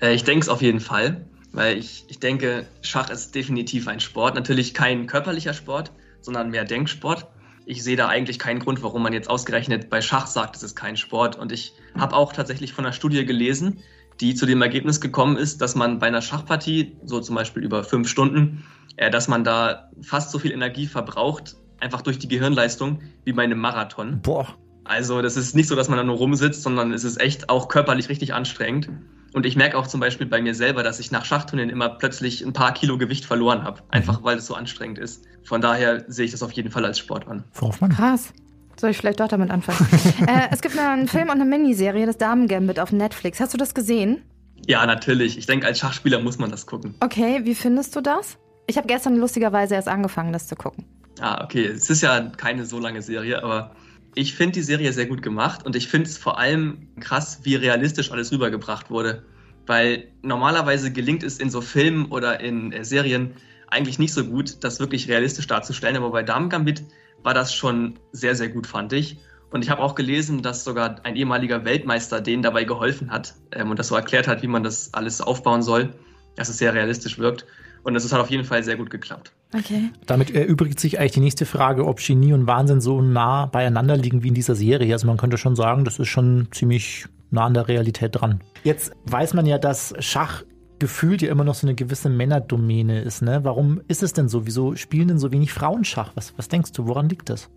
Äh, 0.00 0.14
ich 0.14 0.22
denke 0.22 0.42
es 0.42 0.48
auf 0.48 0.62
jeden 0.62 0.80
Fall, 0.80 1.26
weil 1.56 1.78
ich, 1.78 2.04
ich 2.08 2.20
denke, 2.20 2.66
Schach 2.82 3.08
ist 3.08 3.34
definitiv 3.34 3.88
ein 3.88 3.98
Sport. 3.98 4.34
Natürlich 4.34 4.74
kein 4.74 5.06
körperlicher 5.06 5.54
Sport, 5.54 5.90
sondern 6.20 6.50
mehr 6.50 6.64
Denksport. 6.64 7.26
Ich 7.64 7.82
sehe 7.82 7.96
da 7.96 8.08
eigentlich 8.08 8.38
keinen 8.38 8.60
Grund, 8.60 8.82
warum 8.82 9.02
man 9.02 9.14
jetzt 9.14 9.30
ausgerechnet 9.30 9.88
bei 9.88 10.02
Schach 10.02 10.26
sagt, 10.26 10.54
es 10.54 10.62
ist 10.62 10.76
kein 10.76 10.98
Sport. 10.98 11.36
Und 11.36 11.52
ich 11.52 11.72
habe 11.98 12.14
auch 12.14 12.34
tatsächlich 12.34 12.74
von 12.74 12.84
einer 12.84 12.92
Studie 12.92 13.24
gelesen, 13.24 13.78
die 14.20 14.34
zu 14.34 14.44
dem 14.44 14.60
Ergebnis 14.60 15.00
gekommen 15.00 15.38
ist, 15.38 15.62
dass 15.62 15.74
man 15.74 15.98
bei 15.98 16.08
einer 16.08 16.20
Schachpartie, 16.20 16.98
so 17.04 17.20
zum 17.20 17.34
Beispiel 17.34 17.64
über 17.64 17.84
fünf 17.84 18.08
Stunden, 18.08 18.64
äh, 18.96 19.10
dass 19.10 19.26
man 19.26 19.42
da 19.42 19.90
fast 20.02 20.32
so 20.32 20.38
viel 20.38 20.52
Energie 20.52 20.86
verbraucht, 20.86 21.56
einfach 21.80 22.02
durch 22.02 22.18
die 22.18 22.28
Gehirnleistung, 22.28 23.00
wie 23.24 23.32
bei 23.32 23.44
einem 23.44 23.58
Marathon. 23.58 24.20
Boah, 24.20 24.46
Also 24.84 25.22
das 25.22 25.36
ist 25.36 25.56
nicht 25.56 25.68
so, 25.68 25.74
dass 25.74 25.88
man 25.88 25.96
da 25.96 26.04
nur 26.04 26.16
rumsitzt, 26.16 26.62
sondern 26.62 26.92
es 26.92 27.02
ist 27.02 27.20
echt 27.20 27.48
auch 27.48 27.68
körperlich 27.68 28.10
richtig 28.10 28.34
anstrengend. 28.34 28.90
Und 29.36 29.44
ich 29.44 29.54
merke 29.54 29.76
auch 29.76 29.86
zum 29.86 30.00
Beispiel 30.00 30.26
bei 30.26 30.40
mir 30.40 30.54
selber, 30.54 30.82
dass 30.82 30.98
ich 30.98 31.10
nach 31.10 31.26
Schachturnieren 31.26 31.68
immer 31.68 31.90
plötzlich 31.90 32.42
ein 32.42 32.54
paar 32.54 32.72
Kilo 32.72 32.96
Gewicht 32.96 33.26
verloren 33.26 33.64
habe, 33.64 33.82
einfach 33.90 34.22
weil 34.22 34.38
es 34.38 34.46
so 34.46 34.54
anstrengend 34.54 34.96
ist. 34.96 35.24
Von 35.44 35.60
daher 35.60 36.06
sehe 36.08 36.24
ich 36.24 36.30
das 36.30 36.42
auf 36.42 36.52
jeden 36.52 36.70
Fall 36.70 36.86
als 36.86 36.98
Sport 36.98 37.28
an. 37.28 37.44
Frau 37.52 37.66
Hoffmann. 37.66 37.90
Krass. 37.90 38.32
Soll 38.80 38.92
ich 38.92 38.96
vielleicht 38.96 39.20
doch 39.20 39.28
damit 39.28 39.50
anfangen? 39.50 39.86
äh, 40.26 40.48
es 40.50 40.62
gibt 40.62 40.78
einen 40.78 41.06
Film 41.06 41.24
und 41.24 41.32
eine 41.32 41.44
Miniserie, 41.44 42.06
das 42.06 42.16
Damen-Gambit 42.16 42.80
auf 42.80 42.92
Netflix. 42.92 43.38
Hast 43.38 43.52
du 43.52 43.58
das 43.58 43.74
gesehen? 43.74 44.22
Ja, 44.66 44.86
natürlich. 44.86 45.36
Ich 45.36 45.44
denke, 45.44 45.66
als 45.66 45.80
Schachspieler 45.80 46.18
muss 46.20 46.38
man 46.38 46.50
das 46.50 46.64
gucken. 46.64 46.94
Okay, 47.00 47.40
wie 47.42 47.54
findest 47.54 47.94
du 47.94 48.00
das? 48.00 48.38
Ich 48.66 48.78
habe 48.78 48.86
gestern 48.86 49.16
lustigerweise 49.16 49.74
erst 49.74 49.88
angefangen, 49.88 50.32
das 50.32 50.48
zu 50.48 50.56
gucken. 50.56 50.86
Ah, 51.20 51.44
okay. 51.44 51.66
Es 51.66 51.90
ist 51.90 52.00
ja 52.00 52.20
keine 52.38 52.64
so 52.64 52.78
lange 52.78 53.02
Serie, 53.02 53.44
aber 53.44 53.72
ich 54.16 54.34
finde 54.34 54.54
die 54.54 54.62
Serie 54.62 54.92
sehr 54.92 55.06
gut 55.06 55.22
gemacht 55.22 55.64
und 55.64 55.76
ich 55.76 55.88
finde 55.88 56.08
es 56.08 56.16
vor 56.16 56.38
allem 56.38 56.88
krass, 56.98 57.40
wie 57.42 57.54
realistisch 57.54 58.10
alles 58.10 58.32
rübergebracht 58.32 58.90
wurde. 58.90 59.22
Weil 59.66 60.08
normalerweise 60.22 60.90
gelingt 60.90 61.22
es 61.22 61.38
in 61.38 61.50
so 61.50 61.60
Filmen 61.60 62.06
oder 62.06 62.40
in 62.40 62.72
äh, 62.72 62.82
Serien 62.82 63.34
eigentlich 63.68 63.98
nicht 63.98 64.14
so 64.14 64.24
gut, 64.24 64.64
das 64.64 64.80
wirklich 64.80 65.08
realistisch 65.08 65.46
darzustellen. 65.46 65.96
Aber 65.96 66.10
bei 66.10 66.22
Damen 66.22 66.48
Gambit 66.48 66.82
war 67.22 67.34
das 67.34 67.52
schon 67.52 67.98
sehr, 68.12 68.34
sehr 68.34 68.48
gut, 68.48 68.66
fand 68.66 68.94
ich. 68.94 69.18
Und 69.50 69.62
ich 69.62 69.70
habe 69.70 69.82
auch 69.82 69.94
gelesen, 69.94 70.40
dass 70.42 70.64
sogar 70.64 71.04
ein 71.04 71.14
ehemaliger 71.14 71.66
Weltmeister 71.66 72.22
denen 72.22 72.42
dabei 72.42 72.64
geholfen 72.64 73.10
hat 73.10 73.34
ähm, 73.52 73.70
und 73.70 73.78
das 73.78 73.88
so 73.88 73.96
erklärt 73.96 74.28
hat, 74.28 74.42
wie 74.42 74.48
man 74.48 74.62
das 74.62 74.94
alles 74.94 75.20
aufbauen 75.20 75.62
soll, 75.62 75.92
dass 76.36 76.48
es 76.48 76.56
sehr 76.56 76.72
realistisch 76.72 77.18
wirkt. 77.18 77.44
Und 77.82 77.94
das 77.94 78.12
hat 78.12 78.20
auf 78.20 78.30
jeden 78.30 78.44
Fall 78.44 78.62
sehr 78.62 78.76
gut 78.76 78.90
geklappt. 78.90 79.32
Okay. 79.54 79.90
Damit 80.06 80.34
erübrigt 80.34 80.80
sich 80.80 80.98
eigentlich 80.98 81.12
die 81.12 81.20
nächste 81.20 81.46
Frage, 81.46 81.86
ob 81.86 81.98
Genie 81.98 82.32
und 82.32 82.46
Wahnsinn 82.46 82.80
so 82.80 83.00
nah 83.00 83.46
beieinander 83.46 83.96
liegen 83.96 84.22
wie 84.22 84.28
in 84.28 84.34
dieser 84.34 84.54
Serie. 84.54 84.92
Also 84.92 85.06
man 85.06 85.16
könnte 85.16 85.38
schon 85.38 85.56
sagen, 85.56 85.84
das 85.84 85.98
ist 85.98 86.08
schon 86.08 86.48
ziemlich 86.50 87.06
nah 87.30 87.44
an 87.44 87.54
der 87.54 87.68
Realität 87.68 88.20
dran. 88.20 88.40
Jetzt 88.64 88.92
weiß 89.04 89.34
man 89.34 89.46
ja, 89.46 89.58
dass 89.58 89.94
Schach 90.00 90.42
gefühlt 90.78 91.22
ja 91.22 91.30
immer 91.30 91.44
noch 91.44 91.54
so 91.54 91.66
eine 91.66 91.74
gewisse 91.74 92.10
Männerdomäne 92.10 93.00
ist. 93.02 93.22
Ne? 93.22 93.40
Warum 93.44 93.80
ist 93.88 94.02
es 94.02 94.12
denn 94.12 94.28
so? 94.28 94.46
Wieso 94.46 94.74
spielen 94.76 95.08
denn 95.08 95.18
so 95.18 95.32
wenig 95.32 95.52
Frauen 95.52 95.84
Schach? 95.84 96.12
Was, 96.14 96.34
was 96.36 96.48
denkst 96.48 96.72
du, 96.72 96.86
woran 96.86 97.08
liegt 97.08 97.30
das? 97.30 97.48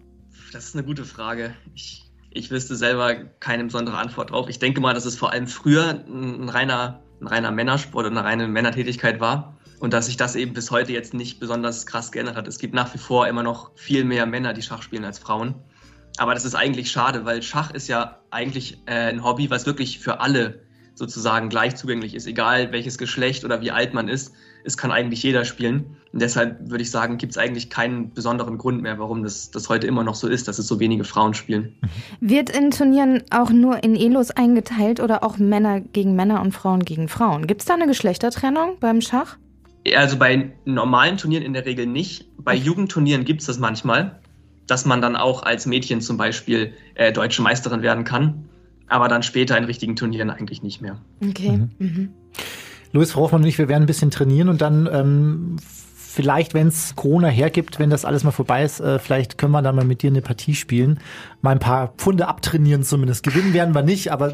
Das 0.54 0.66
ist 0.66 0.76
eine 0.76 0.86
gute 0.86 1.06
Frage. 1.06 1.54
Ich, 1.76 2.10
ich 2.30 2.50
wüsste 2.50 2.76
selber 2.76 3.16
keine 3.40 3.66
besondere 3.66 3.98
Antwort 3.98 4.32
drauf. 4.32 4.48
Ich 4.50 4.60
denke 4.60 4.80
mal, 4.80 4.94
dass 4.94 5.06
es 5.06 5.18
vor 5.18 5.32
allem 5.32 5.48
früher 5.48 6.04
ein 6.08 6.50
reiner, 6.50 7.02
ein 7.20 7.28
reiner 7.28 7.52
Männersport 7.52 8.06
oder 8.06 8.16
eine 8.16 8.24
reine 8.24 8.48
Männertätigkeit 8.48 9.20
war 9.20 9.59
und 9.80 9.94
dass 9.94 10.08
sich 10.08 10.18
das 10.18 10.36
eben 10.36 10.54
bis 10.54 10.72
heute 10.72 10.92
jetzt 10.92 11.14
nicht 11.14 11.40
besonders 11.40 11.86
krass 11.86 12.12
geändert 12.12 12.36
hat. 12.36 12.48
Es 12.48 12.60
gibt 12.60 12.74
nach 12.74 12.94
wie 12.94 12.98
vor 12.98 13.28
immer 13.28 13.44
noch 13.44 13.72
viel 13.76 14.04
mehr 14.04 14.26
Männer, 14.26 14.54
die 14.54 14.62
Schach 14.62 14.82
spielen 14.82 15.06
als 15.06 15.20
Frauen. 15.20 15.56
Aber 16.18 16.34
das 16.34 16.44
ist 16.44 16.56
eigentlich 16.56 16.92
schade, 16.92 17.24
weil 17.26 17.42
Schach 17.42 17.72
ist 17.72 17.88
ja 17.88 18.20
eigentlich 18.30 18.82
äh, 18.86 19.10
ein 19.10 19.24
Hobby, 19.24 19.50
was 19.50 19.66
wirklich 19.66 20.00
für 20.00 20.20
alle 20.20 20.62
sozusagen 20.96 21.48
gleich 21.48 21.78
zugänglich 21.78 22.14
ist, 22.14 22.28
egal 22.28 22.74
welches 22.74 22.98
Geschlecht 22.98 23.46
oder 23.46 23.62
wie 23.62 23.72
alt 23.72 23.94
man 23.94 24.10
ist. 24.10 24.34
Es 24.66 24.76
kann 24.76 24.92
eigentlich 24.92 25.24
jeder 25.24 25.46
spielen. 25.46 25.96
Und 26.12 26.22
deshalb 26.22 26.70
würde 26.70 26.82
ich 26.84 26.92
sagen, 26.92 27.18
gibt 27.18 27.32
es 27.32 27.38
eigentlich 27.38 27.70
keinen 27.70 28.14
besonderen 28.14 28.58
Grund 28.58 28.82
mehr, 28.82 29.00
warum 29.00 29.24
das, 29.24 29.50
das 29.50 29.70
heute 29.70 29.88
immer 29.88 30.04
noch 30.04 30.16
so 30.16 30.28
ist, 30.28 30.50
dass 30.50 30.60
es 30.60 30.68
so 30.68 30.82
wenige 30.82 31.06
Frauen 31.06 31.34
spielen. 31.34 31.78
Wird 32.20 32.50
in 32.50 32.72
Turnieren 32.72 33.24
auch 33.32 33.52
nur 33.52 33.82
in 33.82 33.96
Elos 33.96 34.32
eingeteilt 34.32 35.00
oder 35.00 35.24
auch 35.24 35.38
Männer 35.38 35.80
gegen 35.80 36.18
Männer 36.18 36.42
und 36.42 36.52
Frauen 36.52 36.84
gegen 36.84 37.08
Frauen? 37.08 37.48
Gibt 37.48 37.62
es 37.62 37.68
da 37.68 37.76
eine 37.76 37.88
Geschlechtertrennung 37.88 38.78
beim 38.82 39.00
Schach? 39.00 39.38
Also 39.96 40.18
bei 40.18 40.52
normalen 40.66 41.18
Turnieren 41.18 41.44
in 41.44 41.54
der 41.54 41.66
Regel 41.66 41.86
nicht. 41.86 42.26
Bei 42.38 42.56
Jugendturnieren 42.56 43.26
gibt 43.26 43.42
es 43.42 43.48
das 43.48 43.60
manchmal, 43.60 44.20
dass 44.68 44.86
man 44.86 45.02
dann 45.02 45.16
auch 45.16 45.44
als 45.44 45.66
Mädchen 45.66 46.02
zum 46.02 46.18
Beispiel 46.18 46.74
äh, 46.96 47.12
deutsche 47.12 47.42
Meisterin 47.42 47.82
werden 47.82 48.04
kann. 48.04 48.46
Aber 48.88 49.08
dann 49.08 49.24
später 49.24 49.58
in 49.58 49.66
richtigen 49.66 49.96
Turnieren 49.96 50.30
eigentlich 50.30 50.64
nicht 50.64 50.82
mehr. 50.82 50.98
Okay. 51.24 51.68
Mhm. 51.78 52.10
Louis 52.92 53.12
Frau 53.12 53.22
Hoffmann 53.22 53.42
und 53.42 53.48
ich, 53.48 53.58
wir 53.58 53.70
werden 53.70 53.84
ein 53.84 53.88
bisschen 53.88 54.10
trainieren 54.10 54.50
und 54.50 54.62
dann 54.62 54.90
ähm, 54.92 55.58
vielleicht, 55.96 56.56
wenn 56.56 56.68
es 56.68 56.96
Corona 56.96 57.28
hergibt, 57.28 57.78
wenn 57.78 57.92
das 57.92 58.04
alles 58.04 58.24
mal 58.24 58.32
vorbei 58.32 58.64
ist, 58.64 58.80
äh, 58.80 58.98
vielleicht 58.98 59.38
können 59.38 59.52
wir 59.52 59.62
dann 59.62 59.76
mal 59.76 59.86
mit 59.86 60.02
dir 60.02 60.10
eine 60.10 60.22
Partie 60.22 60.56
spielen. 60.56 61.00
Mal 61.42 61.52
ein 61.52 61.60
paar 61.60 61.94
Pfunde 61.98 62.28
abtrainieren 62.28 62.84
zumindest. 62.84 63.24
Gewinnen 63.24 63.54
werden 63.54 63.76
wir 63.76 63.84
nicht, 63.84 64.12
aber 64.12 64.34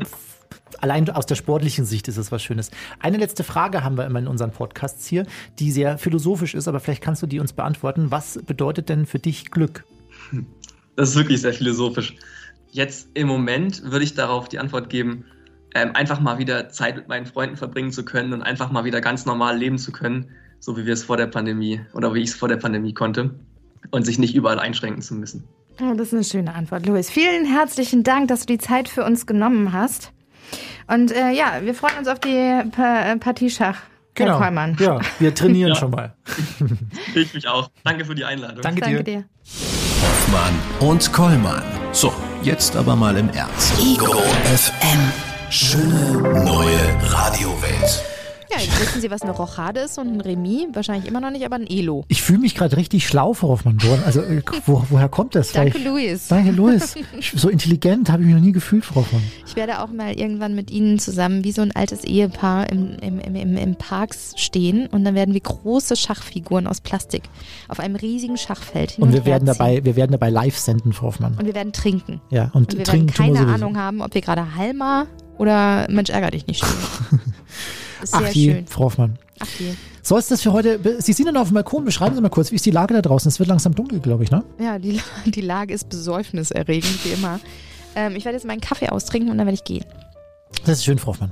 allein 0.80 1.10
aus 1.10 1.26
der 1.26 1.36
sportlichen 1.36 1.86
Sicht 1.86 2.08
ist 2.08 2.18
es 2.18 2.32
was 2.32 2.44
Schönes. 2.44 2.72
Eine 3.00 3.18
letzte 3.18 3.44
Frage 3.44 3.84
haben 3.84 3.98
wir 3.98 4.06
immer 4.06 4.20
in 4.20 4.28
unseren 4.28 4.52
Podcasts 4.52 5.08
hier, 5.08 5.26
die 5.60 5.72
sehr 5.72 5.98
philosophisch 5.98 6.56
ist, 6.56 6.68
aber 6.68 6.80
vielleicht 6.80 7.04
kannst 7.04 7.22
du 7.22 7.28
die 7.28 7.40
uns 7.40 7.54
beantworten. 7.54 8.12
Was 8.12 8.40
bedeutet 8.46 8.90
denn 8.90 9.06
für 9.06 9.20
dich 9.20 9.52
Glück? 9.52 9.86
Das 10.96 11.10
ist 11.10 11.16
wirklich 11.16 11.42
sehr 11.42 11.54
philosophisch. 11.54 12.16
Jetzt 12.72 13.10
im 13.14 13.28
Moment 13.28 13.84
würde 13.84 14.06
ich 14.06 14.14
darauf 14.14 14.50
die 14.50 14.60
Antwort 14.60 14.90
geben, 14.90 15.26
ähm, 15.74 15.92
einfach 15.94 16.20
mal 16.20 16.38
wieder 16.38 16.70
Zeit 16.70 16.96
mit 16.96 17.08
meinen 17.08 17.26
Freunden 17.26 17.58
verbringen 17.58 17.92
zu 17.92 18.06
können 18.06 18.34
und 18.34 18.42
einfach 18.42 18.72
mal 18.72 18.86
wieder 18.86 19.02
ganz 19.02 19.26
normal 19.26 19.58
leben 19.58 19.78
zu 19.78 19.92
können, 19.92 20.32
so 20.60 20.78
wie 20.78 20.86
wir 20.86 20.94
es 20.94 21.04
vor 21.04 21.18
der 21.18 21.28
Pandemie 21.28 21.82
oder 21.94 22.14
wie 22.14 22.22
ich 22.22 22.30
es 22.30 22.36
vor 22.36 22.48
der 22.48 22.58
Pandemie 22.58 22.94
konnte 22.94 23.36
und 23.92 24.06
sich 24.06 24.20
nicht 24.20 24.36
überall 24.36 24.60
einschränken 24.60 25.02
zu 25.02 25.16
müssen. 25.16 25.44
Oh, 25.82 25.94
das 25.96 26.08
ist 26.08 26.14
eine 26.14 26.24
schöne 26.24 26.56
Antwort, 26.56 26.86
Louis. 26.86 27.10
Vielen 27.10 27.46
herzlichen 27.46 28.04
Dank, 28.04 28.30
dass 28.30 28.42
du 28.42 28.54
die 28.54 28.58
Zeit 28.58 28.88
für 28.88 29.04
uns 29.04 29.26
genommen 29.26 29.74
hast. 29.74 30.14
Und 30.88 31.12
äh, 31.12 31.32
ja, 31.32 31.60
wir 31.62 31.74
freuen 31.74 31.98
uns 32.00 32.08
auf 32.08 32.20
die 32.20 32.62
pa 32.72 33.12
äh, 33.12 33.18
Partie 33.18 33.50
Schach. 33.50 33.78
Herr 34.18 34.38
Kollmann. 34.38 34.78
Ja, 34.80 35.00
wir 35.20 35.36
trainieren 35.36 35.70
Ja. 35.74 35.76
schon 35.76 35.92
mal. 35.92 36.14
Ich 37.16 37.34
mich 37.34 37.48
auch. 37.50 37.70
Danke 37.84 38.06
für 38.06 38.16
die 38.16 38.24
Einladung. 38.24 38.62
Danke, 38.62 38.80
Danke 38.82 39.04
dir. 39.04 39.18
dir. 39.22 39.26
Hoffmann 40.02 40.54
und 40.90 41.12
Kollmann. 41.12 41.64
So, 41.92 42.14
jetzt 42.42 42.76
aber 42.78 42.96
mal 42.96 43.18
im 43.18 43.30
Ernst. 43.30 43.74
Ego 43.80 44.14
FM. 44.14 45.12
Schöne 45.50 46.44
neue 46.46 47.12
Radiowelt. 47.12 48.15
Ja, 48.58 48.80
wissen 48.80 49.02
Sie, 49.02 49.12
was 49.12 49.22
eine 49.22 49.32
Rochade 49.32 49.82
ist 49.82 49.98
und 49.98 50.08
ein 50.14 50.22
Remis? 50.22 50.68
Wahrscheinlich 50.74 51.08
immer 51.08 51.20
noch 51.20 51.32
nicht, 51.32 51.46
aber 51.46 51.56
ein 51.56 51.68
Elo. 51.68 52.06
Ich 52.08 52.22
fühle 52.22 52.40
mich 52.40 52.56
gerade 52.56 52.78
richtig 52.78 53.06
schlau, 53.08 53.34
Frau 53.34 53.50
Hoffmann. 53.50 53.78
Also, 54.06 54.22
äh, 54.22 54.42
wo, 54.66 54.84
woher 54.90 55.10
kommt 55.10 55.36
das? 55.36 55.52
Danke, 55.52 55.78
Luis. 55.80 56.28
Danke, 56.28 56.52
Luis. 56.52 56.96
So 57.36 57.50
intelligent 57.50 58.10
habe 58.12 58.22
ich 58.22 58.28
mich 58.28 58.36
noch 58.36 58.42
nie 58.42 58.52
gefühlt, 58.52 58.86
Frau 58.86 59.02
Hoffmann. 59.02 59.24
Ich 59.46 59.56
werde 59.56 59.82
auch 59.82 59.90
mal 59.92 60.14
irgendwann 60.14 60.56
mit 60.56 60.72
Ihnen 60.72 61.00
zusammen 61.00 61.44
wie 61.44 61.52
so 61.52 61.62
ein 61.62 61.76
altes 61.76 62.04
Ehepaar 62.04 62.70
im, 62.70 62.98
im, 63.02 63.20
im, 63.20 63.36
im, 63.36 63.58
im 63.58 63.76
Parks 63.76 64.34
stehen 64.38 64.88
und 64.88 65.04
dann 65.04 65.16
werden 65.16 65.34
wir 65.34 65.42
große 65.42 65.96
Schachfiguren 65.96 66.68
aus 66.68 66.82
Plastik 66.82 67.24
auf 67.68 67.80
einem 67.80 67.96
riesigen 67.96 68.38
Schachfeld 68.38 68.92
hin 68.92 69.04
Und 69.04 69.10
und, 69.10 69.16
wir 69.16 69.26
werden 69.26 69.48
ziehen. 69.48 69.56
dabei, 69.58 69.84
wir 69.84 69.96
werden 69.96 70.12
dabei 70.12 70.30
live 70.30 70.58
senden, 70.58 70.94
Frau 70.94 71.08
Hoffmann. 71.08 71.36
Und 71.38 71.46
wir 71.46 71.56
werden 71.56 71.74
trinken. 71.74 72.22
Ja, 72.30 72.46
und, 72.54 72.74
Und 72.74 72.78
wir 72.78 72.86
trinken 72.86 73.18
werden 73.18 73.36
keine. 73.36 73.54
Ahnung 73.54 73.78
haben, 73.78 74.02
ob 74.02 74.14
wir 74.14 74.22
gerade 74.22 74.56
Halma 74.56 75.08
oder 75.38 75.88
Mensch 75.90 76.10
ärger 76.10 76.32
dich 76.32 76.48
nicht 76.48 76.64
spielen. 76.64 77.22
Ist 78.06 78.12
sehr 78.14 78.22
Ach 78.24 78.34
je, 78.34 78.54
schön. 78.54 78.68
Frau 78.68 78.84
Hoffmann. 78.86 79.18
Ach 79.40 79.48
je. 79.60 79.74
Soll 80.04 80.20
es 80.20 80.28
das 80.28 80.44
für 80.44 80.54
heute? 80.54 80.80
Sie 81.02 81.14
sind 81.14 81.26
dann 81.26 81.38
auf 81.38 81.48
dem 81.48 81.56
Balkon. 81.56 81.84
Beschreiben 81.84 82.14
Sie 82.14 82.22
mal 82.22 82.30
kurz, 82.30 82.52
wie 82.52 82.56
ist 82.56 82.66
die 82.66 82.72
Lage 82.72 82.94
da 82.94 83.02
draußen? 83.02 83.28
Es 83.28 83.40
wird 83.40 83.50
langsam 83.50 83.74
dunkel, 83.74 84.00
glaube 84.00 84.24
ich, 84.24 84.30
ne? 84.30 84.44
Ja, 84.60 84.78
die, 84.78 85.02
die 85.26 85.42
Lage 85.42 85.74
ist 85.74 85.90
besäufniserregend, 85.90 87.04
wie 87.04 87.10
immer. 87.10 87.40
Ähm, 87.96 88.16
ich 88.16 88.24
werde 88.26 88.38
jetzt 88.38 88.46
meinen 88.46 88.62
Kaffee 88.62 88.90
austrinken 88.90 89.32
und 89.32 89.40
dann 89.40 89.48
werde 89.48 89.56
ich 89.56 89.64
gehen. 89.64 89.86
Das 90.66 90.80
ist 90.80 90.86
schön, 90.86 90.98
Frau 90.98 91.12
Hoffmann. 91.12 91.32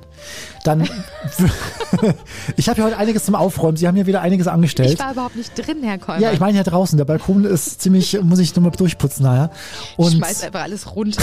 Dann, 0.64 0.82
ich 2.56 2.70
habe 2.70 2.80
ja 2.80 2.86
heute 2.86 2.98
einiges 2.98 3.26
zum 3.26 3.36
Aufräumen. 3.36 3.78
Sie 3.78 3.88
haben 3.88 3.98
ja 3.98 4.06
wieder 4.06 4.22
einiges 4.22 4.48
angestellt. 4.48 4.94
Ich 4.94 5.00
war 5.00 5.12
überhaupt 5.12 5.36
nicht 5.36 5.52
drin, 5.58 5.78
Herr 5.84 5.98
Kolmer. 5.98 6.22
ja, 6.22 6.32
ich 6.32 6.40
meine 6.40 6.58
ja 6.58 6.64
draußen. 6.64 6.98
Der 6.98 7.06
Balkon 7.06 7.44
ist 7.44 7.82
ziemlich, 7.82 8.22
muss 8.22 8.40
ich 8.40 8.56
nochmal 8.56 8.72
durchputzen 8.72 9.24
nachher. 9.24 9.52
ich 9.94 10.00
Und, 10.00 10.12
schmeiß 10.14 10.44
einfach 10.44 10.62
alles 10.62 10.96
runter. 10.96 11.22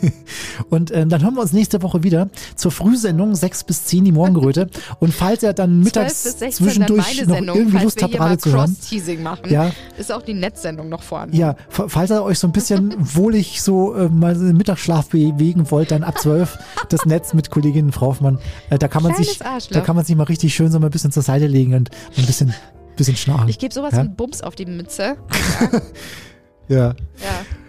und 0.70 0.90
ähm, 0.94 1.08
dann 1.08 1.22
hören 1.22 1.34
wir 1.34 1.42
uns 1.42 1.52
nächste 1.52 1.82
Woche 1.82 2.02
wieder 2.02 2.28
zur 2.56 2.70
Frühsendung 2.70 3.34
6 3.34 3.64
bis 3.64 3.84
10 3.84 4.04
die 4.04 4.12
Morgenröte. 4.12 4.68
Und 5.00 5.12
falls 5.12 5.42
er 5.42 5.52
dann 5.52 5.82
12 5.82 5.84
mittags 5.84 6.22
bis 6.22 6.38
16 6.38 6.40
dann 6.48 6.52
zwischendurch 6.52 7.06
meine 7.16 7.26
noch 7.28 7.34
Sendung, 7.34 7.56
irgendwie 7.56 7.72
falls 7.76 7.84
Lust 7.84 7.98
hier 7.98 8.20
Radio 8.20 8.28
mal 8.28 8.38
zu 8.38 8.52
hören. 8.52 8.76
Machen. 9.22 9.50
Ja, 9.50 9.70
Ist 9.98 10.12
auch 10.12 10.22
die 10.22 10.34
Netzsendung 10.34 10.88
noch 10.88 11.02
vorne. 11.02 11.34
Ja, 11.34 11.56
fa- 11.68 11.86
falls 11.88 12.10
ihr 12.10 12.22
euch 12.22 12.38
so 12.38 12.46
ein 12.46 12.52
bisschen 12.52 12.94
wohlig 12.98 13.60
so 13.62 13.94
äh, 13.94 14.08
mal 14.08 14.36
so 14.36 14.46
im 14.46 14.56
Mittagsschlaf 14.56 15.08
bewegen 15.08 15.70
wollt, 15.70 15.90
dann 15.90 16.02
ab 16.04 16.18
12 16.18 16.58
das 16.88 17.04
Netz 17.04 17.31
mit 17.34 17.50
Kollegin 17.50 17.92
Frau 17.92 18.06
Hoffmann. 18.08 18.38
Äh, 18.70 18.78
da 18.78 18.88
kann 18.88 19.02
man 19.02 19.12
Kleines 19.12 19.32
sich, 19.34 19.44
Arschloch. 19.46 19.72
da 19.74 19.80
kann 19.80 19.96
man 19.96 20.04
sich 20.04 20.16
mal 20.16 20.24
richtig 20.24 20.54
schön 20.54 20.70
so 20.70 20.78
mal 20.78 20.86
ein 20.86 20.90
bisschen 20.92 21.12
zur 21.12 21.22
Seite 21.22 21.46
legen 21.46 21.74
und 21.74 21.90
ein 22.16 22.26
bisschen, 22.26 22.54
bisschen 22.96 23.16
schnarchen. 23.16 23.48
Ich 23.48 23.58
gebe 23.58 23.72
sowas 23.74 23.92
Ja? 23.92 23.98
wie 23.98 24.00
einen 24.02 24.16
Bums 24.16 24.40
auf 24.42 24.54
die 24.54 24.66
Mütze. 24.66 25.16
ja. 26.68 26.88
Ja, 26.88 26.94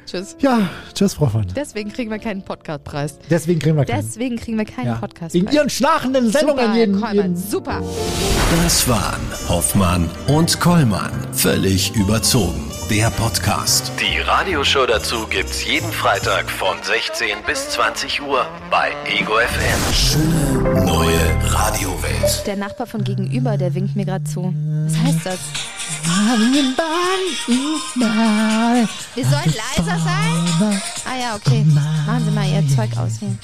tschüss. 0.06 0.36
ja, 0.40 0.70
tschüss, 0.94 1.14
Frau 1.16 1.26
Hoffmann. 1.26 1.48
Deswegen 1.56 1.92
kriegen 1.92 2.12
wir 2.12 2.20
keinen 2.20 2.44
Podcastpreis. 2.44 3.20
Deswegen 3.30 3.60
kriegen 3.60 3.78
wir 3.78 3.86
keinen. 3.86 4.06
Deswegen 4.06 4.36
kriegen 4.38 4.58
wir 4.58 4.66
keinen 4.66 4.88
Ja. 4.88 4.96
Podcastpreis. 4.96 5.34
In 5.36 5.48
ihren 5.50 5.70
schnarchenden 5.70 6.30
Sendungen 6.32 6.66
Super, 6.66 6.76
jeden, 6.78 7.04
jeden 7.14 7.36
super. 7.36 7.82
Das 8.64 8.88
waren 8.88 9.22
Hoffmann 9.50 10.10
und 10.28 10.60
Kollmann. 10.60 11.12
Völlig 11.34 11.96
überzogen. 11.96 12.64
Der 12.90 13.10
Podcast. 13.12 13.92
Die 14.00 14.20
Radioshow 14.20 14.86
dazu 14.86 15.26
gibt's 15.28 15.66
jeden 15.66 15.92
Freitag 15.92 16.50
von 16.50 16.78
16 16.84 17.38
bis 17.46 17.70
20 17.70 18.22
Uhr 18.22 18.46
bei 18.70 18.92
Ego 19.06 19.34
FM. 19.38 19.94
Schöne 19.94 20.86
neue 20.86 21.52
Radiowelt. 21.52 22.46
Der 22.46 22.56
Nachbar 22.56 22.86
von 22.86 23.04
gegenüber, 23.04 23.58
der 23.58 23.74
winkt 23.74 23.96
mir 23.96 24.06
gerade 24.06 24.24
zu. 24.26 24.54
Was 24.86 24.98
heißt 24.98 25.26
das? 25.26 25.40
Wir 29.16 29.26
sollen 29.26 29.54
leiser 29.56 30.00
sein? 30.00 30.82
Ah 31.06 31.18
ja, 31.20 31.36
okay. 31.36 31.64
Machen 31.66 32.26
Sie 32.26 32.32
mal 32.32 32.48
Ihr 32.48 32.68
Zeug 32.76 32.96
aus 32.98 33.20
hier. 33.20 33.36